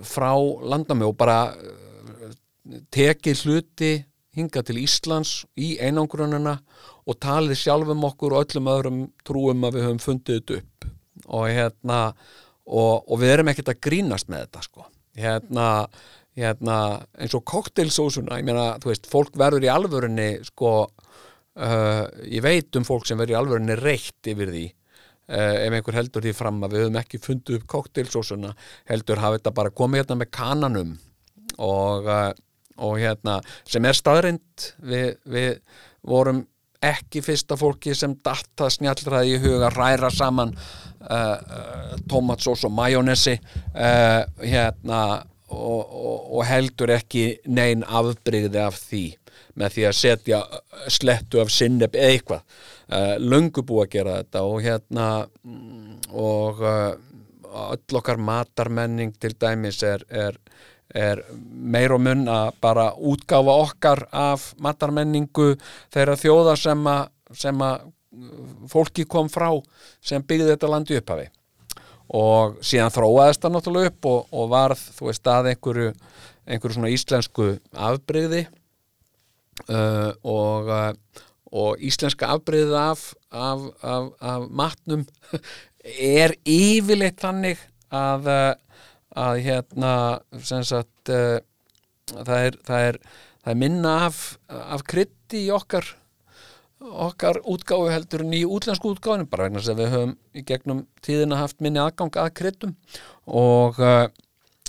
[0.06, 0.32] frá
[0.68, 1.52] landami og bara
[2.92, 3.92] tekið hluti
[4.40, 6.58] hinga til Íslands í einangrunina
[7.10, 10.88] og talið sjálfum okkur og öllum öðrum trúum að við höfum fundið þetta upp.
[11.30, 12.00] Og hérna
[12.70, 14.88] og, og við erum ekkert að grínast með þetta sko.
[15.20, 15.68] Hérna,
[16.38, 16.80] hérna
[17.20, 22.76] eins og koktelsósuna, ég meina þú veist, fólk verður í alvörunni sko uh, ég veit
[22.80, 26.62] um fólk sem verður í alvörunni reitt yfir því uh, ef einhver heldur því fram
[26.66, 28.54] að við höfum ekki fundið upp koktelsósuna,
[28.90, 30.94] heldur hafa þetta bara komið hérna með kananum.
[31.60, 32.32] Og, uh,
[32.80, 35.60] og hérna sem er staðrind við, við
[36.08, 36.46] vorum
[36.80, 43.36] ekki fyrsta fólki sem datta snjallræði í huga ræra saman uh, uh, tomatsós og majónesi
[43.36, 45.02] uh, hérna
[45.50, 49.04] og, og, og heldur ekki nein afbrigði af því
[49.60, 50.40] með því að setja
[50.92, 52.44] slettu af sinneb eða eitthvað.
[52.90, 55.08] Uh, löngu búið að gera þetta og hérna
[55.44, 56.94] mm, og uh,
[57.74, 60.38] öll okkar matarmenning til dæmis er, er
[60.96, 65.54] er meir og mun að bara útgáfa okkar af matarmenningu
[65.94, 67.90] þeirra þjóða sem að, sem að
[68.70, 69.52] fólki kom frá
[70.02, 71.28] sem byggði þetta landi upphafi.
[72.18, 75.92] Og síðan þróaðist það náttúrulega upp og, og varð, þú veist, að einhverju,
[76.50, 77.50] einhverju svona íslensku
[77.90, 78.48] afbreyði
[79.68, 85.06] uh, og, uh, og íslenska afbreyðið af, af, af, af matnum
[86.24, 87.62] er yfirleitt þannig
[87.94, 88.50] að uh,
[89.18, 89.94] að hérna
[90.46, 91.40] sem sagt uh,
[92.12, 93.00] það, er, það, er,
[93.44, 95.96] það er minna af, af krytti í okkar
[96.80, 101.42] okkar útgáfu heldur en í útlensku útgáfinu bara vegna að við höfum í gegnum tíðina
[101.42, 102.76] haft minni aðgang að kryttum
[103.28, 104.08] og, uh,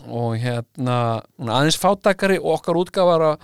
[0.09, 0.97] og hérna
[1.39, 3.35] aðeins fátakari og okkar útgáfara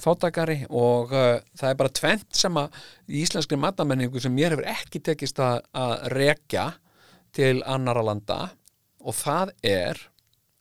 [0.00, 2.76] fátakari og uh, það er bara tvent sem að
[3.08, 6.70] í íslenskri matamenningu sem mér hefur ekki tekist að, að rekja
[7.36, 8.40] til annara landa.
[9.00, 10.00] Og það er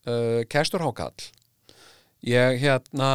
[0.07, 1.30] uh, Kestur Hákall.
[2.27, 3.11] Ég hérna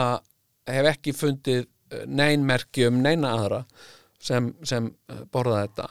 [0.69, 1.67] hef ekki fundið
[2.09, 3.61] neinmerki um neina aðra
[4.19, 4.89] sem, sem
[5.31, 5.89] borða þetta.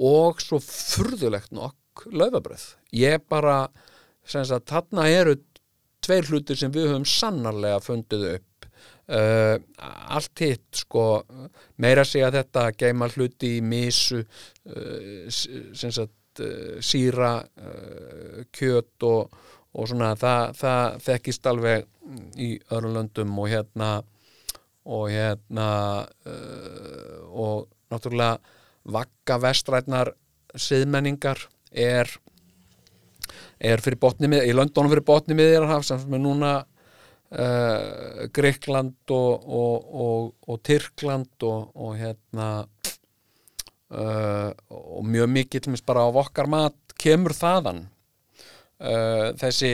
[0.00, 2.64] Og svo furðulegt nokk laufabröð
[2.96, 3.66] ég bara
[4.26, 5.36] sagt, þarna eru
[6.04, 8.52] tveir hlutir sem við höfum sannarlega fundið upp.
[9.06, 9.54] Uh,
[10.10, 11.20] allt hitt sko
[11.78, 17.36] meira segja þetta geima hluti í misu uh, sagt uh, síra
[18.50, 19.36] kjöt og
[19.76, 21.86] og svona það, það þekkist alveg
[22.40, 23.90] í öðrum löndum og hérna
[24.86, 25.70] og hérna
[26.26, 28.38] uh, og náttúrulega
[28.86, 30.12] vakka vestrætnar
[30.56, 31.42] siðmenningar
[31.72, 32.08] er
[33.58, 39.48] er fyrir botni mið, í löndunum fyrir botni miðjarhaf sem er núna uh, Greikland og,
[39.48, 42.50] og, og, og Tyrkland og hérna
[43.90, 47.86] uh, og mjög mikið til minnst bara á okkar mat kemur þaðan
[48.80, 49.72] uh, þessi,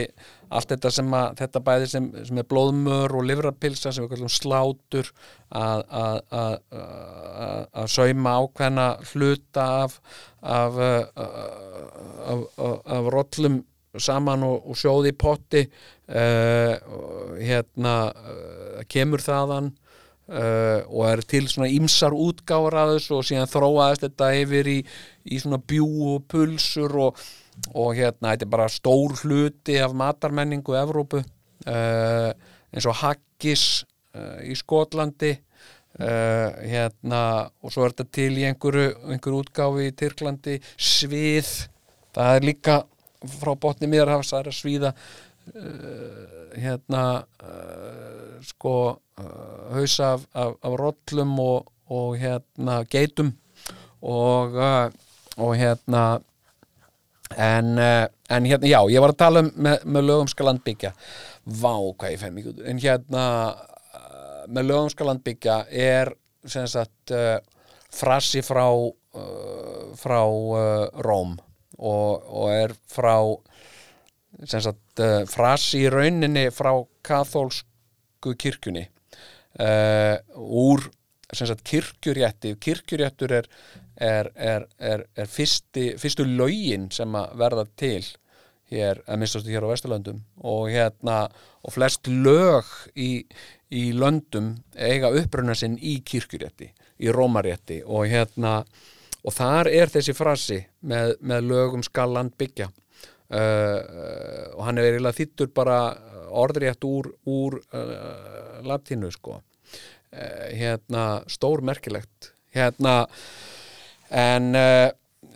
[0.53, 5.09] allt þetta sem að þetta bæði sem, sem er blóðmör og livrapilsa sem kallum slátur
[5.49, 6.57] að, að, að,
[7.83, 9.99] að sauma ákveðna hluta af
[10.43, 10.79] af,
[12.27, 13.61] af, af rollum
[14.01, 16.75] saman og, og sjóði í potti uh,
[17.39, 19.73] hérna uh, kemur þaðan
[20.23, 24.75] Uh, og er til svona ímsar útgáður að þessu og síðan þróaðist þetta yfir í,
[25.27, 27.19] í svona bjú og pulsur og,
[27.71, 32.29] og hérna þetta er bara stór hluti af matarmenningu Evrópu uh,
[32.73, 33.65] eins og haggis
[34.17, 35.37] uh, í Skotlandi
[35.93, 37.17] hérna
[37.61, 41.51] og svo er þetta til í einhverju, einhverju útgáfi í Tyrklandi svið.
[42.17, 42.77] Það er líka
[43.35, 44.91] frá botni miðarhafs það er að svíða
[46.57, 47.03] hérna
[48.41, 53.33] sko uh, hausa af, af, af rollum og, og hérna geitum.
[54.01, 54.89] Og, uh,
[55.37, 56.19] og hérna
[57.37, 60.93] en, uh, en hérna já, ég var að tala um með, með lögumska landbyggja.
[61.61, 66.13] Vá hvað ég mikið en hérna uh, með lögumska landbyggja er
[66.45, 67.37] sem sagt uh,
[67.93, 70.21] frasi frá uh, frá
[71.05, 71.37] Róm
[71.77, 73.17] og, og er frá
[74.49, 76.71] sem sagt frasi í rauninni frá
[77.05, 78.87] kathólsku kirkjunni
[79.61, 80.89] uh, úr
[81.33, 82.55] sagt, kirkjurétti.
[82.61, 83.49] Kirkjuréttur er,
[83.95, 84.67] er, er,
[85.15, 88.03] er fyrsti, fyrstu lögin sem að verða til
[88.73, 90.23] hér, að minnstastu hér á Vesturlöndum.
[90.41, 91.27] Og hérna,
[91.63, 93.25] og flest lög í,
[93.69, 96.71] í löndum eiga uppruna sinn í kirkjurétti
[97.03, 97.81] í rómarétti.
[97.85, 98.61] Og hérna
[99.23, 102.69] og þar er þessi frasi með, með lögum skalland byggja.
[103.33, 103.79] Uh,
[104.53, 105.77] og hann er eiginlega þýttur bara
[106.37, 109.39] orðrétt úr, úr uh, latínu sko.
[110.13, 113.07] Uh, hérna stór merkilegt hérna
[114.13, 114.89] en uh,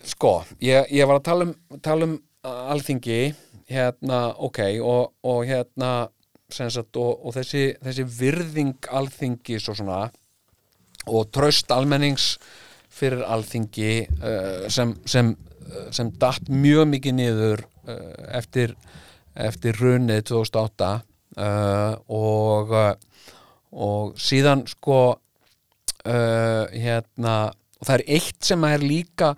[0.05, 2.15] sko ég, ég var að tala um, tala um
[2.47, 3.33] alþingi
[3.67, 6.07] hérna ok og, og hérna
[6.47, 10.05] sem sagt, og, og þessi, þessi virðing alþingis og svona
[11.07, 12.35] og tröst almennings
[12.97, 13.91] fyrir alþingi
[14.21, 15.33] uh, sem, sem,
[15.67, 18.77] uh, sem datt mjög mikið niður uh, eftir,
[19.35, 20.93] eftir runið 2008
[21.37, 22.77] uh, og
[23.77, 25.19] og síðan sko
[26.07, 27.33] hérna
[27.77, 29.33] og það er eitt sem er líka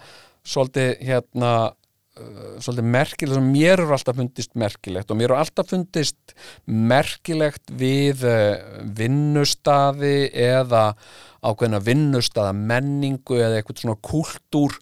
[0.48, 5.12] svolítið hérna uh, svolítið merkilegt sem mér er alltaf fundist merkilegt.
[5.12, 6.36] Og mér er alltaf fundist
[6.66, 10.94] merkilegt við uh, vinnustaði eða
[11.40, 14.76] ákveðna vinnustaða menningu eða eitthvað svona kultúr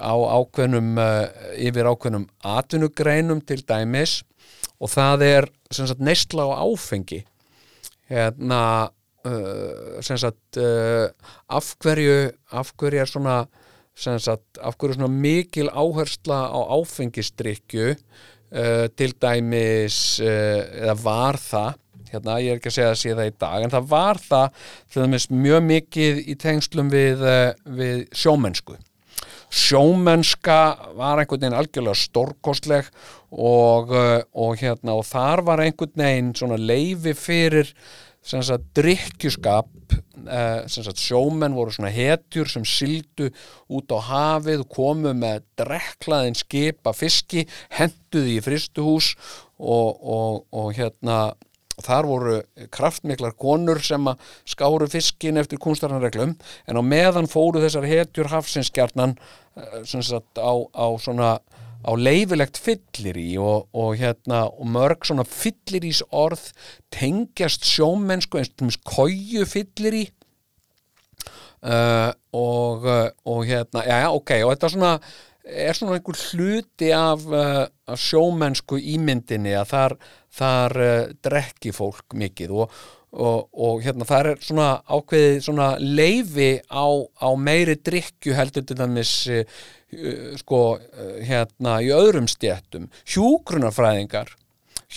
[0.00, 1.24] á ákveðnum uh,
[1.60, 4.22] yfir ákveðnum atvinnugreinum til dæmis.
[4.78, 5.50] Og það er
[5.98, 7.24] neysla á áfengi.
[8.08, 8.60] Hérna
[9.28, 11.08] uh, sem sagt uh,
[11.48, 12.18] af hverju
[12.56, 13.38] af hverju er svona
[13.98, 20.96] sem sagt, af hverju er svona mikil áhersla á áfengistrykju uh, til dæmis uh, eða
[21.02, 21.78] var það
[22.12, 24.66] hérna, ég er ekki að segja að sé það í dag en það var það
[24.92, 28.78] til dæmis mjög mikið í tengslum við, uh, við sjómennsku.
[29.48, 30.58] Sjómennska
[30.98, 32.90] var einhvern veginn algjörlega stórkostleg
[33.32, 37.72] og, uh, og hérna og þar var einhvern veginn leifi fyrir
[38.24, 39.68] sem sagt drikkjuskap
[40.26, 43.30] uh, sem sagt sjómenn voru svona hetjur sem sildu
[43.72, 49.14] út á hafið komu með drekklaðin skipa fiski, henduði í fristuhús
[49.58, 51.20] og, og, og hérna
[51.84, 52.38] þar voru
[52.74, 59.14] kraftmiklar konur sem að skáru fiskin eftir kunstarnarreglum en á meðan fóru þessar hetjur hafsinskjarnan
[59.14, 61.36] uh, sem sagt á, á svona
[61.86, 66.50] á leifilegt fyllir í og, og hérna og mörg svona fyllir ís orð
[66.94, 70.04] tengjast sjómennsku eins og tjómis kóju fyllir í
[71.62, 74.92] uh, og, uh, og hérna, já, já, ok og þetta svona
[75.48, 79.98] er svona einhver hluti af, uh, af sjómennsku ímyndinni að þar,
[80.40, 82.58] þar uh, drekki fólk mikið
[83.08, 89.12] og hérna það er svona ákveðið svona leifi á, á meiri drikju heldur til dæmis
[89.32, 89.46] uh,
[90.40, 94.34] sko uh, hérna í öðrum stjættum hjúgrunarfræðingar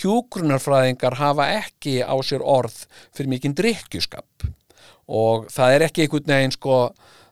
[0.02, 4.48] hjúgrunarfræðingar hafa ekki á sér orð fyrir mikinn drikkjuskap
[5.12, 6.78] og það er ekki einhvern veginn sko,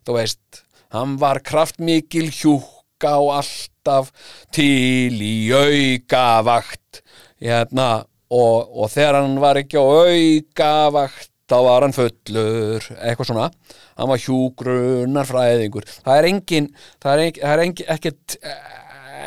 [0.04, 0.62] þú veist
[0.94, 4.10] hann var kraftmikil hjúka og alltaf
[4.54, 7.02] til í aukavakt
[7.40, 13.48] hérna, og, og þegar hann var ekki á aukavakt þá var hann fullur, eitthvað svona.
[13.98, 16.70] Hann var hjúgrunarfræðingur það er engin
[17.02, 18.36] það er, það er engin, ekkert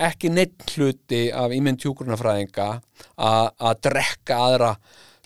[0.04, 2.70] ekki neitt hluti af ímynd hjúgrunarfræðinga
[3.22, 4.72] að drekka aðra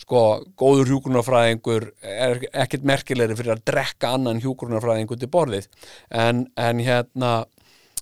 [0.02, 0.24] sko,
[0.60, 5.70] góður hjúgrunarfræðingur er ekkert merkilegri fyrir að drekka annan hjúgrunarfræðingur til borðið.
[6.12, 7.34] En, en hérna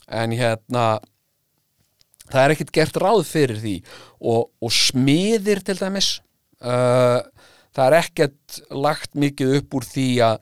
[0.06, 0.86] en hérna
[2.30, 3.76] það er ekkert gert ráð fyrir því.
[4.22, 6.16] Og, og smiðir til dæmis
[6.62, 7.22] uh,
[7.76, 10.40] það er ekkert lagt mikið upp úr því að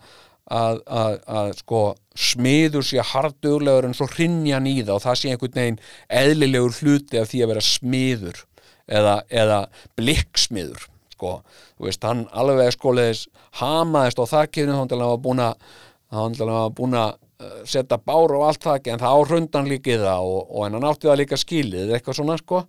[0.53, 1.81] að, að, að sko
[2.19, 5.80] smiður sé harduglegur en svo hrinjan í það og það sé einhvern veginn
[6.22, 8.41] eðlilegur hluti af því að vera smiður
[8.85, 9.60] eða, eða
[9.97, 11.34] blikksmiður sko,
[11.77, 13.26] þú veist, hann alveg skoleðis
[13.61, 15.68] hamaðist á þakkinu þá hann var búin að
[16.14, 20.30] hann var búin að uh, setja bár og allt þakki en það áhrundan líkið það
[20.30, 22.64] og, og en hann átti það líka skilið eitthvað svona sko.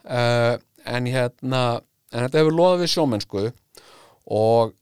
[0.00, 0.56] Uh,
[0.88, 1.62] en hérna
[2.10, 3.42] en þetta hefur loðað við sjómennsku
[4.26, 4.74] og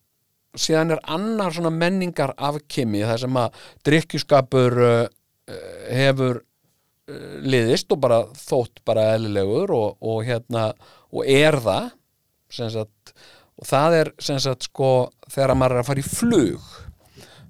[0.58, 5.06] síðan er annar svona menningar afkimi þar sem að drikkjuskapur uh,
[5.92, 10.70] hefur uh, liðist og bara þótt bara eðlilegur og, og hérna
[11.12, 11.92] og er það
[12.48, 13.14] sagt,
[13.58, 14.92] og það er sagt sko
[15.28, 16.68] þegar maður er að fara í flug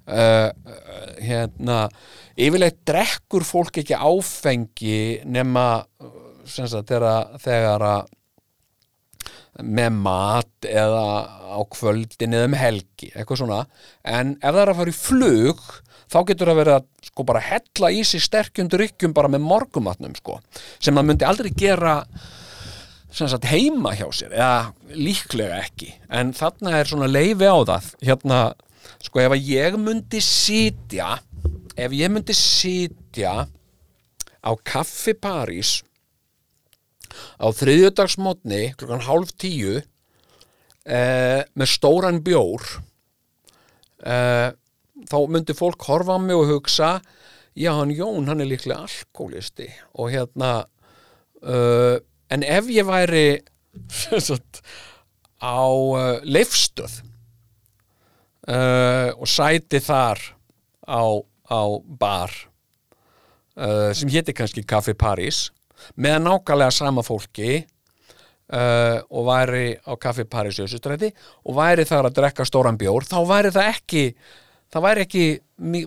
[0.09, 0.49] uh,
[1.23, 1.81] hérna
[2.39, 5.67] yfirleitt drekkur fólk ekki áfengi nema
[6.49, 8.15] sagt þegar, þegar að
[9.63, 11.05] með mat eða
[11.55, 13.61] á kvöldin eða um helgi, eitthvað svona.
[14.07, 15.63] En ef það er að fara í flug
[16.09, 20.15] þá getur það verið að sko bara hella í sig sterkjundur ykkur bara með morgumatnum
[20.17, 20.39] sko,
[20.81, 21.95] sem það myndi aldrei gera
[23.09, 28.41] sagt, heima hjá sér, eða líklega ekki, en þarna er svona leifi á það, hérna
[29.05, 31.15] sko ef ég myndi sitja
[31.79, 33.33] ef ég myndi sitja
[34.39, 35.79] á Kaffi París
[37.39, 42.65] á þriðjudagsmótni klukkan hálf tíu eh, með stóran bjór
[44.05, 44.49] eh,
[45.09, 46.97] þá myndi fólk horfa á mig og hugsa
[47.59, 50.51] já hann Jón hann er líklega alkoholisti og hérna
[51.43, 51.97] uh,
[52.29, 53.41] en ef ég væri
[55.39, 56.99] á uh, leifstöð
[58.47, 60.19] uh, og sæti þar
[60.87, 61.03] á,
[61.51, 61.61] á
[61.99, 62.31] bar
[63.55, 65.49] uh, sem héti kannski Café Paris
[65.95, 71.11] með nákvæmlega sama fólki uh, og væri á Café Paris í Össustræti
[71.45, 74.05] og væri þar að drekka stóran bjór þá væri það ekki
[74.69, 75.27] það væri ekki,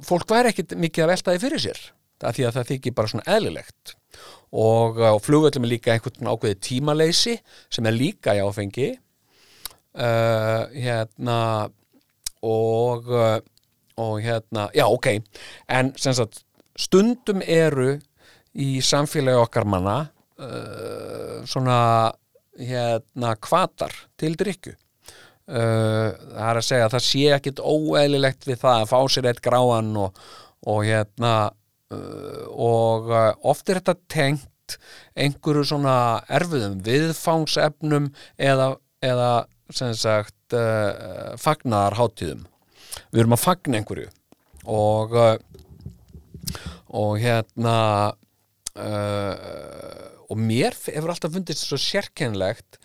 [0.06, 1.82] fólk væri ekki mikið að velta því fyrir sér
[2.22, 3.94] það því að það þykir bara svona eðlilegt.
[4.62, 7.38] Og á flugvöllum er líka einhvern ákveði tímaleysi
[7.72, 11.38] sem er líka í áfengi uh, hérna
[12.42, 13.38] og uh,
[14.00, 15.06] og hérna, já ok
[15.68, 16.42] en sagt
[16.80, 17.98] stundum eru
[18.58, 22.12] í samfélagi okkar manna uh, svona
[22.58, 28.60] hérna kvatar til drykju uh, það er að segja að það sé ekkit óeðlilegt við
[28.62, 30.22] það að fá sér eitt gráan og,
[30.68, 34.78] og hérna uh, og oft er þetta tengt
[35.18, 35.96] einhverju svona
[36.32, 38.72] erfiðum viðfangsefnum eða,
[39.04, 39.32] eða
[39.72, 40.54] sem sagt
[41.40, 42.44] fagnaðarháttíðum
[43.12, 44.08] við erum að fagna einhverju
[44.68, 45.16] og
[46.92, 47.76] og hérna
[48.78, 52.78] uh, og mér hefur alltaf fundist svo sérkennlegt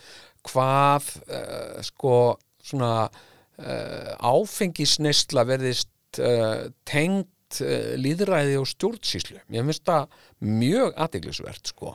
[0.48, 2.16] hvað uh, sko
[2.64, 6.68] svona uh, áfengisneisla verðist uh,
[7.98, 9.40] líðræði og stjórnsýslu.
[9.48, 10.10] Mér finnst það
[10.44, 11.94] mjög aðeglisvert sko.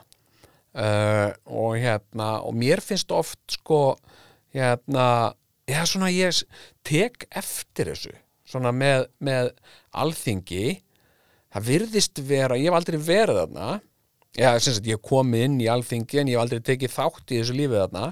[0.73, 3.98] Og hérna og mér finnst oft sko
[4.56, 5.35] hérna
[5.69, 6.40] já svona ég
[6.89, 8.14] tek eftir þessu
[8.48, 9.52] svona með, með
[9.93, 10.81] alþingi
[11.53, 13.69] það virðist vera, ég hef aldrei verið þarna.
[14.33, 17.35] Já, sem sagt, ég hef komið inn í alþingi en ég hef aldrei tekið þátt
[17.35, 18.09] í þessu lífið þarna.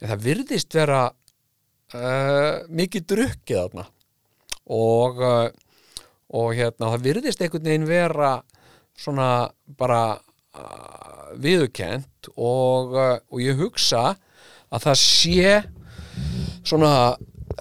[0.00, 3.86] En það virðist vera uh, mikið drukkið þarna.
[4.74, 5.48] Og uh,
[6.34, 8.32] og hérna, það virðist einhvern veginn vera
[8.98, 9.28] svona
[9.78, 14.14] bara uh, viðurkent og, uh, og ég hugsa
[14.74, 15.54] að það sé
[16.64, 16.92] svona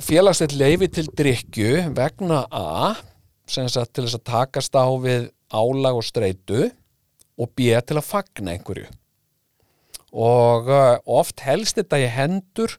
[0.02, 2.96] félagslegt leifi til drykju vegna A.
[2.96, 3.13] sem
[3.48, 6.68] sagt til þess að takast á við álag og streitu
[7.38, 8.88] og B til að fagna einhverju.
[10.14, 12.76] Og uh, oft helst þetta í hendur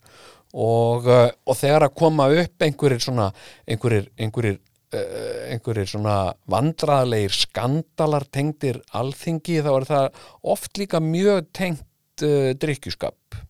[0.55, 3.31] og, uh, og þegar að koma upp einhverjir svona
[3.67, 4.61] einhverjir, einhverjir,
[4.95, 6.19] uh, einhverjir svona
[6.51, 10.23] vandræðlegir skandalar tengdir alþingi þá er það
[10.55, 13.41] oft líka mjög tengt uh, drikkjuskap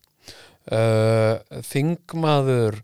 [0.72, 1.36] uh,
[1.68, 2.80] þingmaður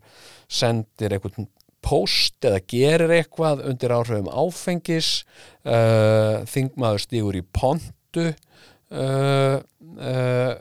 [0.51, 1.49] sendir einhvern
[1.81, 5.23] post eða gerir eitthvað undir áhrifum áfengis
[5.65, 10.53] uh, þingmaður stígur í pontu uh, uh,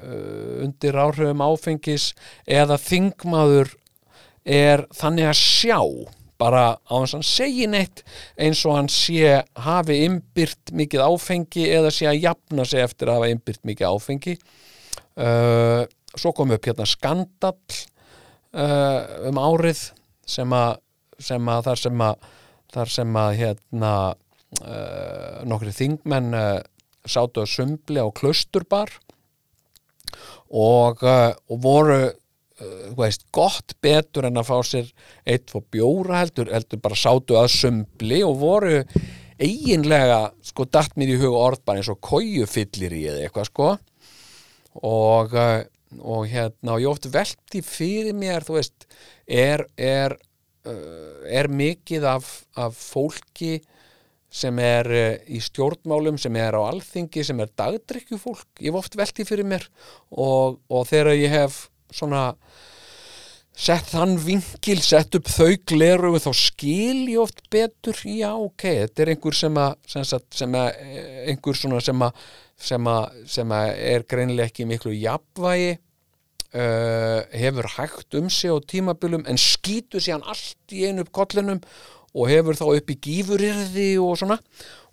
[0.65, 2.13] undir áhrifum áfengis
[2.49, 3.77] eða þingmaður
[4.45, 5.81] er þannig að sjá
[6.41, 8.03] bara á þess að hann segi neitt
[8.41, 13.21] eins og hann sé hafi innbyrt mikið áfengi eða sé að jafna sig eftir að
[13.21, 14.37] hafa innbyrt mikið áfengi.
[15.21, 15.85] Uh,
[16.17, 17.59] svo kom upp hérna skandall
[18.57, 19.91] uh, um árið
[20.31, 20.79] sem að,
[21.21, 22.29] sem að þar sem að
[22.71, 26.59] þar sem að hérna uh, nokkri þingmenn uh,
[27.09, 28.93] sátu að sumbli á klausturbar
[30.51, 32.01] og, uh, og voru
[32.93, 34.89] veist, gott betur en að fá sér
[35.25, 38.75] eitt fór bjóra heldur, heldur bara sátu að sumbli og voru
[39.41, 43.71] eiginlega, sko, datt mér í huga orð bara eins og kójufyllir í eða eitthvað, sko.
[44.85, 45.33] Og,
[46.05, 48.85] og hérna, og ég oft velti fyrir mér, þú veist
[49.25, 50.19] er, er
[51.31, 52.31] er mikið af,
[52.61, 53.59] af fólki
[54.31, 58.99] sem er uh, í stjórnmálum, sem er á alþingi, sem er dagdrykkjufólk, ég hef oft
[58.99, 59.67] velti fyrir mér.
[60.15, 62.29] Og, og þegar ég hef svona
[63.61, 67.99] sett þann vinkil, sett upp þau gleru þá skil ég oft betur.
[68.07, 72.07] Já, ok, þetta er einhver sem að sem, sagt, sem að, eh, einhver svona sem
[72.07, 72.25] að
[72.61, 75.79] sem að, sem að er greinilega ekki miklu jafnvægi
[76.55, 81.63] uh, hefur hægt um sig á tímabilum en skýtur síðan allt í einu upp kollinum
[82.15, 84.41] og hefur þá upp í gífurirði og svona.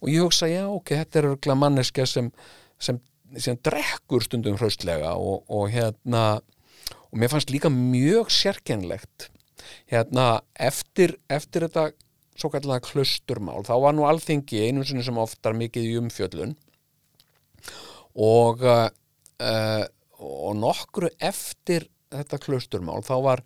[0.01, 2.29] Og ég hugsa, já, ok, þetta er örgulega manneska sem,
[2.77, 2.99] sem,
[3.41, 6.37] sem drekkur stundum hraustlega og, og hérna
[7.07, 9.29] og mér fannst líka mjög sérkennlegt
[9.91, 11.89] hérna eftir, eftir þetta
[12.37, 16.55] svo kallega klusturmál þá var nú alþingi einu sem oftar mikið í umfjöllun
[18.17, 18.87] og uh,
[19.41, 19.85] uh,
[20.17, 23.43] og nokkru eftir þetta klusturmál þá var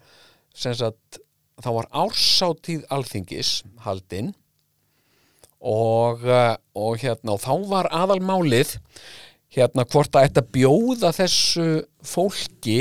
[0.54, 1.20] sagt,
[1.62, 4.34] þá var ársáttíð alþingis haldinn
[5.62, 8.78] og, uh, og hérna og þá var aðalmálið
[9.52, 11.68] hérna hvort að þetta bjóða þessu
[12.08, 12.80] fólki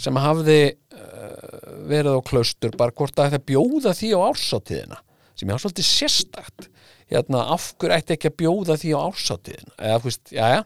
[0.00, 5.00] sem hafði uh, verið á klaustur bara hvort að þetta bjóða því á ársáttíðina
[5.34, 6.68] sem ég var svolítið sérstakt.
[7.10, 10.60] Hérna af hverju ætti ekki að bjóða því á ársáttíðina eða þú veist, já já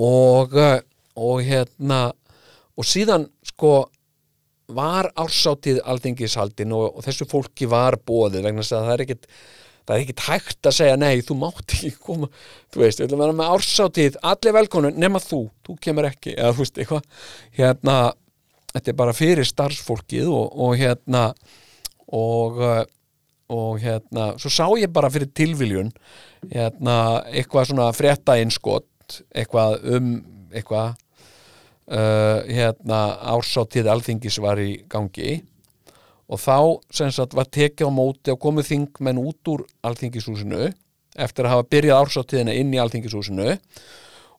[0.00, 0.78] og, uh,
[1.18, 2.02] og hérna
[2.78, 3.72] og síðan sko
[4.70, 9.26] var ársáttíð alþingishaldin og, og þessu fólki var bóðið vegna að það er ekkit
[9.90, 12.28] það er ekkit hægt að segja nei, þú mátt ekki koma.
[12.70, 16.36] Þú veist, við ætlum að vera með ársáttíð allir velkonu, nema þú, þú kemur ekki
[16.36, 17.08] eða þú veist, eitthvað.
[17.58, 17.96] Hérna,
[18.70, 21.24] þetta er bara fyrir starfsfólkið og, og hérna
[22.06, 22.82] og, uh,
[23.50, 25.90] og hérna svo sá ég bara fyrir tilviljun
[26.52, 30.12] hérna, eitthvað svona frétta innskott, eitthvað um
[30.52, 30.94] eitthvað
[31.90, 33.00] uh, hérna
[33.34, 35.40] ársáttíð alþingis var í gangi
[36.30, 36.58] og þá
[36.94, 40.70] sem sagt var tekið á móti og komið þingmenn út úr alþingishúsinu
[41.20, 43.56] eftir að hafa byrjað ársáttíðina inn í alþingishúsinu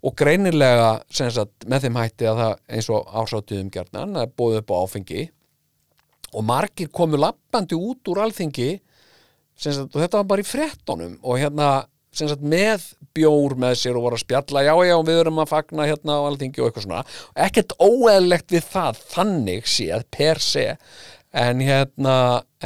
[0.01, 4.61] og greinilega sem sagt með þeim hætti að það eins og ársáttíðum gerðnan að bóði
[4.61, 5.25] upp á áfengi
[6.31, 8.71] og margir komu lappandi út úr alþingi
[9.61, 11.69] sagt og þetta var bara í frettonum og hérna
[12.19, 12.83] sagt með
[13.15, 16.27] bjór með sér og voru að spjalla já já við erum að fagna hérna á
[16.27, 17.03] alþingi og eitthvað svona.
[17.47, 20.67] Ekkert óeðlegt við það þannig séð per se
[21.31, 22.15] en hérna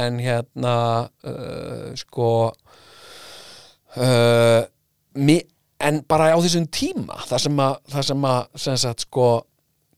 [0.02, 0.76] en hérna
[1.24, 2.30] uh, sko
[3.96, 4.62] uh,
[5.14, 5.38] mi,
[5.78, 9.28] en bara á þessum tíma það sem að, það sem að sem sagt sko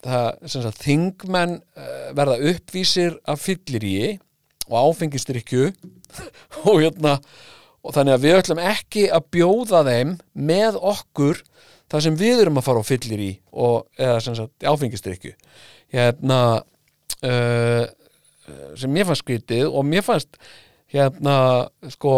[0.05, 4.19] það, sem sagt, þingmenn uh, verða uppvísir af fylliríi
[4.69, 5.70] og áfengistrykju
[6.69, 7.19] og hérna
[7.89, 11.43] og þannig að við ætlum ekki að bjóða þeim með okkur
[11.89, 15.32] það sem við erum að fara á fyllir í og, eða sem sagt áfengistrykju
[15.94, 16.40] hérna
[17.24, 17.85] uh,
[18.77, 20.36] sem mér fannst skrítið og mér fannst
[20.93, 21.39] hérna
[21.93, 22.12] sko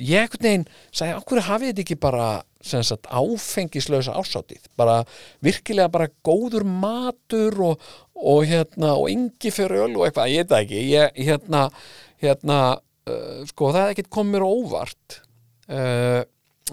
[0.00, 2.28] ég ekkert neginn sagði okkur hafið þetta ekki bara
[2.60, 5.02] sagt áfengislausa ásátið bara
[5.44, 10.52] virkilega bara góður matur og, og hérna og yngi fyrir öll og eitthvað, ég veit
[10.52, 10.80] það ekki.
[10.92, 11.62] Ég hérna
[12.20, 12.58] hérna
[13.10, 15.20] uh, sko það er ekkert á óvart.
[15.70, 16.22] Uh,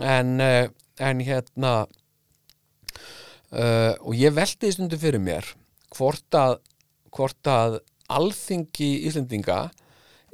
[0.01, 0.65] en uh,
[0.97, 1.73] en hérna
[3.47, 5.45] og ég veldi í stundu fyrir mér
[5.95, 6.57] hvort að
[7.15, 7.77] hvort að
[8.11, 9.69] alþingi Íslendinga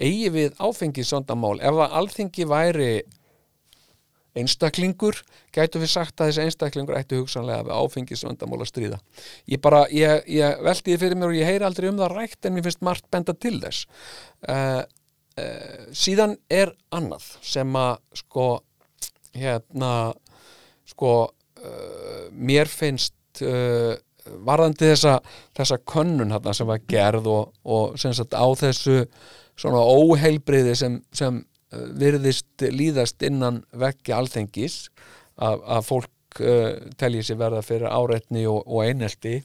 [0.01, 1.59] eigi við áfengisvandamál.
[1.61, 2.93] Ef að alþingi væri
[4.33, 5.19] einstaklingur
[5.53, 8.99] gætu við sagt að þessi einstaklingur ættu hugsanlega við áfengisvandamál að stríða.
[9.49, 12.49] Ég bara, ég, ég veldi því fyrir mér og ég heyri aldrei um það rætt
[12.49, 13.85] en mér finnst margt benda til þess.
[14.41, 14.81] Uh,
[15.39, 18.47] uh, síðan er annað sem að sko
[19.33, 19.93] hérna
[20.87, 23.95] sko uh, mér finnst uh,
[24.45, 25.17] varðandi þessa,
[25.57, 29.03] þessa könnun hérna sem var gerð og, og sem sagt á þessu
[29.59, 31.41] svona óheilbriði sem, sem
[31.73, 34.87] virðist líðast innan vekki alþengis
[35.35, 39.39] að, að fólk uh, telji sér verða fyrir áreitni og, og einelti.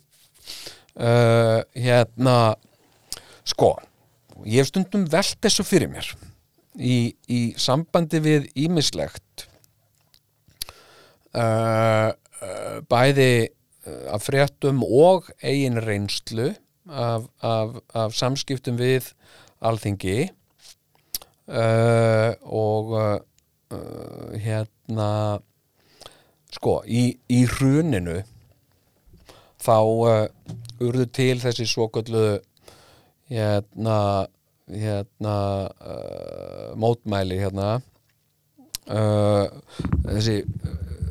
[0.99, 2.57] Uh, hérna
[3.47, 3.77] sko
[4.47, 6.09] ég hef stundum velt þessu fyrir mér
[6.79, 9.49] í, í sambandi við ímislegt
[11.35, 16.53] uh, uh, bæði uh, af fréttum og eigin reynslu
[16.89, 19.11] af, af, af samskiptum við
[19.61, 20.31] alþingi
[21.49, 23.19] uh, og uh,
[24.39, 25.11] hérna
[26.55, 28.23] sko, í, í hruninu
[29.59, 30.29] þá uh,
[30.85, 32.39] urðu til þessi svoköllu
[33.29, 34.27] hérna
[34.69, 37.79] hérna uh, mótmæli hérna.
[38.89, 39.49] Uh,
[40.07, 40.43] þessi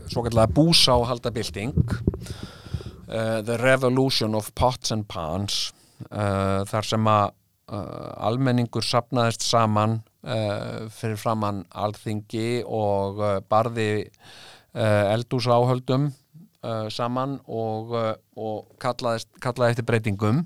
[0.10, 5.72] svokallega búsá haldabilding uh, The Revolution of Pots and Pans.
[6.12, 7.32] Uh, þar sem að
[7.74, 17.40] uh, almenningur sapnaðist saman uh, fyrir framann alþingi og uh, barði uh, eldúsáhöldum uh, saman
[17.50, 20.46] og, uh, og kallaðist, kallaði eftir breytingum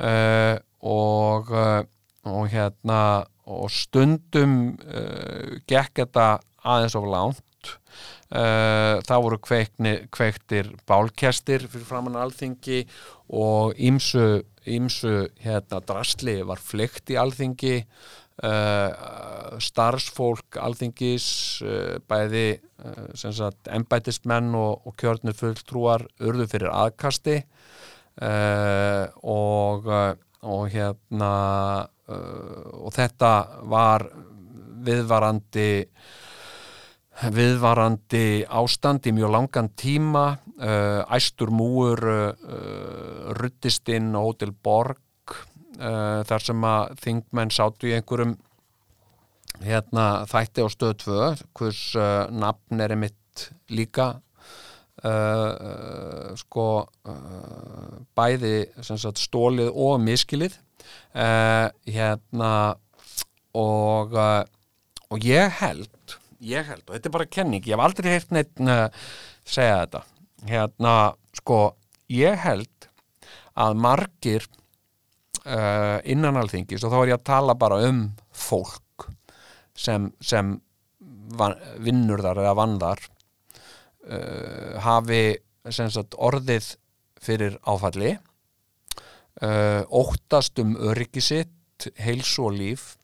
[0.00, 1.82] uh, og, uh,
[2.28, 3.00] og hérna
[3.44, 6.28] og stundum uh, gekk þetta
[6.64, 7.42] aðeins of langt.
[8.34, 12.82] Uh, þá voru kveikni, kveiktir bálkestir fyrir framann alþingi
[13.36, 17.78] og ímsu, ímsu hérna, drasli var flykt í alþingi.
[18.34, 21.26] Uh, starfsfólk alþingis
[21.62, 22.56] uh, bæði
[23.14, 27.44] sagt, embætismenn og, og kjörnir fulltrúar urðu fyrir aðkasti
[28.22, 29.88] og,
[30.44, 31.32] og hérna
[32.04, 33.32] og þetta
[33.70, 34.04] var
[34.84, 35.70] viðvarandi
[37.34, 40.24] viðvarandi ástand í mjög langan tíma.
[41.14, 42.00] Æstur múur
[43.38, 45.00] ruttist inn á Hotel Borg
[45.78, 48.36] þar sem að þingmenn sátu í einhverjum
[49.64, 51.82] hérna þætti á stöð 2 hvers
[52.34, 54.20] nafn er mitt líka
[56.40, 56.66] sko
[58.16, 60.56] bæði sagt, stólið og miskilið
[61.12, 62.52] hérna
[63.52, 64.16] og
[65.12, 68.60] og ég held ég held og þetta er bara kenning, ég hef aldrei heyrt neitt
[68.64, 68.88] uh,
[69.44, 70.02] segja þetta.
[70.48, 70.94] Hérna,
[71.36, 71.60] sko
[72.12, 72.88] ég held
[73.60, 74.46] að margir
[75.46, 79.08] uh, innan alþingis og þá er ég að tala bara um fólk
[79.78, 80.56] sem, sem
[81.38, 83.08] van, vinnur þar eða vann þar
[84.08, 85.38] uh, hafi
[85.70, 86.74] sagt, orðið
[87.24, 88.16] fyrir áfalli
[89.42, 92.94] uh, óttast um öryggi sitt heils og líf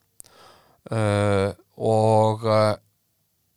[0.93, 2.77] uh, og uh,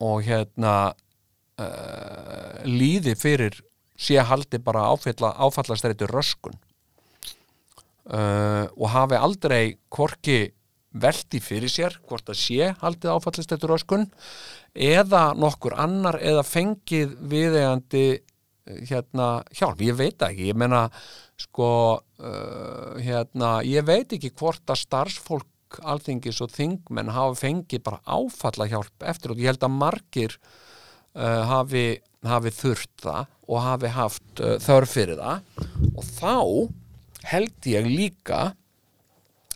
[0.03, 3.59] og hérna uh, líði fyrir
[3.99, 6.57] sé haldi bara áfalla, áfallastreitu röskun.
[8.03, 9.63] Uh, og hafi aldrei
[9.93, 10.51] hvorki
[10.93, 14.09] velti fyrir sér hvort að sé haldið áfallastreitu röskun
[14.73, 18.05] eða nokkur annar eða fengið viðegandi
[18.63, 20.49] hérna hjálp, ég veit ekki.
[20.51, 20.87] Ég meina
[21.39, 21.69] sko
[21.99, 28.67] uh, hérna, ég veit ekki hvort að starfsfólk alþingis og þingmenn hafa fengið bara áfalla
[28.69, 31.85] hjálp eftir og ég held að margir uh, hafi,
[32.25, 35.63] hafi þurft það og hafi haft uh, þörf fyrir það.
[35.93, 36.35] Og þá
[37.33, 38.43] held ég líka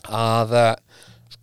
[0.08, 0.74] að uh,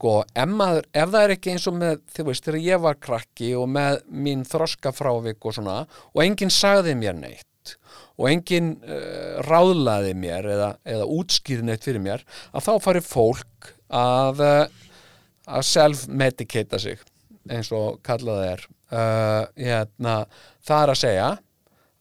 [0.05, 2.97] sko, ef, maður, ef það er ekki eins og með, þú veist, þegar ég var
[3.01, 5.77] krakki og með mín þroskafrávik og svona
[6.13, 7.73] og enginn sagði mér neitt
[8.21, 13.71] og enginn uh, ráðlaði mér eða, eða útskýði neitt fyrir mér að þá fari fólk
[13.89, 15.09] að, uh,
[15.49, 17.01] að self-medicata sig
[17.49, 18.69] eins og kallaði er.
[18.93, 20.21] Uh, hérna,
[20.65, 21.33] það er að segja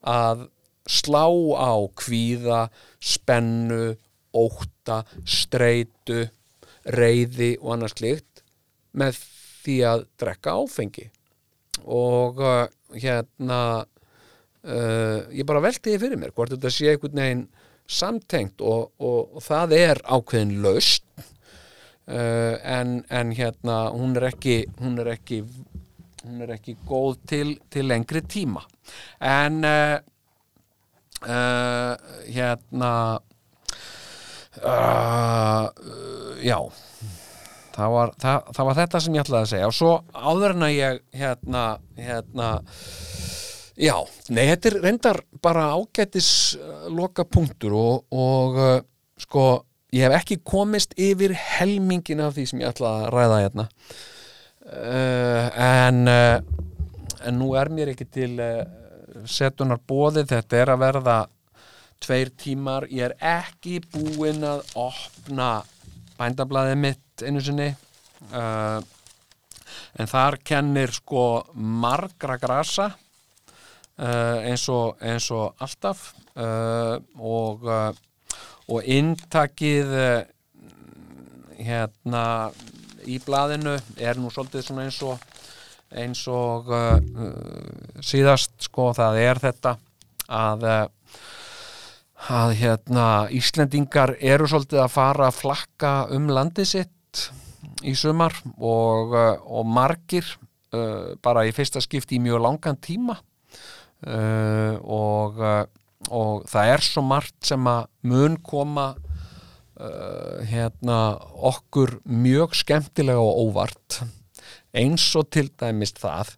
[0.04, 0.46] að
[0.92, 1.26] slá
[1.56, 1.74] á
[2.04, 2.62] kvíða,
[3.00, 3.94] spennu,
[4.36, 6.26] óta, streitu,
[6.86, 8.44] reyði og annars klikt
[8.94, 9.20] með
[9.64, 11.10] því að drekka áfengi.
[11.84, 17.46] Og uh, hérna uh, ég bara velti því fyrir mér hvort þetta sé einhvern veginn
[17.90, 24.62] samtengt og, og, og það er ákveðin laust uh, en, en hérna hún er ekki
[24.80, 25.42] hún er ekki,
[26.24, 28.64] hún er ekki góð til, til lengri tíma.
[29.20, 29.98] En uh,
[31.28, 31.94] uh,
[32.30, 32.94] hérna
[34.62, 35.70] uh,
[36.44, 36.60] já.
[37.74, 39.70] Það var, það, það var þetta sem ég ætlaði að segja.
[39.70, 41.64] Og svo áður en að ég hérna,
[41.98, 42.50] hérna
[43.74, 43.96] já,
[44.30, 48.76] nei, þetta er reyndar bara ágætis uh, loka punktur og, og uh,
[49.22, 49.48] sko,
[49.96, 53.70] ég hef ekki komist yfir helmingin af því sem ég ætlaði að ræða hérna.
[54.64, 56.06] Uh, en
[57.24, 58.34] en nú er mér ekki til
[59.30, 61.18] setunar bóðið, þetta er að verða
[62.04, 65.64] tveir tímar, ég er ekki búinn að opna
[66.18, 67.70] bændablaðið mitt einu sinni
[68.34, 68.80] uh,
[69.98, 71.26] en þar kennir sko
[71.56, 77.92] margra grasa uh, eins, og, eins og alltaf uh, og uh,
[78.72, 80.24] og inntakið uh,
[81.60, 82.26] hérna
[83.04, 85.30] í blaðinu er nú svolítið svona eins og
[85.94, 89.76] eins og uh, síðast sko það er þetta
[90.34, 90.84] að uh,
[92.32, 97.24] að hérna Íslendingar eru svolítið að fara að flakka um landið sitt
[97.84, 100.26] í sumar og, uh, og margir
[100.74, 103.18] uh, bara í fyrsta skipti í mjög langan tíma.
[104.04, 105.40] Uh, og,
[106.12, 111.00] og það er svo margt sem að mun koma uh, hérna
[111.52, 114.04] okkur mjög skemmtilega og óvart.
[114.76, 116.34] Eins og til dæmist það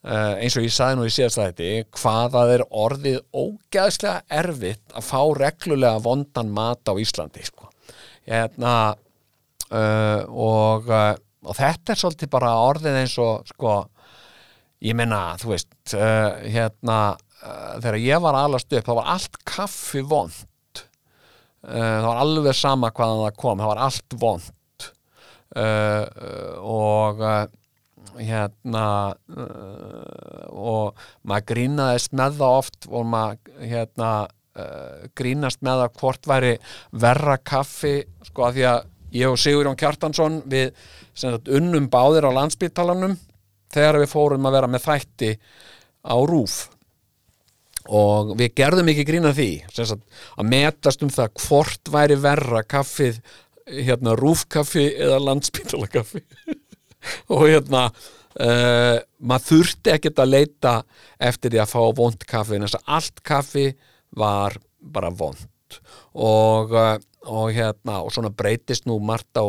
[0.00, 4.94] Uh, eins og ég sagði nú í síðast þætti hvað það er orðið ógæðslega erfitt
[4.96, 7.68] að fá reglulega vondan mat á Íslandi sko.
[8.24, 11.12] hérna uh, og, uh,
[11.44, 13.76] og þetta er svolítið bara orðið eins og sko,
[14.88, 16.98] ég menna, þú veist hérna,
[17.84, 20.84] þegar ég var alast upp, þá var allt kaffi vond
[21.60, 24.92] það var alveg sama hvaðan það kom, það var allt vond
[26.64, 27.26] og
[28.18, 28.84] hérna
[29.14, 36.30] uh, og maður grínaðist með það oft og maður hérna uh, grínast með það hvort
[36.30, 36.54] væri
[37.06, 37.94] verra kaffi
[38.28, 38.88] sko að því að
[39.20, 40.70] ég og Sigurjón Kjartansson við
[41.18, 43.16] sagt, unnum báðir á landsbyttalanum
[43.70, 45.32] þegar við fórum að vera með þætti
[46.06, 46.60] á rúf
[47.90, 50.02] og við gerðum ekki grína því sagt,
[50.36, 53.20] að metast um það hvort væri verra kaffið
[53.70, 56.24] hérna rúfkaffi eða landsbyttalakaffi
[57.34, 60.74] og hérna uh, maður þurfti ekkert að leita
[61.18, 63.66] eftir því að fá vond kaffi en þess að allt kaffi
[64.16, 65.46] var bara vond
[66.14, 66.96] og, uh,
[67.30, 69.46] og hérna og svona breytist nú margt á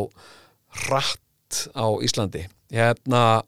[0.85, 2.45] hratt á Íslandi.
[2.71, 3.41] Hérna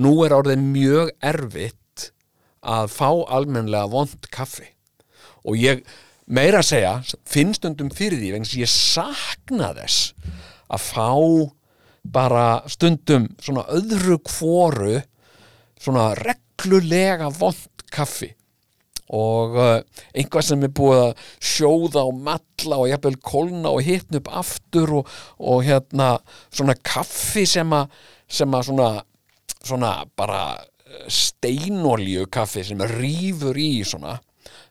[0.00, 2.10] nú er orðið mjög erfitt
[2.64, 4.66] að fá almennlega vond kaffi.
[5.44, 5.84] Og ég
[6.24, 6.94] meira að segja
[7.28, 10.14] finnst undum fyrir því vegna sem ég sakna þess
[10.72, 11.10] að fá
[12.04, 14.98] bara stundum svona öðru kvoru
[15.80, 18.30] svona reglulega vond kaffi.
[19.14, 19.80] Og uh,
[20.16, 24.94] einhvað sem er búið að sjóða og matla og jafnvel kólna og hitna upp aftur
[25.00, 26.14] og, og hérna
[26.48, 27.92] svona kaffi sem að
[28.34, 28.88] að svona,
[29.60, 30.40] svona bara
[31.12, 34.16] steinolju kaffi sem rýfur í svona.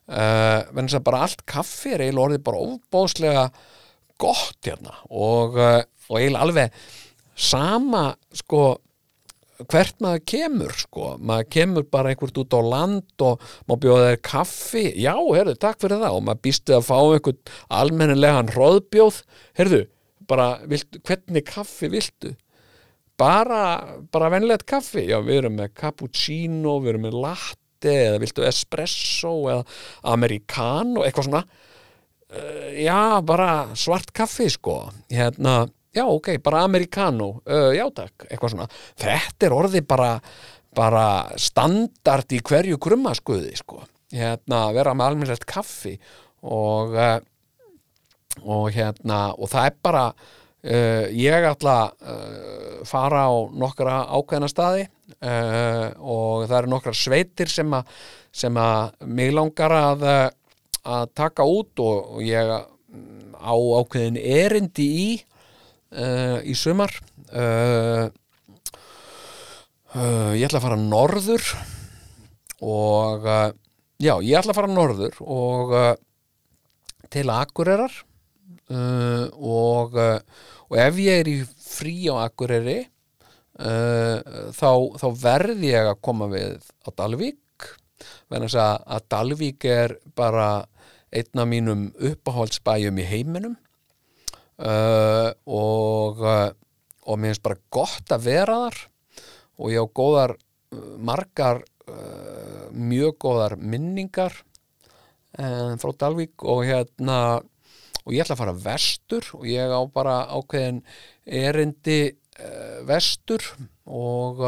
[0.04, 3.46] Uh, menn sem bara allt kaffi er eiginlega orðið bara óbóðslega
[4.20, 4.98] gott hérna.
[5.14, 5.80] Og, uh,
[6.10, 6.84] og eiginlega alveg
[7.34, 8.64] sama sko
[9.70, 14.22] hvert maður kemur sko, maður kemur bara einhvert út á land og maður bjóða þeir
[14.26, 16.16] kaffi, já, herðu, takk fyrir það.
[16.16, 19.20] Og maður býstu að fá einhvern almennilegan hróðbjóð,
[19.60, 19.82] herðu
[20.28, 22.32] bara, viltu, hvernig kaffi viltu?
[23.20, 23.64] Bara,
[24.10, 29.36] bara venlegt kaffi, já, við erum með cappuccino, við erum með latte eða viltu espresso
[29.52, 29.62] eða
[30.14, 31.44] americano, eitthvað svona.
[32.34, 34.80] Uh, já, bara svart kaffi sko,
[35.12, 35.60] hérna
[35.94, 38.68] já ok, bara americano uh, já takk, eitthvað svona.
[39.00, 40.10] Þetta er orðið bara,
[40.76, 41.06] bara
[41.40, 43.82] standard í hverju krummaskuði sko,
[44.14, 45.96] hérna vera með almennilegt kaffi
[46.44, 47.18] og uh,
[48.42, 54.88] og hérna og það er bara uh, ég ætla að fara á nokkra ákveðna staði
[55.24, 57.92] og það eru nokkra sveitir sem að
[58.34, 60.04] sem að mig langar að
[60.84, 65.08] að taka út og ég á ákveðin erindi í
[65.94, 66.92] uh, í sumar.
[67.30, 68.10] Uh,
[70.34, 71.44] ég ætla að fara norður
[72.64, 73.26] og
[74.02, 75.74] já, ég ætla að fara norður og
[77.14, 77.94] til Akureyrar.
[78.74, 82.80] Og, og ef ég er í frí á Akureyri
[83.54, 87.68] þá, þá verð ég að koma við á Dalvík.
[88.32, 90.48] Verðan að, að Dalvík er bara
[91.14, 93.54] einn af mínum uppáhaldsbæjum í heiminum
[94.58, 96.52] uh, og uh,
[97.04, 98.80] og mér finnst bara gott að vera þar.
[99.60, 104.36] Og ég á góðar uh, margar uh, mjög góðar minningar
[105.38, 107.18] uh, frá Dalvík og hérna
[108.04, 110.82] og ég ætla að fara vestur og ég á bara ákveðin
[111.24, 112.00] erindi
[112.40, 113.44] uh, vestur
[113.84, 114.42] og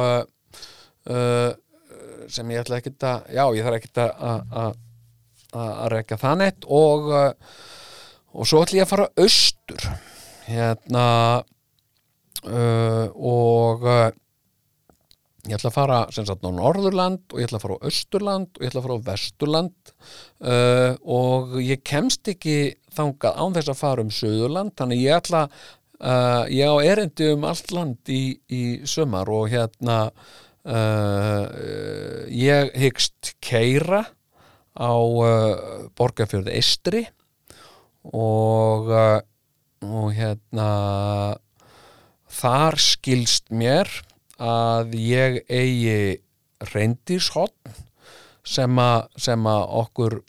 [2.27, 4.78] sem ég ætla ekki að já ég þarf ekki að
[5.57, 7.05] að rekja það neitt og
[8.37, 9.89] og svo ætlum ég að fara austur.
[10.47, 11.07] Hérna
[12.45, 14.11] uh, og uh,
[15.47, 18.51] ég ætla að fara sem sagt á Norðurland og ég ætla að fara á Östurland
[18.53, 19.95] og ég ætla að fara á Vesturland.
[20.43, 22.59] Uh, og ég kemst ekki
[22.97, 24.77] þangað án þess að fara um Suðurland.
[24.79, 29.99] Þannig ég ætla uh, ég á erindi um allt land í, í sömar og hérna
[30.13, 31.45] uh,
[32.29, 34.05] ég hyggst keira
[34.77, 37.07] á uh, Borgarfjörði Eistri
[38.12, 39.20] og, uh,
[39.87, 40.69] og hérna
[42.37, 43.91] þar skilst mér
[44.43, 46.20] að ég eigi
[46.73, 47.77] reyndíshotn
[48.47, 48.81] sem
[49.19, 50.20] sem að okkur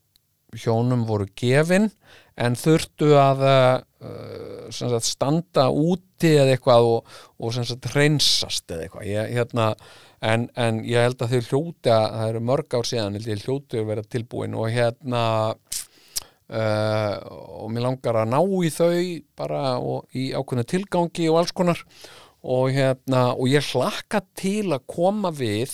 [0.58, 1.91] hjónum voru gefin
[2.38, 9.08] en þurftu að uh, sagt, standa úti eða eitthvað og, og sagt, hreinsast eða eitthvað.
[9.10, 9.68] Ég, hérna,
[10.22, 13.82] en, en ég held að þau hljóti að það eru mörg ár síðan ég hljóti
[13.82, 15.24] að vera tilbúin og hérna
[16.48, 17.19] Uh,
[17.60, 18.99] og mér langar að ná í þau
[19.36, 21.82] bara og í ákveðna tilgangi og alls konar.
[22.48, 25.74] Og, hérna, og ég hlakka til að koma við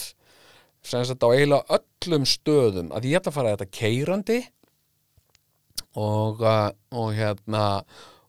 [0.84, 4.40] sem sagt á eiginlega öllum stöðum að ég ætla að fara að þetta keirandi
[5.94, 7.68] og, uh, og hérna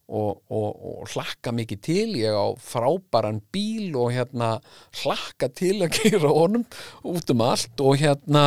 [0.05, 2.09] og, og hlakka mikið til.
[2.21, 4.59] Ég á frábæran bíl og hérna
[5.01, 6.67] hlakka til að keira honum
[7.09, 8.45] út um allt og hérna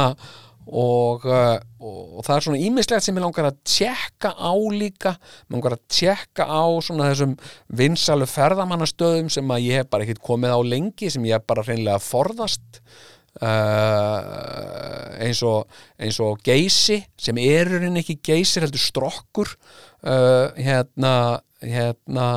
[0.68, 5.16] uh, og, og það er svona ímislegt sem ég langar að tjekka á líka.
[5.48, 7.36] Mér langar að tjekka á svona þessum
[7.82, 11.66] vinsalu ferðamannastöðum sem að ég hef bara ekkert komið á lengi sem ég hef bara
[11.68, 12.82] hreinlega forðast
[13.42, 21.14] uh, eins og eins og geysi sem erurinn ekki geysir heldur strokkur uh, hérna
[21.62, 22.28] hérna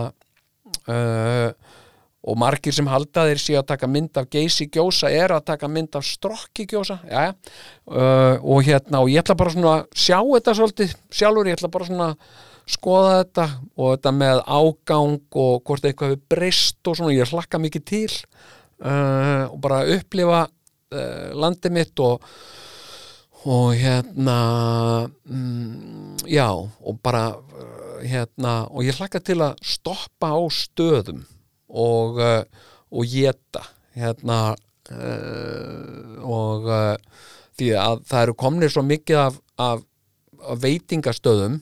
[0.89, 1.51] uh,
[2.21, 5.71] og margir sem halda þeir séu að taka mynd af geysi gjósa er að taka
[5.73, 6.99] mynd af strokki gjósa.
[7.09, 11.73] Uh, og hérna og ég ætla bara svona að sjá þetta svolítið sjálfur, ég ætla
[11.73, 16.99] bara svona að skoða þetta og þetta með ágang og hvort eitthvað hefur breyst og
[16.99, 22.27] svona, ég hlakka mikið til uh, og bara upplifa uh, landið mitt og
[23.49, 30.41] og hérna mm, já og bara uh, hérna og ég hlakka til að stoppa á
[30.53, 31.25] stöðum
[31.71, 32.43] og, uh,
[32.91, 33.65] og geta
[33.97, 36.95] hérna uh, og uh,
[37.59, 39.85] því að það eru komnir svo mikið af, af,
[40.41, 41.61] af veitingastöðum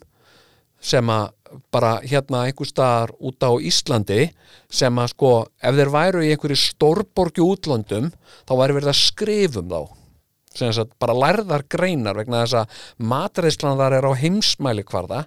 [0.78, 1.32] sem að
[1.72, 4.28] bara hérna einhver staðar út á Íslandi
[4.70, 5.30] sem að sko
[5.64, 8.10] ef þeir væru í einhverju stórborgi útlöndum
[8.44, 9.80] þá væri verið að skrifum þá.
[10.58, 12.76] Sem sagt bara lærðar greinar vegna þess að
[13.10, 15.22] matreislan þar er á heimsmæli kvarða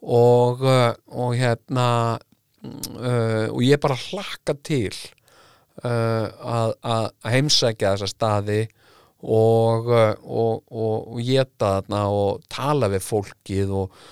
[0.00, 1.86] og, og hérna
[2.64, 4.92] uh, og ég bara hlakka til
[5.84, 8.60] uh, að, að heimsækja þessa staði
[9.20, 14.02] og, uh, og, og, og geta þarna og tala við fólkið og,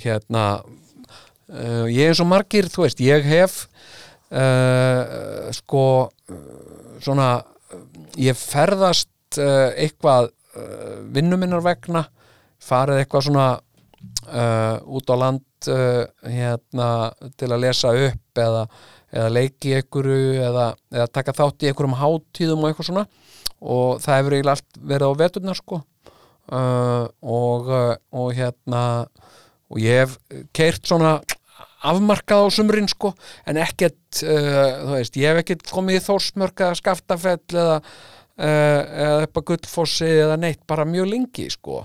[0.00, 3.62] hérna uh, ég er og margir, þú veist, ég hef
[4.32, 5.84] uh, sko
[7.00, 7.32] svona
[8.20, 10.32] ég ferðast uh, eitthvað
[11.14, 12.00] vinnuminnar vegna
[12.60, 13.44] farið eitthvað svona
[14.30, 16.88] uh, út á land uh, hérna
[17.40, 18.64] til að lesa upp eða,
[19.12, 23.06] eða leiki einhverju eða, eða taka þátt í einhverjum hátíðum og eitthvað svona.
[23.60, 25.82] Og það hefur eiginlega allt verið á veturnar sko.
[26.50, 28.84] Uh, og, uh, og hérna
[29.70, 30.16] og ég hef
[30.56, 31.20] keirt svona
[31.86, 33.12] afmarkað á sumrin sko
[33.48, 38.80] en ekkert, uh, þú veist, ég hef ekkert komið í þórsmörk eða skaftafell eða, uh,
[39.06, 41.84] eða upp að gullfossi eða neitt, bara mjög lengi sko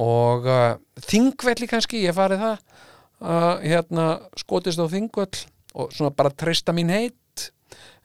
[0.00, 4.06] og uh, þingvelli kannski, ég farið það uh, hérna
[4.40, 5.44] skotist á þingvell
[5.76, 7.50] og svona bara treysta mín heitt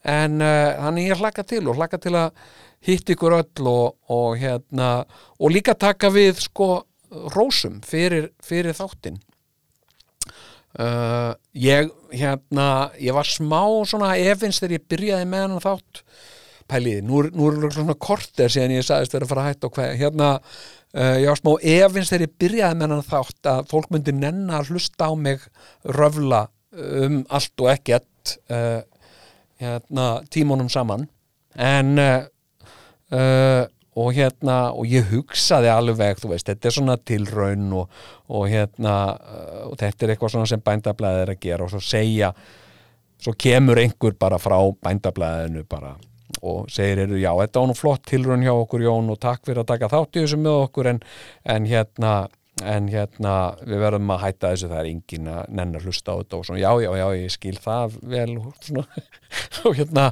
[0.05, 2.35] en uh, þannig ég hlakka til og hlakka til að
[2.85, 4.89] hitt ykkur öll og, og hérna
[5.39, 6.69] og líka taka við sko
[7.35, 9.17] rósum fyrir, fyrir þáttinn.
[10.75, 16.01] Uh, ég hérna ég var smá svona efins þegar ég byrjaði með hann þátt
[16.71, 19.75] pæliði, nú, nú er svona korter síðan ég sagðist vera að fara að hætta og
[19.75, 23.93] hvað hérna uh, ég var smá efins þegar ég byrjaði með hann þátt að fólk
[23.93, 25.45] myndi nenna að hlusta á mig
[25.97, 28.81] röfla um allt og ekkert uh,
[29.61, 31.05] hérna tímunum saman.
[31.55, 32.25] En uh,
[33.95, 38.95] og hérna og ég hugsaði alveg, þú veist, þetta er svona tilraun og, og hérna
[39.69, 42.33] og þetta er eitthvað svona sem bændablaðið er að gera og svo segja
[43.21, 45.93] svo kemur einhver bara frá bændablaðinu bara
[46.41, 49.63] og segir, eru, já, þetta var nú flott tilraun hjá okkur Jón og takk fyrir
[49.63, 51.03] að taka þátt í þessu með okkur en,
[51.55, 52.15] en hérna
[52.63, 53.33] en hérna
[53.67, 56.61] við verðum að hætta þessu það er engin að nennar hlusta á þetta og svona.
[56.61, 58.69] Já, já, já, ég skil það vel og
[59.67, 60.05] og hérna,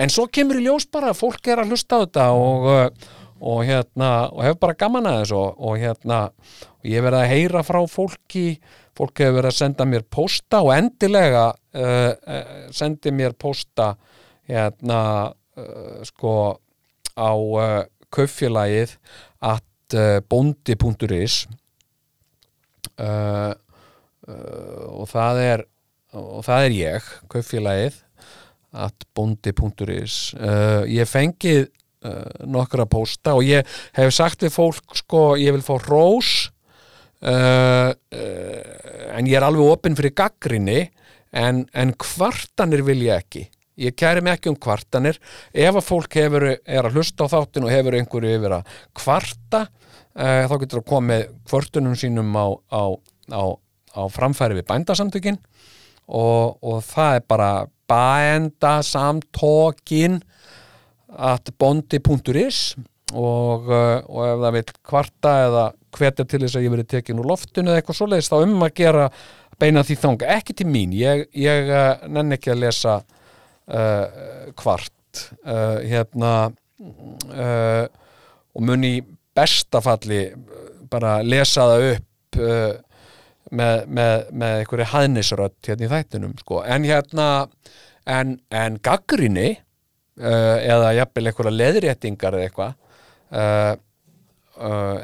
[0.00, 2.70] en svo kemur í ljós bara að fólk er að hlusta á þetta og,
[3.42, 6.22] og hérna, og hefur bara gaman að þessu og, og hérna,
[6.80, 8.46] og ég verið að heyra frá fólki,
[8.96, 13.92] fólk hefur verið að senda mér posta og endilega uh, uh, sendi mér posta
[14.48, 15.02] hérna
[15.58, 16.34] uh, sko
[17.16, 18.96] á uh, kauffélagið
[19.44, 21.44] at uh, bondi.is
[23.02, 25.62] og það er
[26.12, 27.94] og það er ég, kauffélagið
[28.84, 30.16] at bondi.is
[30.92, 31.64] ég fengið
[32.52, 33.66] nokkra pósta og ég
[33.96, 36.52] hef sagt við fólk sko, ég vil fá rós
[37.22, 40.80] uh, uh, en ég er alveg opinn fyrir gaggrinni
[41.32, 43.46] en, en kvartanir vil ég ekki
[43.80, 45.16] ég kæri mig ekki um kvartanir.
[45.52, 48.62] Ef að fólk hefur, er að hlusta á þáttin og hefur einhverju yfir að
[48.98, 51.20] kvarta uh, þá getur það komið
[51.50, 52.82] kvörtunum sínum á, á,
[53.32, 53.44] á,
[53.96, 55.38] á framfæri við bændasamtökin.
[56.12, 57.50] Og, og það er bara
[57.90, 60.14] bændasamtókin
[61.12, 62.58] at bondi.is
[63.12, 67.20] og, uh, og ef það vil kvarta eða hvetja til þess að ég verið tekin
[67.20, 69.04] úr loftinu eða eitthvað svoleiðis þá um að gera
[69.60, 70.90] beina því þanga, ekki til mín.
[70.96, 72.94] Ég, ég uh, nenni ekki að lesa
[74.58, 77.86] kvart uh, hérna uh,
[78.52, 78.96] og mun í
[79.36, 80.24] bestafalli
[80.92, 82.36] bara lesa það upp
[83.52, 86.60] með, með, með einhverju hæðnisrödd hérna í þættinum sko.
[86.64, 87.26] en hérna
[88.08, 89.54] en, en gaggrinni
[90.16, 92.72] eða jafnvel einhverja leðréttingar eða eitthvað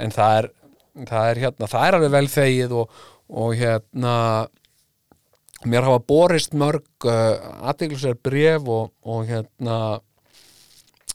[0.05, 0.51] en það er
[1.07, 3.01] það er hérna, það er alveg vel þegið og,
[3.43, 4.15] og hérna
[5.67, 7.39] mér hafa borist mörg uh,
[7.71, 9.79] aðteglisver bref og, og hérna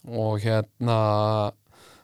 [0.03, 0.97] og hérna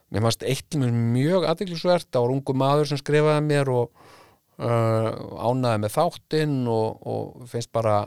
[0.09, 3.89] mér fannst eitt mér mjög aðteglisvert það var ungu maður sem skrifaði mér og
[4.59, 5.09] uh,
[5.49, 8.05] ánaði með þáttinn og, og finnst bara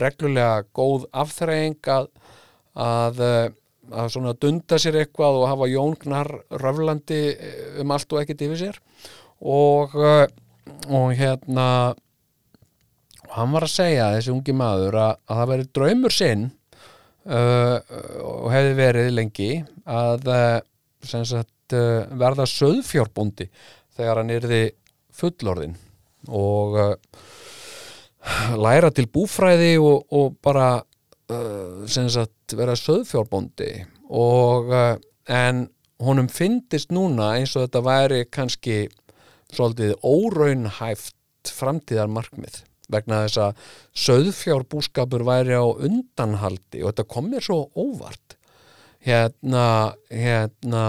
[0.00, 2.08] reglulega góð afþreying að,
[2.80, 3.44] að, uh,
[3.92, 7.20] að svona dunda sér eitthvað og hafa jóngnar röflandi
[7.82, 8.80] um allt og ekkert yfir sér.
[9.44, 10.24] Og, uh,
[10.88, 11.68] og hérna
[13.28, 16.44] og hann var að segja þessi ungi maður að, að það veri draumur sinn
[17.28, 17.78] uh,
[18.24, 19.50] og hefði verið lengi
[19.84, 20.58] að uh,
[21.04, 23.48] sagt, uh, verða söðfjárbúndi
[23.94, 24.62] þegar hann yrði
[25.14, 25.76] fullorðin
[26.32, 26.94] og uh,
[28.56, 33.72] læra til búfræði og, og bara uh, sagt vera söðfjárbóndi
[34.14, 34.94] og uh,
[35.30, 35.66] en
[36.04, 38.78] honum fyndist núna eins og þetta væri kannski
[39.54, 42.62] svolítið óraunhæft framtíðarmarkmið
[42.94, 43.68] vegna þess að
[44.04, 48.38] söðfjárbúskapur væri á undanhaldi og þetta kom mér svo óvart.
[49.04, 49.66] Hérna,
[50.08, 50.84] hérna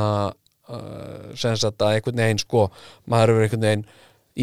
[0.72, 2.68] uh, sem sagt að einhvern veginn sko,
[3.12, 3.88] maður hefur einhvern veginn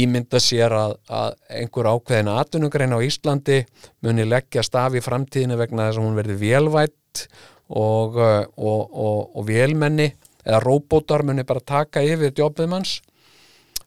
[0.02, 3.58] ímynda sér að, að einhver ákveðin atvinnugrein á Íslandi
[4.04, 7.24] muni leggja staf í framtíðinu vegna þess að hún verði vélvætt
[7.72, 10.12] og, uh, og, og, og vélmenni
[10.42, 12.98] eða róbótar muni bara taka yfir jobbið manns.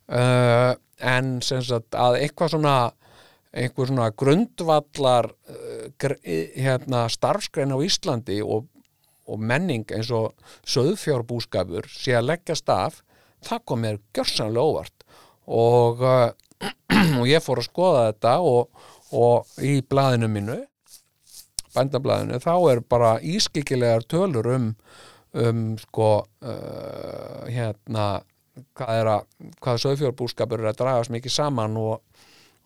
[0.06, 2.76] Uh, en sem sagt að eitthvað svona
[3.56, 8.68] einhver svona grundvallar uh, gr- hérna, starfsgrein á Íslandi og,
[9.26, 10.36] og menning eins og
[10.68, 13.02] söðfjárbúskapur sé að leggja staf
[13.45, 15.07] það kom mér gjörsanlega óvart.
[15.45, 16.30] Og, uh,
[17.19, 20.61] og ég fór að skoða þetta og, og í blaðinu mínu
[21.76, 24.72] bændablaðinu þá er bara ískikilegar tölur um
[25.36, 28.06] um sko uh, hérna
[28.76, 29.26] hvað að
[29.60, 31.98] hvað söðfjárbúskapur er að dragast mikið saman og,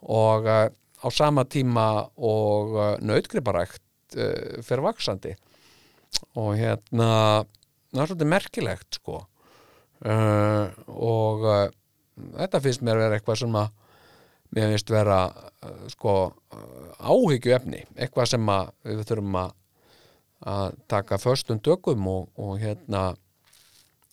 [0.01, 5.35] og uh, á sama tíma og uh, nautgriparækt uh, fyrir vaksandi
[6.39, 7.09] og hérna
[7.91, 9.19] það er svolítið merkilegt sko.
[9.99, 11.43] Og
[12.15, 13.67] þetta finnst mér vera eitthvað sem að
[14.55, 15.17] mér finnst vera
[15.91, 16.13] sko
[16.97, 19.55] áhyggju efni eitthvað sem að við þurfum að
[20.39, 23.13] að taka föstum tökum og, og hérna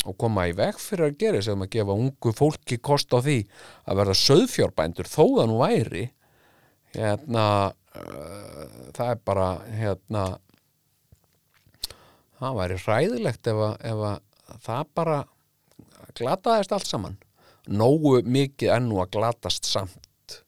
[0.07, 3.41] og koma í veg fyrir að gera sem að gefa ungu fólki kost á því
[3.85, 6.05] að verða söðfjárbændur þó það nú væri.
[6.97, 8.67] Hérna uh,
[8.97, 10.25] það er bara hérna
[12.41, 15.19] það væri hræðilegt ef að, ef að það bara
[16.17, 17.19] glataðist allt saman.
[17.67, 20.39] Nógu mikið ennú að glatast samt.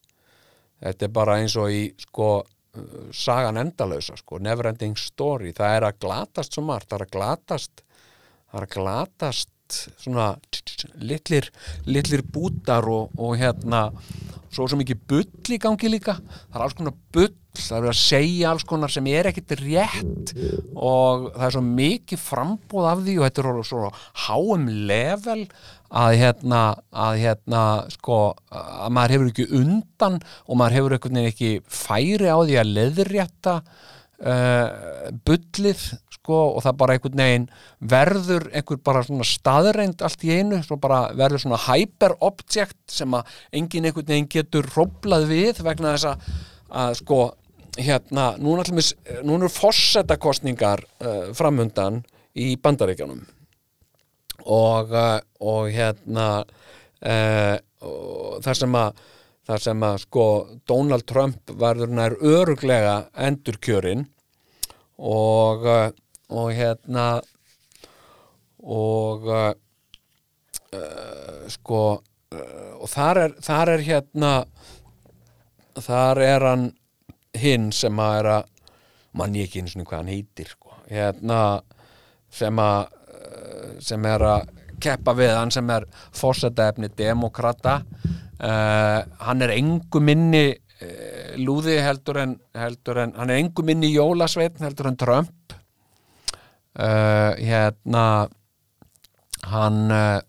[0.78, 5.52] Þetta er bara eins og í sko uh, sagan endalausa sko, never ending story.
[5.56, 7.84] Það er að glatast svo margt, það er að glatast
[8.48, 9.54] það er glatast
[10.00, 10.30] svona
[10.96, 11.50] litlir,
[11.88, 13.88] litlir bútar og, og hérna
[14.48, 16.16] svo svo mikið bull í gangi líka.
[16.48, 19.56] Það er alls konar bull, það er verið að segja alls konar sem er ekkit
[19.60, 20.32] rétt
[20.72, 23.90] og það er svo mikið frambúð af því og þetta er svo
[24.24, 25.44] háum level
[25.88, 26.62] að hérna,
[26.92, 27.62] að hérna
[27.92, 28.18] sko,
[28.52, 34.66] að maður hefur ekki undan og maður hefur ekki færi á því að leðrétta uh,
[35.24, 35.88] bullið
[36.28, 37.48] sko og það bara einhvern veginn
[37.80, 43.32] verður einhver bara svona staðreind allt í einu, svo bara verður svona hyper-object sem að
[43.56, 46.28] enginn einhvern veginn getur hróplað við vegna þess að,
[46.82, 47.20] að sko
[47.78, 48.92] hérna, núna allir
[49.24, 52.02] núna eru fossetakostningar uh, framundan
[52.36, 53.22] í bandaríkjanum
[54.44, 59.06] og, uh, og hérna uh, og þar sem að
[59.48, 60.24] þar sem að sko
[60.68, 64.04] Donald Trump verður nær öruglega endurkjörin
[64.98, 65.64] og
[66.28, 67.06] og hérna
[68.58, 69.52] og uh,
[70.74, 74.32] uh, sko uh, og þar er, þar er hérna
[75.78, 76.68] þar er hann
[77.38, 78.54] hinn sem að er að
[79.18, 80.76] mann ég ekki einu svona hvað hann heitir sko.
[80.90, 81.40] hérna
[82.30, 85.86] sem að uh, sem er að keppa við hann sem er
[86.16, 93.42] fórsetæfni demokrata uh, hann er engu minni uh, lúði heldur en, heldur en hann er
[93.42, 95.57] engu minni jólasveitn heldur en Trump
[96.78, 98.06] uh, hérna
[99.50, 100.20] hann uh,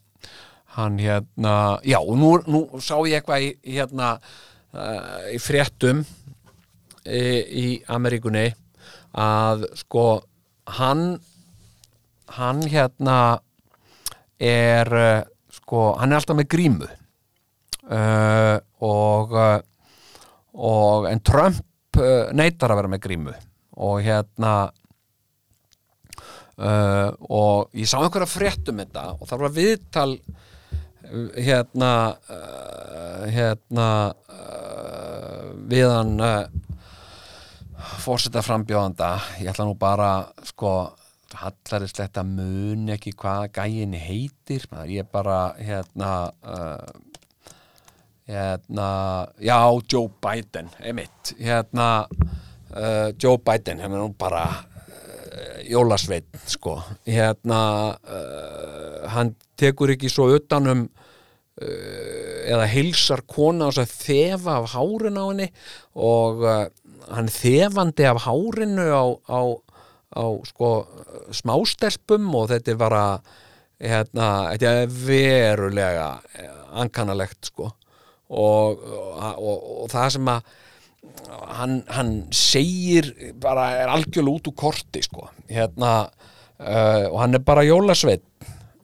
[0.76, 4.18] hann hérna já nú, nú sá ég eitthvað í, hérna
[4.74, 6.04] uh, í fréttum
[7.06, 7.26] í,
[7.64, 8.50] í Ameríkunni
[9.18, 10.22] að sko
[10.78, 11.20] hann
[12.38, 13.40] hann hérna
[14.40, 15.26] er
[15.70, 16.90] sko, hann er alltaf með grímu.
[17.90, 19.34] Uh, og
[20.60, 21.98] og en Trump
[22.34, 23.34] neitar að vera með grímu.
[23.80, 24.54] Og hérna
[26.60, 31.92] uh, og ég sá einhverja frétt um þetta og það var viðtal uh, hérna
[32.30, 33.90] uh, hérna
[34.30, 36.48] uh, við hann uh,
[38.00, 39.16] fórseta frambjóðanda.
[39.42, 40.72] Ég ætla nú bara sko
[41.40, 44.66] hallarislegt að mun ekki hvað gæin heitir.
[44.90, 46.14] Ég bara hérna
[46.44, 46.90] uh,
[48.30, 48.90] hérna
[49.42, 49.58] já,
[49.90, 52.06] Joe Biden, emitt hérna
[53.18, 54.44] Joe Biden, hefur nú bara
[55.70, 57.62] jólasveit sko, hérna
[57.98, 65.26] uh, hann tekur ekki svo utanum uh, eða heilsar kona og þefa af hárin á
[65.28, 65.50] henni
[65.96, 66.64] og uh,
[67.10, 69.42] hann þefandi af hárinu á, á,
[70.18, 70.72] á sko
[71.36, 73.04] smástelpum og þetta er bara
[73.80, 76.08] hérna, þetta er verulega
[76.80, 77.72] ankannalegt sko.
[78.30, 80.50] Og, og, og, og það sem að
[81.60, 83.12] hann, hann segir
[83.42, 85.28] bara er algjörlega út úr korti sko.
[85.50, 88.26] Hérna uh, og hann er bara jólasveit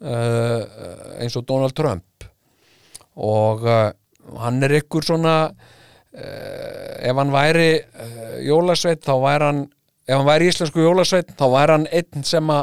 [0.01, 0.61] uh,
[1.19, 2.27] eins og Donald Trump.
[3.15, 3.91] Og uh,
[4.41, 9.65] hann er ykkur svona uh, ef hann væri uh, jólasveit þá væri hann
[10.05, 12.55] ef hann væri íslensku jólasveit þá væri hann einn sem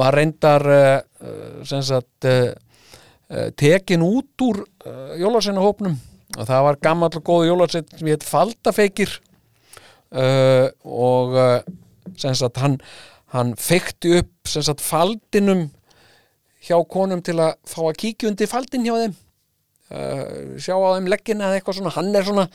[0.00, 0.98] var reyndar uh,
[1.66, 2.28] sem sagt
[3.58, 5.96] tekin út úr uh, jólasveinahópnum
[6.36, 9.12] og það var gammal og góð jólasvein sem hétt Faldafeikir
[10.12, 11.60] uh, og uh,
[12.16, 12.78] sagt hann,
[13.34, 15.66] hann feikti upp sagt faldinum
[16.66, 19.16] hjá konum til að fá að kíkja undir faldin hjá þeim.
[19.86, 21.94] Uh, sjá á þeim leggina eða eitthvað svona.
[21.94, 22.46] Hann er svona,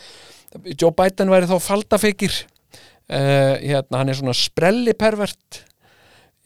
[0.76, 5.62] Joe Biden væri þá faldafeikir uh, hérna, hann er svona sprellipervert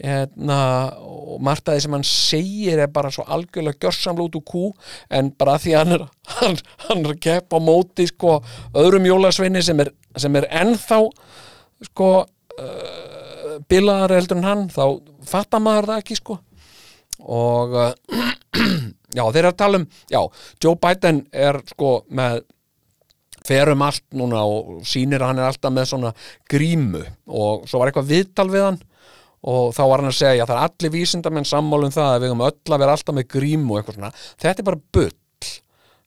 [0.03, 0.59] hérna,
[0.99, 4.63] og margt að því sem hann segir er bara svo algjörlega gjörsamlega út úr kú
[5.09, 6.03] en bara því hann er,
[6.35, 6.57] hann,
[6.87, 8.39] hann er að keppa á móti sko,
[8.75, 10.99] öðrum jólasveini sem er, sem er ennþá
[11.89, 14.83] sko uh, bilaðar heldur en hann þá
[15.25, 16.39] fattar maður það ekki sko.
[17.23, 17.93] Og uh,
[19.17, 20.19] já þeir eru að tala um já,
[20.59, 22.43] Joe Biden er sko með
[23.45, 26.11] ferum allt núna og sýnir að hann er alltaf með svona
[26.49, 28.79] grímu og svo var eitthvað viðtal við hann
[29.45, 32.31] og þá var hann að segja að það er allir vísindamenn sammálum það að við
[32.31, 34.11] höfum öll að vera alltaf með grímu og eitthvað svona,
[34.41, 35.13] þetta er bara bull.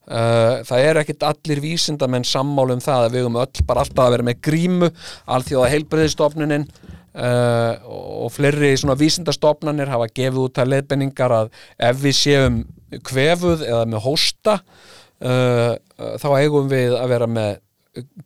[0.09, 4.15] Uh, það er ekkit allir vísindamenn sammálum það að við höfum öll bara alltaf að
[4.15, 4.89] vera með grímu
[5.35, 11.53] alþjóða heilbreyðistofnunin uh, og fleiri svona vísindastofnanir hafa gefið út að leiðbenningar að
[11.89, 12.59] ef við séum
[13.05, 15.77] kvefuð eða með hósta uh,
[16.21, 17.61] þá eigum við að vera með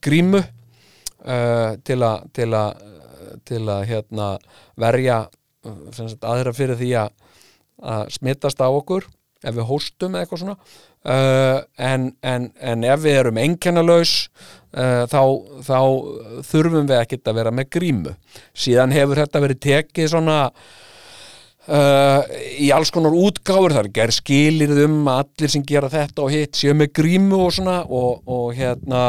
[0.04, 2.90] grímu uh, til að
[3.48, 4.30] til að hérna,
[4.80, 5.26] verja
[5.96, 7.14] sagt, aðra fyrir því að,
[7.94, 9.08] að smittast á okkur
[9.44, 10.58] ef við hóstum eitthvað svona.
[11.04, 14.14] Uh, en, en, en ef við erum einkennalaus
[14.72, 15.20] uh, þá,
[15.68, 15.80] þá
[16.48, 18.16] þurfum við ekkert að vera með grímu.
[18.56, 20.40] Síðan hefur þetta verið tekið svona
[21.64, 22.20] Uh,
[22.60, 23.72] í alls konar útgáfur.
[23.72, 27.38] Það er gerð skilir um að allir sem gera þetta og hitt séu með grímu
[27.46, 29.04] og svona og, og hérna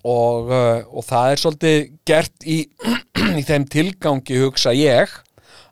[0.00, 2.56] og, uh, og það er svolítið gert í,
[3.40, 5.10] í þeim tilgangi hugsa ég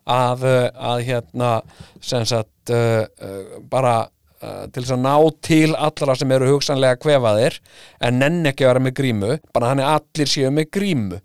[0.05, 1.51] að, uh, að hérna
[2.03, 3.95] sem sagt uh, uh, bara
[4.41, 5.15] uh, til þess að ná
[5.45, 7.59] til allra sem eru hugsanlega kvefaðir
[8.01, 11.21] en nenn ekki að vera með grímu bara hann er allir séu með grímu.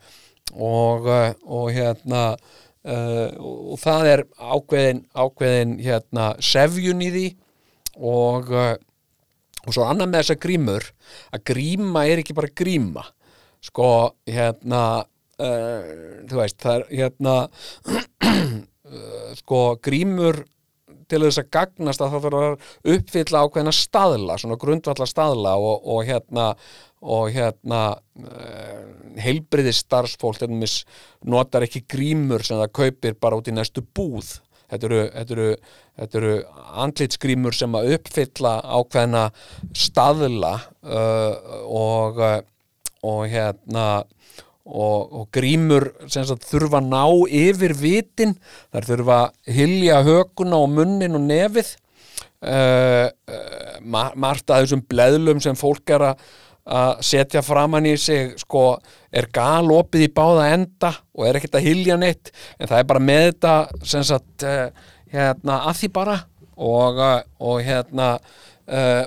[0.56, 1.08] Og,
[1.42, 2.36] og hérna
[2.86, 7.24] og það er ákveðin, ákveðin hérna, sefjun í því.
[7.98, 10.86] Og, og svo annað með þessa grímur
[11.34, 13.02] að gríma er ekki bara gríma.
[13.66, 13.90] Sko
[14.30, 14.84] hérna
[15.42, 17.36] uh, þú veist það er hérna
[19.40, 20.44] sko grímur
[21.10, 25.86] til þess að gagnast að það þarf að uppfylla ákveðina staðla, svona grundvallar staðla og,
[25.86, 26.48] og hérna
[27.06, 28.80] og hérna uh,
[29.22, 30.42] heilbriði starfsfólk
[31.30, 34.40] notar ekki grímur sem það kaupir bara út í næstu búð.
[34.66, 35.50] Þetta eru, þetta eru,
[36.00, 36.32] þetta eru
[36.82, 39.24] andlitsgrímur sem að uppfylla ákveðina
[39.84, 41.32] staðla uh,
[41.70, 42.22] og
[43.06, 43.86] og hérna
[44.66, 47.04] og, og grímur sagt, þurfa að ná
[47.38, 48.34] yfir vitin.
[48.74, 51.76] Þar þurfa að hilja hökuna og munnin og nefið.
[52.46, 53.78] Uh, uh,
[54.14, 58.76] margt að þessum bleðlum sem fólk er að setja framann í sig sko,
[59.14, 62.32] er galopið í báða enda og er ekkert að hilja neitt.
[62.58, 66.20] En það er bara með þetta sagt, uh, hérna, að því bara.
[66.56, 67.00] Og,
[67.44, 68.14] og hérna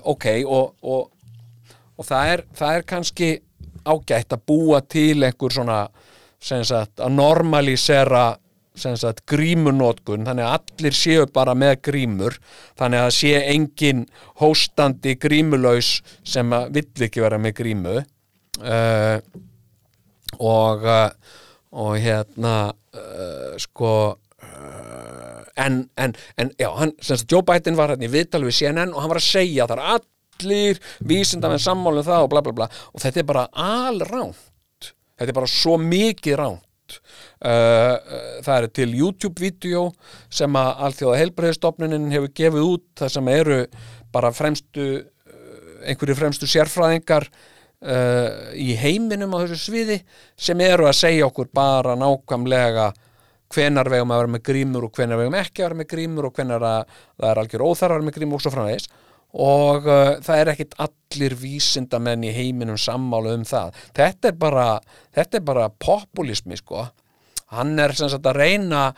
[0.05, 3.29] ok og, og það, er, það er kannski
[3.93, 5.79] ágætt að búa til einhver svona
[6.39, 8.23] sagt, að normalisera
[8.79, 12.37] sagt, grímunótkun þannig að allir séu bara með grímur.
[12.79, 14.05] Þannig að sé engin
[14.39, 17.99] hóstandi grímulaus sem vill ekki vera með grímu.
[18.59, 19.19] Uh,
[20.39, 21.09] og uh,
[21.71, 23.91] og hérna uh, sko
[25.59, 26.93] en, en, en já, hann,
[27.29, 30.07] Joe Biden var hérna í viðtal við CNN og hann var að segja þar að
[30.39, 32.69] allir vísindamenn sammálum það og bla bla bla.
[32.93, 34.45] Og þetta er bara alránt
[35.19, 39.85] þetta er bara svo mikið ránt uh, uh, það er til YouTube-vídeó
[40.39, 43.59] sem að allþjóða heilbreyðstofnunin hefur gefið út það sem eru
[44.15, 45.43] bara fremstu uh,
[45.83, 49.99] einhverju fremstu sérfræðingar uh, í heiminum á þessu sviði
[50.39, 52.91] sem eru að segja okkur bara nákvæmlega
[53.49, 56.35] hvenar vegum að vera með grímur og hvenar vegum ekki að vera með grímur og
[56.37, 58.91] hvenar að það er algjör óþarfar með grímur og svo framvegis
[59.37, 63.77] og uh, það er ekkit allir vísindamenn í heiminum sammálu um það.
[63.97, 64.67] Þetta er bara,
[65.15, 66.87] þetta er bara populismi sko.
[67.53, 68.89] Hann er sem sagt að reyna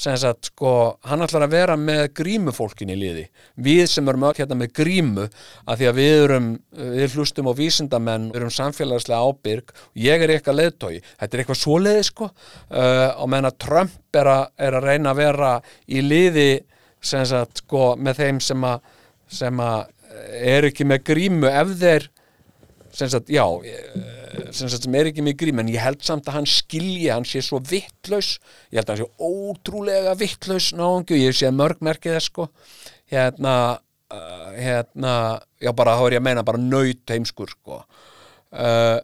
[0.00, 0.70] sem sagt sko,
[1.04, 3.24] hann ætlar að vera með grímufólkin í liði.
[3.60, 6.46] Við sem erum öll hérna með grímu að því að við erum,
[6.94, 11.42] við hlustum á vísindamenn, við erum samfélagslega ábyrg og ég er eitthvað leðtói þetta er
[11.42, 12.30] eitthvað svoleiði sko.
[12.70, 15.52] Uh, og menna Trump er að, er að reyna að vera
[15.90, 16.48] í liði
[17.04, 18.80] sem sagt sko með þeim sem að
[19.30, 19.90] sem að
[20.40, 22.08] er ekki með grímu ef þeir
[22.90, 23.44] sem sagt, já
[24.50, 27.26] sem, sagt, sem er ekki með grímu en ég held samt að hann skilji, hann
[27.28, 28.34] sé svo vittlaus
[28.72, 32.48] ég held að hann sé ótrúlega vittlaus náðungu, ég sé mörgmerkið sko.
[33.10, 33.54] Hérna
[34.10, 35.14] uh, hérna,
[35.62, 37.82] já bara þá er ég að meina bara nöyt heimskur sko.
[38.50, 38.98] Uh,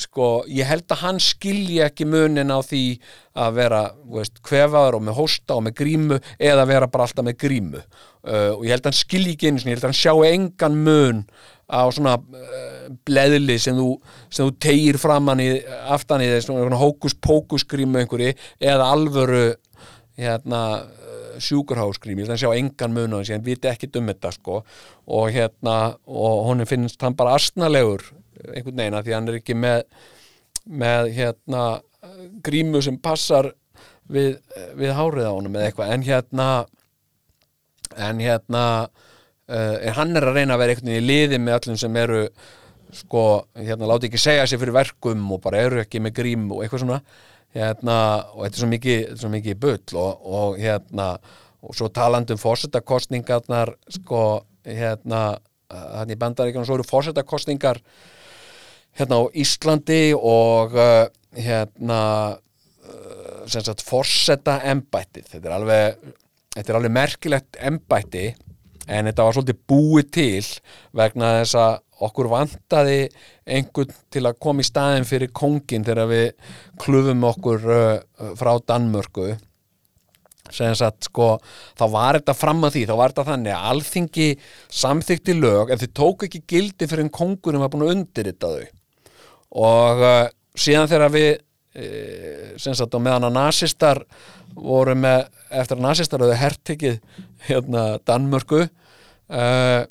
[0.00, 2.82] sko, ég held að hann skilji ekki munin á því
[3.38, 3.82] að vera,
[4.14, 7.84] veist, kvefaður og með hósta og með grímu eða vera bara alltaf með grímu.
[8.28, 10.14] Uh, og ég held að hann skilji ekki einu sinni, ég held að hann sjá
[10.32, 11.24] engan mun
[11.68, 13.88] á svona uh, bleðli sem þú,
[14.32, 15.50] sem þú tegir framann í
[15.92, 19.48] aftan í þess, svona hókus pókus grímu einhverju eða alvöru
[20.18, 20.62] hérna
[21.42, 24.32] sjúkurháskrím, ég held að hann sjá engan mun á þessi, hann viti ekki um þetta
[24.34, 24.62] sko.
[25.18, 25.76] Og hérna,
[26.06, 28.04] og honum finnst hann bara astnalegur
[28.54, 29.82] einhvern veginn að því hann er ekki með
[30.68, 31.62] með hérna
[32.44, 33.50] grímu sem passar
[34.08, 34.36] við,
[34.76, 36.48] við hárið á honum eða eitthvað, en hérna
[37.96, 38.64] en hérna
[39.48, 42.22] uh, hann er að reyna að vera einhvern veginn í liði með öllum sem eru
[42.94, 43.24] sko,
[43.56, 46.84] hérna, láti ekki segja sér fyrir verkum og bara eru ekki með grím og eitthvað
[46.84, 47.02] svona.
[47.56, 47.96] Hérna,
[48.34, 51.06] og þetta er svo mikið, svo mikið bull og, og hérna
[51.64, 54.22] og svo talandum fórsetakostningarnar sko,
[54.68, 55.22] hérna
[55.68, 57.80] hann í bandaríkjum, svo eru fórsetakostningar
[58.98, 61.06] hérna á Íslandi og uh,
[61.38, 62.02] hérna
[62.34, 66.06] uh, sem sagt fórseta embættið, þetta er alveg
[66.56, 68.28] þetta er alveg merkilegt embætti
[68.88, 70.46] en þetta var svolítið búið til
[70.96, 71.74] vegna þess að
[72.08, 73.00] okkur vantaði
[73.48, 79.32] einhvern til að koma í staðin fyrir kongin þegar við klufum okkur uh, frá Danmörku.
[80.48, 81.34] Sem sagt sko
[81.76, 84.28] þá var þetta fram að því, þá var þetta þannig að alþingi
[84.80, 88.77] samþykti lög en þið tók ekki gildi fyrir en kongurum var búin að undirrita þau
[89.54, 90.24] og uh,
[90.58, 94.02] síðan þegar við uh, sem sagt á meðan að nazistar
[94.58, 96.98] voru með, eftir að nazistar höfðu herrtekið
[97.48, 99.82] hérna Danmörku uh,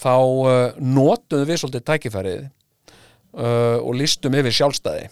[0.00, 5.08] þá uh, notuðum við svolítið tækifærið uh, og listum yfir sjálfstæði.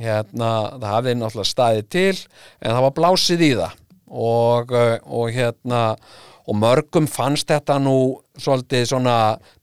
[0.00, 0.50] Hérna,
[0.80, 3.78] það hafði náttúrulega staðið til en það var blásið í það.
[4.10, 4.72] Og,
[5.06, 5.80] og hérna
[6.50, 7.96] og mörgum fannst þetta nú
[8.40, 9.16] svolítið svona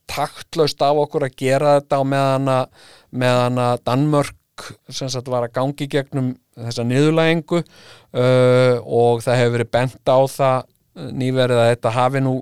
[0.08, 2.70] taktlaust af okkur að gera þetta á meðan að,
[3.12, 9.54] meðan að Danmörk sem sagt var að gangi gegnum þessa niðurlægingu uh, og það hefur
[9.58, 12.32] verið bent á það nýverið að þetta hafi nú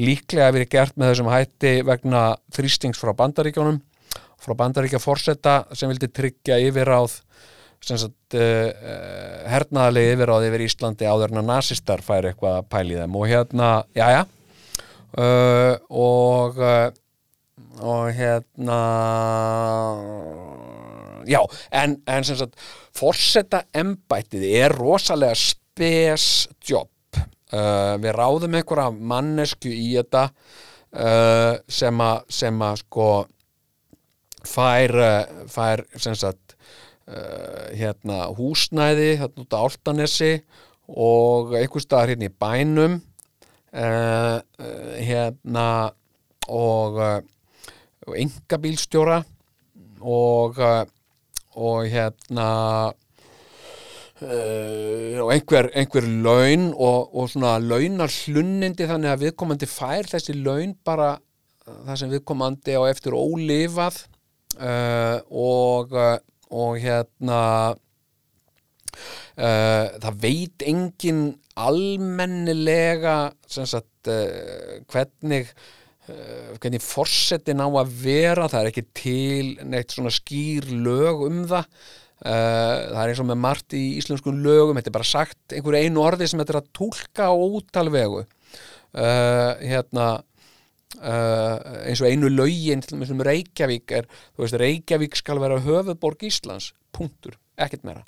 [0.00, 2.22] líklega verið gert með þessum hætti vegna
[2.56, 3.82] þrýstings frá bandaríkjónum
[4.40, 7.18] frá bandaríkja fórsetta sem vildi tryggja yfirráð
[8.00, 8.86] sagt uh,
[9.46, 13.18] hernaðalegi yfirráð yfir Íslandi áður en að nazistar fær eitthvað að pæli þeim.
[13.20, 14.22] Og hérna, já já.
[15.16, 16.58] Uh, og
[17.86, 18.80] og hérna
[21.28, 21.38] já,
[21.78, 22.58] en, en sem sagt
[22.96, 26.90] fórsetta embættið er rosalega spes jobb.
[27.54, 30.28] Uh, við ráðum einhverja mannesku í þetta
[31.68, 33.06] sem að sko
[34.48, 34.94] fær,
[35.50, 36.45] fær sagt
[37.08, 40.32] uh, hérna húsnæði hérna út á Áltanesi
[40.86, 43.00] og einhver staðar hérna í bænum.
[43.76, 44.38] Uh,
[45.02, 45.68] hérna
[46.48, 47.20] og uh,
[48.06, 48.14] og
[50.00, 50.60] og
[51.56, 52.48] og hérna
[54.22, 60.36] uh, og einhver, einhver laun og, og svona launar hlunnindi þannig að viðkomandi fær þessi
[60.38, 61.16] laun bara
[61.66, 64.04] það sem viðkomandi á eftir ólifað.
[64.56, 66.16] Uh, og, uh,
[66.56, 67.40] og hérna
[69.36, 71.20] uh, það veit engin
[71.56, 73.16] almennilega
[73.48, 78.48] sagt uh, hvernig uh, hvernig forsetin á að vera.
[78.48, 81.70] Það er ekki til neitt svona skýr lög um það.
[82.16, 84.78] Það er eins og með margt í íslenskum lögum.
[84.78, 88.22] Þetta er bara sagt einhverju einu orði sem þetta er að túlka á útalvegu
[88.96, 90.06] hérna
[91.00, 94.06] uh, eins og einu lögin til dæmis um Reykjavík er,
[94.38, 98.02] veist, Reykjavík skal vera höfuðborg Íslands, punktur ekkert meira,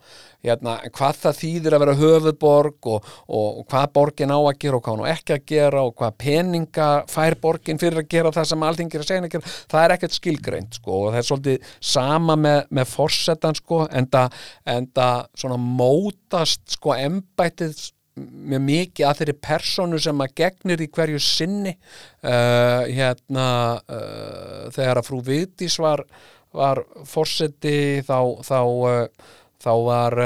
[0.44, 4.76] hérna, hvað það þýðir að vera höfuðborg og, og, og hvað borgin á að gera
[4.78, 8.32] og hvað hann á ekki að gera og hvað peninga fær borgin fyrir að gera
[8.36, 11.72] það sem að segja að gera, það er ekkert skilgreint sko og það er svolítið
[11.94, 17.86] sama með, með forsetan sko, en það mótast sko embætið
[18.18, 23.48] mjög mikið að þeirri personu sem að gegnir í hverju sinni uh, hérna
[23.80, 26.04] uh, þegar að frú Vigdís var,
[26.56, 30.18] var forseti þá, þá, uh, þá var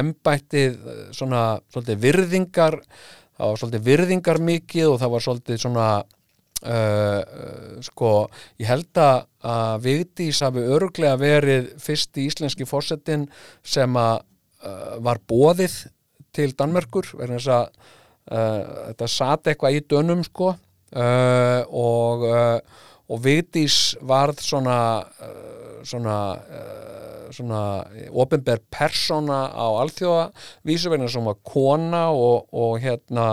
[0.00, 0.78] embættið
[1.16, 5.90] svona svolítið virðingar það var svolítið virðingar mikið og það var svolítið svona
[7.84, 8.08] sko
[8.60, 13.24] ég held að Vigdís hafi örglega verið fyrst í íslenski forsetin
[13.64, 14.26] sem að
[15.00, 15.78] var bóðið
[16.36, 18.60] til Danmerkur verðin þess að uh,
[18.90, 24.78] þetta sat eitthvað í dönum sko uh, og, uh, og Vigdís varð svona
[25.80, 26.16] svona
[27.30, 27.60] svona
[28.10, 33.30] ofinber persóna á alþjóðavísu verðin sem var kona og, og hérna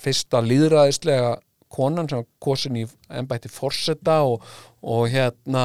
[0.00, 1.34] fyrsta líðræðislega
[1.72, 2.84] konan sem var kosin í
[3.20, 4.44] embætti forseta og,
[4.82, 5.64] og hérna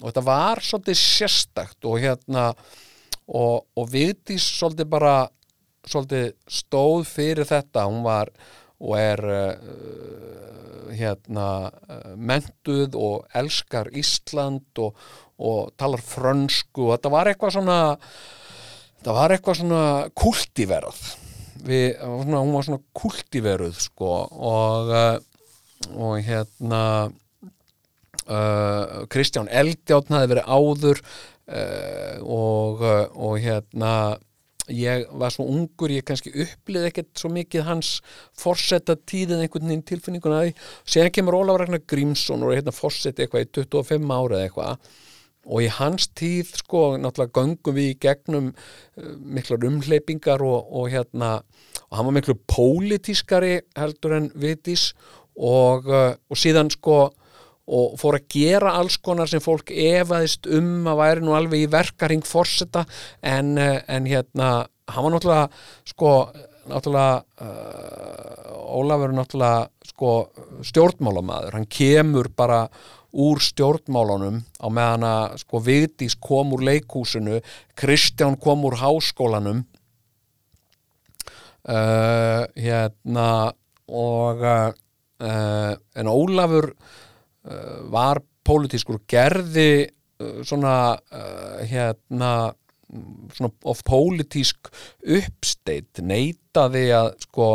[0.00, 2.50] og þetta var svolítið sérstakt og hérna
[3.30, 5.14] og, og Vigdís svolítið bara
[5.86, 7.86] svolítið stóð fyrir þetta.
[7.88, 8.32] Hún var
[8.80, 14.98] og er uh, hérna uh, mentuð og elskar Ísland og,
[15.40, 16.88] og talar frönsku.
[16.88, 17.80] Og þetta var eitthvað svona
[19.00, 19.82] þetta var eitthvað svona
[20.16, 21.02] kultiverð.
[21.60, 24.14] Við, svona, hún var svona kultiveruð sko.
[24.30, 25.16] Og uh,
[25.96, 27.10] og hérna
[29.10, 30.98] Kristján Eldjáttn hafi verið áður
[31.50, 33.94] og, uh, og hérna
[34.70, 37.96] ég var svo ungur, ég kannski upplið ekkert svo mikið hans
[38.38, 40.52] forsetta tíðin einhvern veginn tilfinninguna því.
[40.86, 44.90] Séðan kemur Ólafur Ragnar Grímsson og er hérna forsetta eitthvað í 25 ára eitthvað.
[45.50, 50.90] Og í hans tíð sko náttúrulega göngum við í gegnum uh, miklar umhleypingar og, og
[50.92, 51.38] hérna
[51.88, 54.92] og hann var miklu pólitískari heldur en vitis
[55.34, 57.08] og, og síðan sko
[57.70, 61.70] og fór að gera alls konar sem fólk efaðist um að væri nú alveg í
[61.70, 62.84] verkaring forseta
[63.22, 64.50] en, uh, en hérna,
[64.90, 65.48] hann var náttúrulega
[65.92, 66.14] sko,
[66.70, 70.14] náttúrulega uh, Ólafur náttúrulega sko
[70.66, 72.64] stjórnmálamaður, hann kemur bara
[73.10, 77.40] úr stjórnmálunum á meðan að sko Vigdís kom úr leikúsinu,
[77.78, 79.64] Kristján kom úr háskólanum
[81.66, 83.28] uh, hérna
[83.90, 84.70] og uh,
[85.20, 86.72] en Ólafur
[87.92, 89.88] var pólitískur gerði
[90.20, 92.32] uh, svona uh, hérna
[93.36, 94.70] svona of pólitísk
[95.06, 97.50] uppsteitt neitaði að sko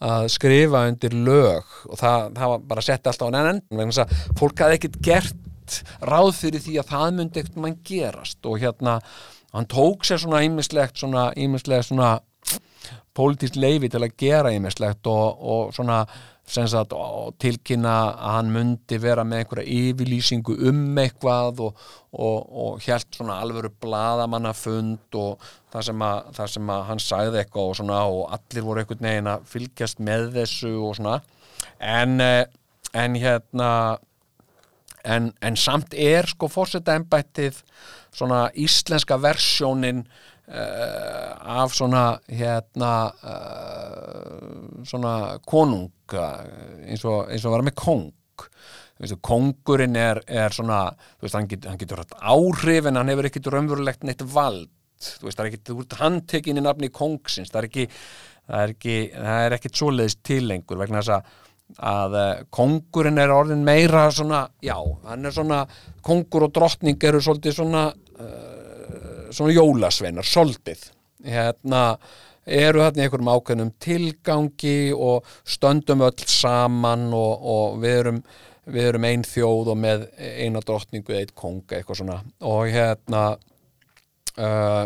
[0.00, 3.92] að skrifa undir lög og það, það var bara að setja alltaf á nennan vegna
[3.92, 5.76] þess að fólk hafði ekkert gert
[6.08, 8.96] ráð fyrir því að það myndi ekkert mann gerast og hérna
[9.52, 12.14] hann tók sér svona ímislegt svona ímislegt svona
[13.16, 16.04] pólitískt leifi til að gera ímislegt og, og svona
[16.50, 23.06] og tilkynna að hann myndi vera með einhverja yfirlýsingu um eitthvað og, og, og helt
[23.14, 25.38] svona alvöru bladamannafund og
[25.70, 29.08] það sem, að, það sem að hann sagði eitthvað og, svona, og allir voru einhvern
[29.10, 31.20] veginn að fylgjast með þessu og svona.
[31.78, 32.46] En, eh,
[32.98, 33.70] en hérna
[35.04, 37.62] en, en samt er sko fórseta ennbættið
[38.10, 40.04] svona íslenska versjónin
[40.48, 45.14] af svona hérna uh, svona
[45.46, 48.08] konung eins og, eins og vera með kong
[49.00, 50.82] veist, kongurinn er, er svona
[51.20, 54.68] veist, hann, get, hann getur hatt áhrif en hann hefur ekkit raunverulegt neitt vald.
[55.00, 57.86] Þú veist, það er ekkit handtekinn í nafni kongsins, það er ekki
[58.50, 61.38] það er ekki, það er ekkit svoleiðist tilengur vegna þess að
[61.86, 64.74] að uh, kongurinn er orðin meira svona, já,
[65.06, 65.60] hann er svona
[66.02, 67.84] kongur og drottning eru svolítið svona
[69.30, 70.84] svona jólasveinar, soldið.
[71.26, 71.84] Hérna
[72.50, 78.22] eru hérna í einhverjum ákveðnum tilgangi og stöndum öll saman og, og við erum
[78.70, 82.18] við erum einn þjóð og með eina drottningu eitt konga eitthvað svona.
[82.46, 83.22] Og hérna
[84.38, 84.84] uh,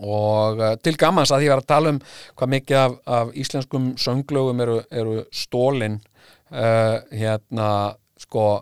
[0.00, 2.00] og uh, til gammans að ég var að tala um
[2.34, 6.00] hvað mikið af, af íslenskum sönglögum eru, eru stólin
[6.50, 7.70] uh, hérna
[8.20, 8.60] sko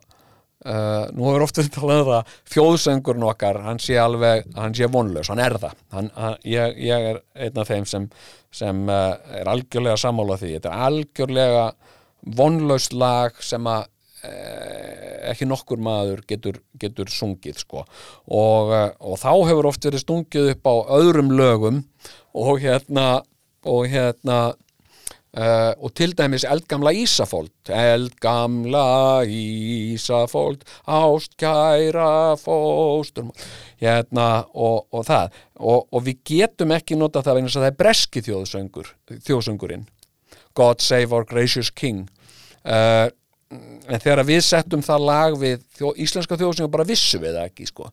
[0.59, 5.29] Uh, nú hefur ofta talað um það fjóðsöngurinn okkar, hann sé alveg hann sé vonlaus,
[5.31, 5.77] hann er það.
[5.95, 8.09] Hann, hann, ég, ég er einn af þeim sem,
[8.51, 10.57] sem uh, er algjörlega sammála því.
[10.57, 11.63] Þetta er algjörlega
[12.41, 13.87] vonlaust lag sem að
[14.27, 17.87] uh, ekki nokkur maður getur, getur sungið sko.
[18.27, 21.85] Og, og þá hefur oft verið stungið upp á öðrum lögum
[22.35, 23.09] og hérna
[23.69, 24.57] og hérna
[25.29, 33.29] Uh, og til dæmis eldgamla Ísafóld eldgamla Ísafóld ástkæra fóstur
[33.77, 35.37] hérna og, og það.
[35.61, 38.91] Og, og við getum ekki nota það vegna að það er breski þjóðsöngur
[39.29, 39.85] þjóðsöngurinn.
[40.57, 42.09] God save our gracious king.
[42.65, 43.13] Uh,
[43.53, 47.69] en þegar við settum það lag við þjó, íslenska þjóðsöngur bara vissu við það ekki
[47.69, 47.93] sko.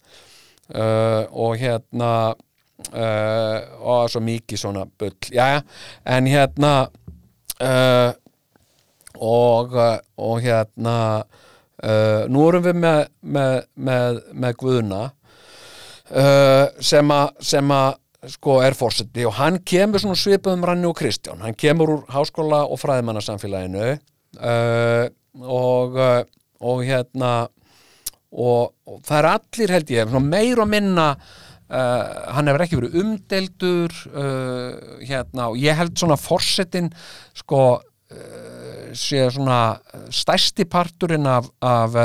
[0.71, 2.11] Uh, og hérna
[2.85, 5.61] og svo mikið svona bull, já,
[6.03, 6.71] en hérna
[7.63, 8.11] uh,
[9.15, 9.75] og,
[10.17, 18.57] og hérna uh, nú erum við með, með, með, með Guðuna uh, sem að sko
[18.65, 22.79] er fórseti og hann kemur svona svipum Ranni og Kristján, hann kemur úr háskóla og
[22.81, 23.91] fræðimannarsamfélaginu
[25.45, 25.99] og
[26.65, 27.33] og hérna
[28.35, 31.07] og, og það er allir held ég meir og minna
[31.65, 36.91] Uh, hann hefur ekki verið umdeldur uh, hérna og ég held svona fórsetin
[37.33, 39.79] sko uh, sé svona
[40.13, 41.97] stærsti parturinn af, af,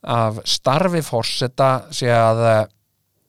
[0.00, 2.40] af starfi fórseta sé að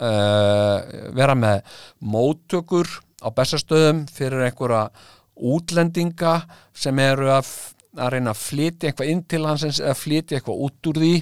[0.02, 1.76] vera með
[2.10, 2.88] móttökur
[3.22, 4.88] á bestastöðum fyrir einhverja
[5.36, 6.40] útlendinga
[6.74, 7.52] sem eru að,
[8.00, 11.14] að reyna að flytja eitthvað inn til hans eða flytja eitthvað út úr því.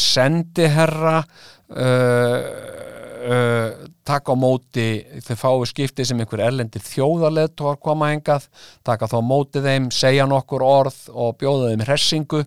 [0.00, 1.18] Sendiherra
[1.74, 3.70] uh,
[4.06, 4.86] taka á móti
[5.26, 8.48] þau fáu skipti sem einhver erlendi þjóðarleðtóar koma hengað
[8.86, 12.42] taka þá móti þeim, segja nokkur orð og bjóða þeim hressingu.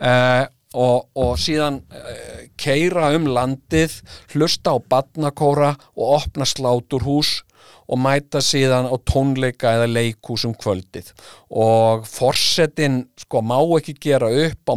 [0.00, 0.44] Uh,
[0.76, 4.00] og, og síðan uh, keira um landið
[4.34, 7.38] hlusta á badnakóra og opna sláturhús
[7.86, 11.12] og mæta síðan á tónleika eða leikhúsum kvöldið.
[11.54, 14.74] Og forsetin sko má ekki gera upp á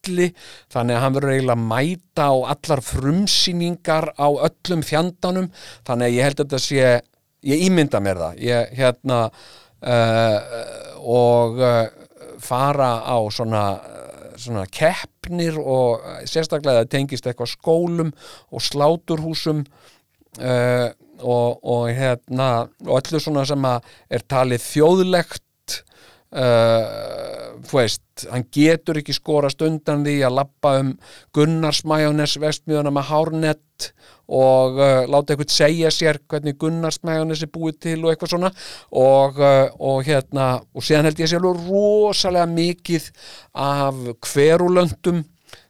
[0.00, 0.30] milli
[0.72, 5.50] þannig að hann verður eiginlega að mæta á allar frumsýningar á öllum fjandanum.
[5.86, 7.00] Þannig að ég held að þetta sé
[7.50, 8.40] ég ímynda mér það.
[8.44, 10.38] Ég hérna uh,
[11.00, 11.86] og uh,
[12.40, 13.64] fara á svona
[14.40, 18.12] svona keppnir og sérstaklega það tengist eitthvað skólum
[18.48, 19.66] og sláturhúsum
[20.40, 20.88] uh,
[21.20, 22.46] og, og hérna
[22.86, 25.44] og öllu svona sem að er talið þjóðlegt
[26.36, 30.92] uh, veist, hann getur ekki skorast undan því að lappa um
[31.36, 33.90] Gunnarsmæjónes vestmiðuna með hárnett
[34.30, 38.52] og uh, láta eitthvað segja sér hvernig Gunnarsmæjónes er búið til og eitthvað svona.
[38.90, 43.10] Og, uh, og hérna og síðan held ég sé alveg rosalega mikið
[43.66, 44.00] af
[44.30, 45.24] hverulöndum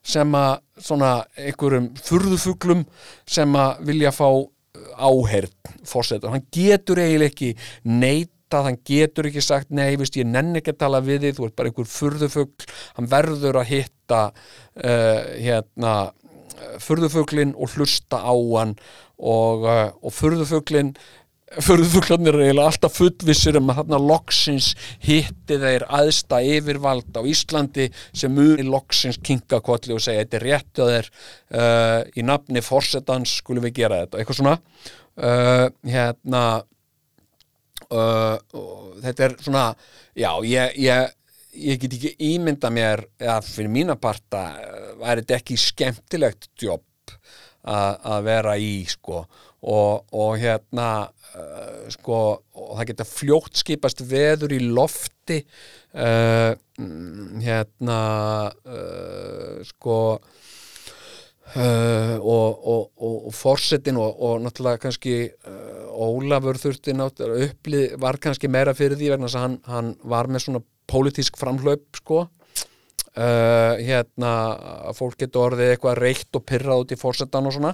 [0.04, 2.86] sem að svona einhverjum furðufuglum
[3.28, 4.28] sem að vilja fá
[5.00, 5.52] áherð
[5.88, 7.50] fórsetur, hann getur eiginlega ekki
[8.50, 11.46] neitað, hann getur ekki sagt nei, vist, ég nenn ekki að tala við þið þú
[11.46, 15.94] ert bara einhver furðufugl, hann verður að hitta uh, hérna
[16.80, 18.74] furðufuglin og hlusta á hann
[19.16, 20.94] og, uh, og furðufuglin
[21.50, 24.68] furðufuglarnir er eiginlega alltaf fullvissir um að þarna loksins
[25.02, 30.46] hitti þeir aðsta yfirvald á Íslandi sem muni loksins kinka kolli og segja þetta er
[30.46, 34.54] rétt að þeir uh, í nafni fórsetans skulum við gera þetta, eitthvað svona.
[35.18, 36.44] Uh, hérna
[37.94, 38.36] uh,
[39.02, 39.64] þetta er svona
[40.14, 41.16] já, ég, ég
[41.50, 44.44] ég get ekki ímynda mér að fyrir mína parta
[45.00, 46.86] væri þetta ekki skemmtilegt jobb
[47.60, 49.24] að vera í sko.
[49.60, 52.18] Og, og hérna uh, sko
[52.56, 55.36] og það geta fljótt skipast veður í lofti
[56.00, 56.54] uh,
[57.44, 57.98] hérna
[58.48, 59.98] uh, sko
[61.50, 65.14] og, og, og forsetin og náttúrulega kannski
[66.00, 70.46] Ólafur þurfti náttúrulega upplið var kannski meira fyrir því vegna að hann, hann var með
[70.46, 72.26] svona pólitísk framhlaup sko.
[73.10, 74.30] Uh, hérna
[74.94, 77.72] fólk getur orðið eitthvað reykt og pyrrað út í fórsetan og svona.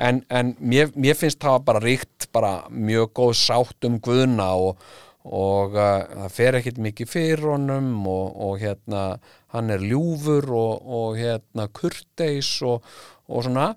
[0.00, 4.80] En, en mér, mér finnst það bara ríkt bara mjög góð sátt um guðuna og,
[5.28, 9.04] og uh, það fer ekkit mikið fyrir honum og, og hérna
[9.52, 12.80] hann er ljúfur og, og hérna kurteis og
[13.28, 13.74] svona.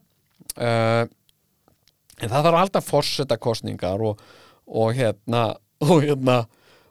[0.55, 1.03] Uh,
[2.23, 5.47] en það þarf alltaf fórsetakostningar og hérna
[5.87, 6.43] og hérna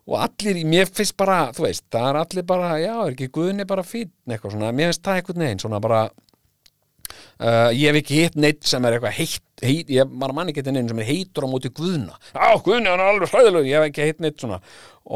[0.02, 3.66] og allir, mér finnst bara, þú veist það er allir bara, já, er ekki guðni
[3.68, 8.20] bara fín eitthvað svona, mér finnst það eitthvað neginn svona bara uh, ég hef ekki
[8.24, 11.10] hitt neitt sem er eitthvað heitt, heit, ég bara mann ekki þetta neginn sem er
[11.10, 12.18] heitur á móti guðna.
[12.34, 14.58] Já, guðni, hann er alveg hræðileg, ég hef ekki hitt neitt svona.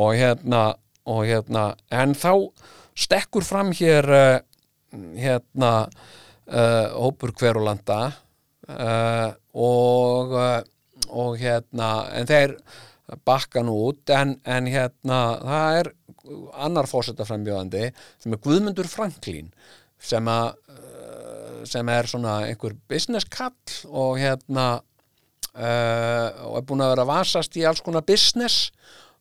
[0.02, 0.62] Og hérna,
[1.06, 1.64] og hérna
[1.94, 2.30] en þá
[2.96, 4.38] stekkur fram hér uh,
[5.18, 8.00] hérna uh, hópur hverulanda
[8.72, 10.58] uh, og uh,
[11.06, 12.56] og hérna, en þeir
[13.28, 15.90] bakka nú út en, en hérna það er
[16.58, 19.52] annar fórsetaframbjóðandi sem er Guðmundur Franklín
[20.02, 20.56] sem að
[21.66, 23.54] sem er svona einhver business kall
[23.86, 24.66] og hérna
[25.56, 28.70] uh, og er búin að vera vasast í alls konar business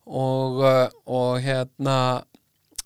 [0.05, 1.97] og, og hérna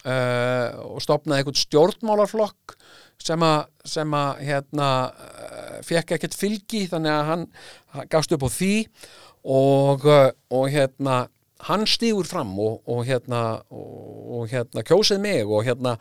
[0.05, 2.78] uh, og stopnaði einhvern stjórnmálarflokk
[3.19, 4.89] sem að, sem að hérna
[5.85, 7.48] fekk ekkert fylgi þannig að hann
[8.11, 8.75] gafst upp á því
[9.43, 11.27] og, uh, og hérna
[11.67, 15.98] hann stígur fram og, og hérna og hérna kjósið mig og hérna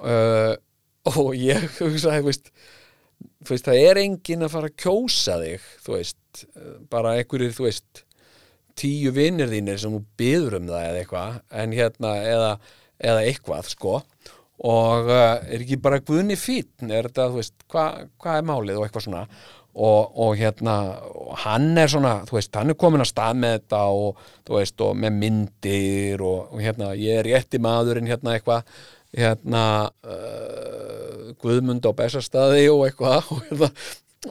[0.00, 0.54] uh,
[1.18, 2.52] og ég hugsaði veist,
[3.48, 6.44] veist, það er engin að fara að kjósa þig þú veist,
[6.92, 8.04] bara einhverjir þú veist,
[8.78, 12.52] tíu vinnir þínir sem þú byður um það eða eitthvað en hérna, eða,
[13.02, 13.98] eða eitthvað sko
[14.62, 18.78] og uh, er ekki bara guðni fítn, er þetta, þú veist hvað hva er málið
[18.78, 19.26] og eitthvað svona?
[19.72, 20.74] Og, og hérna
[21.46, 24.82] hann er svona, þú veist, hann er komin að stað með þetta og þú veist,
[24.84, 28.68] og með myndir og, og hérna, ég er rétti maðurinn hérna eitthvað
[29.16, 29.64] hérna
[30.08, 33.72] uh, Guðmund á Bessastadi og eitthvað og hérna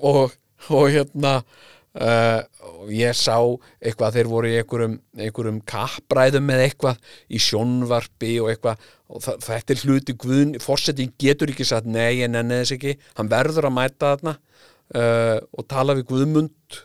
[0.01, 0.37] og,
[0.69, 2.39] og hérna uh,
[2.81, 3.37] og ég sá
[3.81, 9.75] eitthvað þeir voru í einhverjum, einhverjum kappræðum með eitthvað í sjónvarpi og eitthvað og þetta
[9.75, 13.67] er hluti Guðn, fórsetin getur ekki sagt nei en enn eða þess ekki, hann verður
[13.67, 16.81] að mæta þarna uh, og tala við Guðmund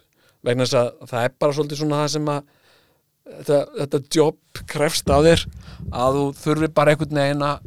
[0.47, 2.41] vegna þess að það er bara svolítið svona það sem að
[3.27, 5.47] þetta, þetta jobb krefst af þér
[6.03, 7.59] að þú þurfi bara einhvern veginn að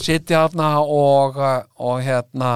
[0.00, 1.38] sitja þarna og,
[1.80, 2.50] og hérna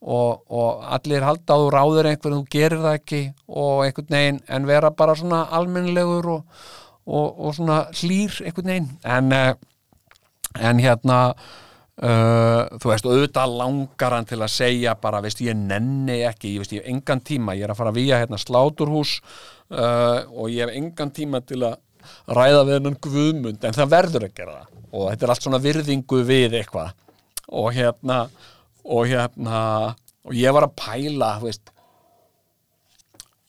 [0.00, 4.40] og, og allir halda að þú ráður einhvern þú gerir það ekki og einhvern veginn
[4.48, 6.44] en vera bara svona almennilegur og,
[7.10, 8.88] og, og svona hlýr einhvern veginn.
[9.04, 9.52] En, eh,
[10.70, 11.18] en hérna
[12.00, 16.64] uh, þú veist, auðvitað langar hann til að segja bara, veist, ég nenni ekki ég
[16.64, 20.50] veist, ég hef engan tíma, ég er að fara að víja hérna sláturhús uh, og
[20.52, 21.78] ég hef engan tíma til að
[22.30, 24.78] ræða við hennan guðmund, en það verður að gera það.
[24.90, 26.94] Og þetta er allt svona virðingu við eitthvað.
[27.60, 28.22] Og hérna
[28.80, 29.60] og hérna
[30.24, 31.70] og ég var að pæla, veist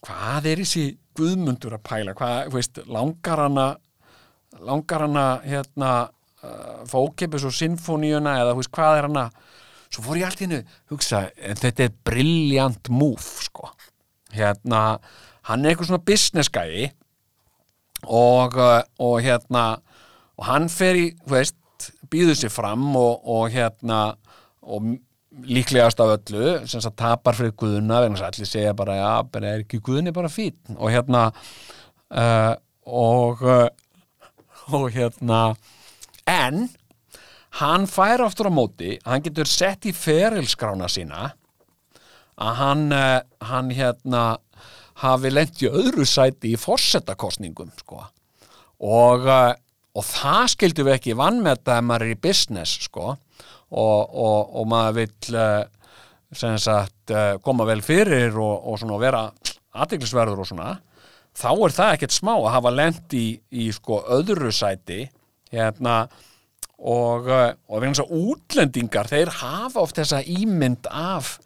[0.02, 0.86] hvað er þessi
[1.18, 3.68] guðmundur að pæla, hvað, veist langar hana
[4.62, 5.92] langar hana hérna
[6.44, 9.26] uh, fókipis og sinfoníuna eða veist hvað er hana
[9.92, 13.72] svo fór ég allt í hennu hugsa, en þetta er briljant move sko.
[14.32, 15.02] Hérna,
[15.50, 16.92] hann er eitthvað svona business gæi
[18.08, 19.66] og, uh, og hérna
[20.40, 21.58] og hann fer í, veist
[22.12, 24.02] býður sér fram og, og hérna
[24.62, 24.94] og
[25.32, 29.54] líklegast af öllu sem það tapar fyrir guðuna þess að allir segja bara, já, bara
[29.54, 32.54] er ekki guðni bara fín og hérna uh,
[32.84, 33.68] og uh,
[34.76, 35.42] og hérna
[36.30, 36.68] en
[37.62, 41.32] hann fær aftur á móti hann getur sett í ferilskrána sína
[42.42, 44.26] að hann, uh, hann hérna
[45.02, 48.04] hafi lent í öðru sæti í forsetakostningum sko.
[48.86, 53.16] Og, og það skildum við ekki vannmeta ef maður er í business sko
[53.72, 55.64] og, og, og maður vill uh,
[56.32, 59.26] sem sagt uh, koma vel fyrir og, og svona vera
[59.72, 60.74] aðtiklisverður og svona
[61.38, 65.06] þá er það ekkert smá að hafa lent í, í sko öðru sæti
[65.52, 66.04] hérna
[66.82, 71.38] og, og vegna þess að útlendingar þeir hafa oft þessa ímynd af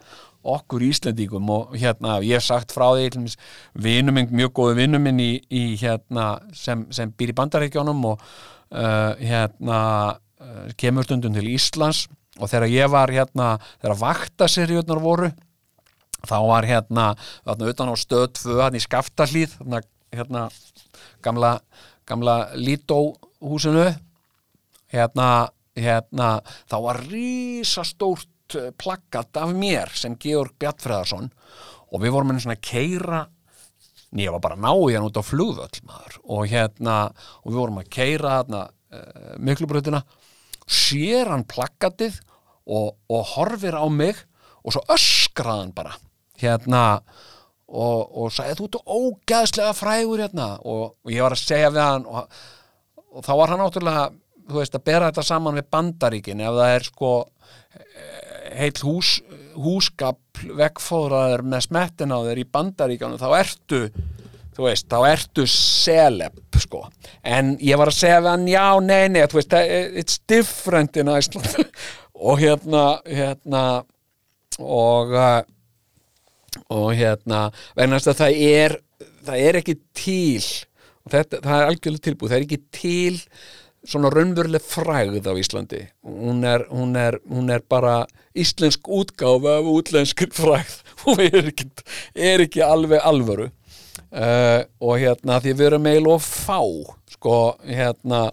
[0.45, 3.37] okkur Íslendingum og hérna ég hef sagt frá því til dæmis,
[3.73, 8.21] vinur minn, mjög góðu vinur minn í, í hérna sem, sem býr í bandaríkjónum og
[8.21, 9.79] uh, hérna
[10.79, 12.05] kemur stundum til Íslands
[12.39, 15.31] og þegar ég var hérna þegar vaktaserjurnar voru
[16.25, 17.09] þá var hérna
[17.45, 19.81] þarna utan á stöð 2 hérna í Skaftahlíð hérna,
[20.15, 20.47] hérna
[21.23, 21.53] gamla,
[22.07, 23.87] gamla Lító húsinu
[24.91, 25.29] hérna,
[25.77, 26.39] hérna
[26.71, 31.31] þá var rísastórt eh, plaggat af mér sem Georg Bjartfreðarsson
[31.91, 33.25] og við vorum með svona keira
[34.15, 36.13] Nei, ég var bara að ná í hann út á flugvöll maður.
[36.23, 37.09] og hérna,
[37.43, 38.61] og við vorum að keira hérna,
[38.95, 39.99] uh, miklubröðina
[40.65, 42.19] sér hann plaggatið
[42.65, 44.17] og, og horfir á mig
[44.65, 45.95] og svo öskraði hann bara
[46.41, 46.83] hérna
[47.65, 50.49] og, og sagði þú ert ógæðslega frægur hérna.
[50.61, 52.41] Og, og ég var að segja við hann og,
[53.15, 54.05] og þá var hann náttúrulega
[54.45, 56.43] þú veist að bera þetta saman við bandaríkin.
[56.45, 57.13] Ef það er sko
[58.55, 59.15] heill hús,
[59.57, 63.81] húskap vekkfóðraður með smettin á þér í bandaríkjanu þá ertu
[64.55, 66.85] þú veist, þá ertu celeb sko,
[67.23, 71.67] en ég var að segja hann, já, nei, nei, þú veist it's different in Iceland.
[72.25, 73.61] Og hérna, hérna
[74.63, 75.41] og uh,
[76.71, 78.77] og hérna, það er
[79.25, 80.45] það er ekki til
[81.05, 83.19] og þetta, það er algjörlega tilbúið, það er ekki til
[83.85, 85.81] svona raunveruleg frægð á Íslandi.
[86.05, 90.79] Hún er, hún er, hún er bara íslensk útgáfa af útlenskir frægð.
[91.11, 91.67] Og er ekki,
[92.17, 93.51] er ekki alveg alvöru
[94.15, 96.59] uh, og hérna því við erum og fá
[97.15, 97.35] sko
[97.67, 98.29] hérna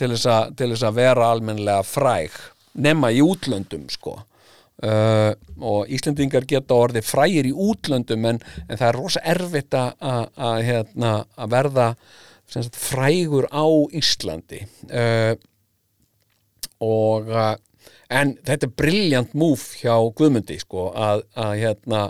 [0.00, 2.36] til þess að, vera almennlega fræg
[2.80, 4.16] nema í útlöndum sko.
[4.80, 10.64] Uh, og Íslendingar geta orðið frægir í útlöndum en, en það er rosa erfitt að-
[10.64, 11.10] hérna,
[11.52, 11.88] verða
[12.48, 14.62] sagt, frægur á Íslandi.
[14.88, 15.34] Uh,
[16.80, 17.28] og
[18.10, 22.06] en þetta er briljant múf hjá Guðmundi sko að, að hérna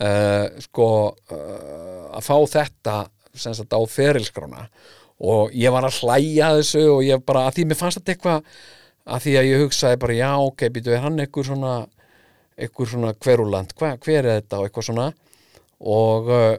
[0.00, 2.96] uh, sko uh, að fá þetta
[3.34, 4.66] sem sagt á ferilskrána
[5.20, 8.52] og ég var að hlæja þessu og ég bara, að því mér fannst þetta eitthvað
[9.10, 11.74] að því að ég hugsaði bara, já, ok, býtu, er hann eitthvað svona
[12.60, 15.06] eitthvað svona hveruland, hva, hver er þetta og eitthvað svona?
[15.80, 16.56] Og, uh,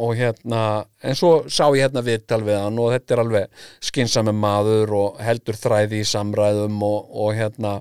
[0.00, 0.64] og hérna
[1.02, 5.22] en svo sá ég hérna viðtal við hann og þetta er alveg skynsami maður og
[5.24, 7.78] heldur þræði í samræðum og, og hérna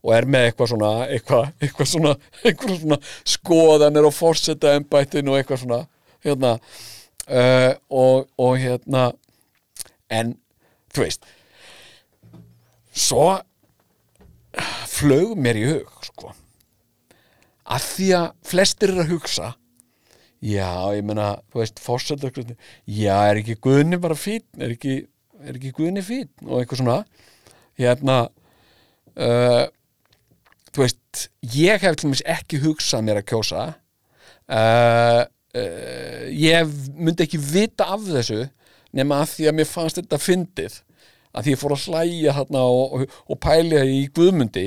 [0.00, 2.14] og er með eitthvað svona eitthvað, eitthvað svona,
[2.46, 3.00] eitthvað svona
[3.34, 5.80] skoðanir og forseta embættinu og eitthvað svona
[6.24, 9.10] hérna uh, og, og hérna
[10.10, 10.34] en
[10.90, 11.30] þú veist
[12.90, 13.30] svo
[14.90, 16.34] flög mér í hug sko
[17.70, 19.52] að því að flestir eru að hugsa
[20.40, 22.30] já, ég meina, þú veist fórseta,
[22.88, 25.02] já, er ekki guðni bara fín, er ekki,
[25.44, 26.96] er ekki guðni fín og eitthvað svona
[27.80, 28.16] hérna
[29.20, 29.66] uh,
[30.74, 33.66] þú veist ég hef til dæmis ekki hugsað mér að kjósa.
[34.50, 35.24] Uh,
[35.54, 38.44] uh, ég myndi ekki vita af þessu
[38.96, 40.78] nema að því að mér fannst þetta fyndið.
[41.30, 44.64] Að því ég fór að hlæja þarna og, og, og pælja í Guðmundi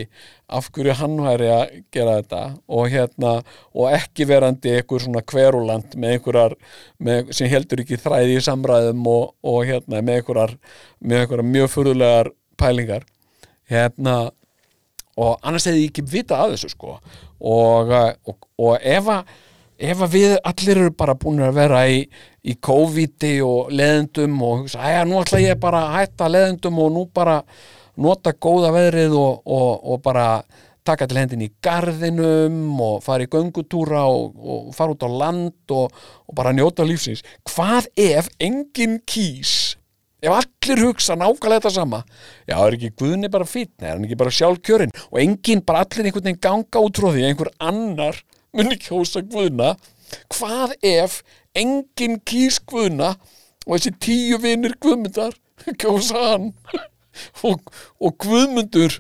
[0.55, 2.43] af hverju hann væri að gera þetta
[2.77, 3.33] og hérna
[3.73, 6.55] og ekki verandi einhver svona kveruland með einhverjar
[7.03, 10.55] með, sem heldur ekki þræði í samræðum og, og hérna með einhverjar
[11.03, 12.31] með einhverjar mjög furðulegar
[12.63, 13.03] pælingar.
[13.67, 14.15] Hérna
[15.19, 19.33] og annars hefði ég ekki vita af þessu sko og, og, og ef að
[19.83, 22.03] ef að við allir eru bara búin að vera í,
[22.45, 26.93] í COVID og leðendum og hugsa, æja, nú ætla ég bara að hætta leðendum og
[26.93, 27.41] nú bara
[27.99, 30.43] nota góða veðrið og, og, bara
[30.83, 35.93] taka til hendin í garðinum og fara í göngutúra og, fara út á land og,
[36.35, 37.23] bara njóta lífsins.
[37.47, 39.75] Hvað ef engin kýs
[40.23, 41.99] ef allir hugsa nákvæmlega þetta sama
[42.47, 44.93] já, er ekki Guðni bara fýtn er hann ekki bara sjálfkjörinn?
[45.11, 48.19] Og enginn bara allir einhvern veginn ganga út frá því að einhver annar
[48.53, 49.73] muni kjósa Guðna.
[50.33, 51.21] Hvað ef
[51.57, 53.15] enginn kýs Guðna
[53.65, 55.35] og þessi tíu vinir Guðmundar
[55.81, 56.51] kjósa hann?
[57.45, 57.59] Og,
[58.01, 58.95] og Guðmundur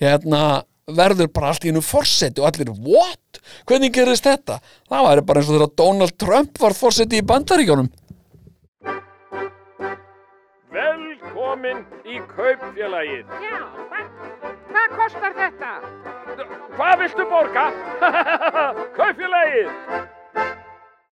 [0.00, 3.38] hérna verður bara allt í hennu forseti og allir, what?
[3.68, 4.56] Hvernig gerist þetta?
[4.90, 7.92] Það væri bara eins og þegar Donald Trump var forseti í bandaríkjónum
[10.74, 13.28] Velkomin í kaupfélagið.
[13.44, 13.58] Já,
[13.92, 14.08] hvað,
[14.72, 15.74] hvað kostar þetta?
[16.74, 17.66] Hvað viltu borga?
[18.98, 19.70] kaupfélagið.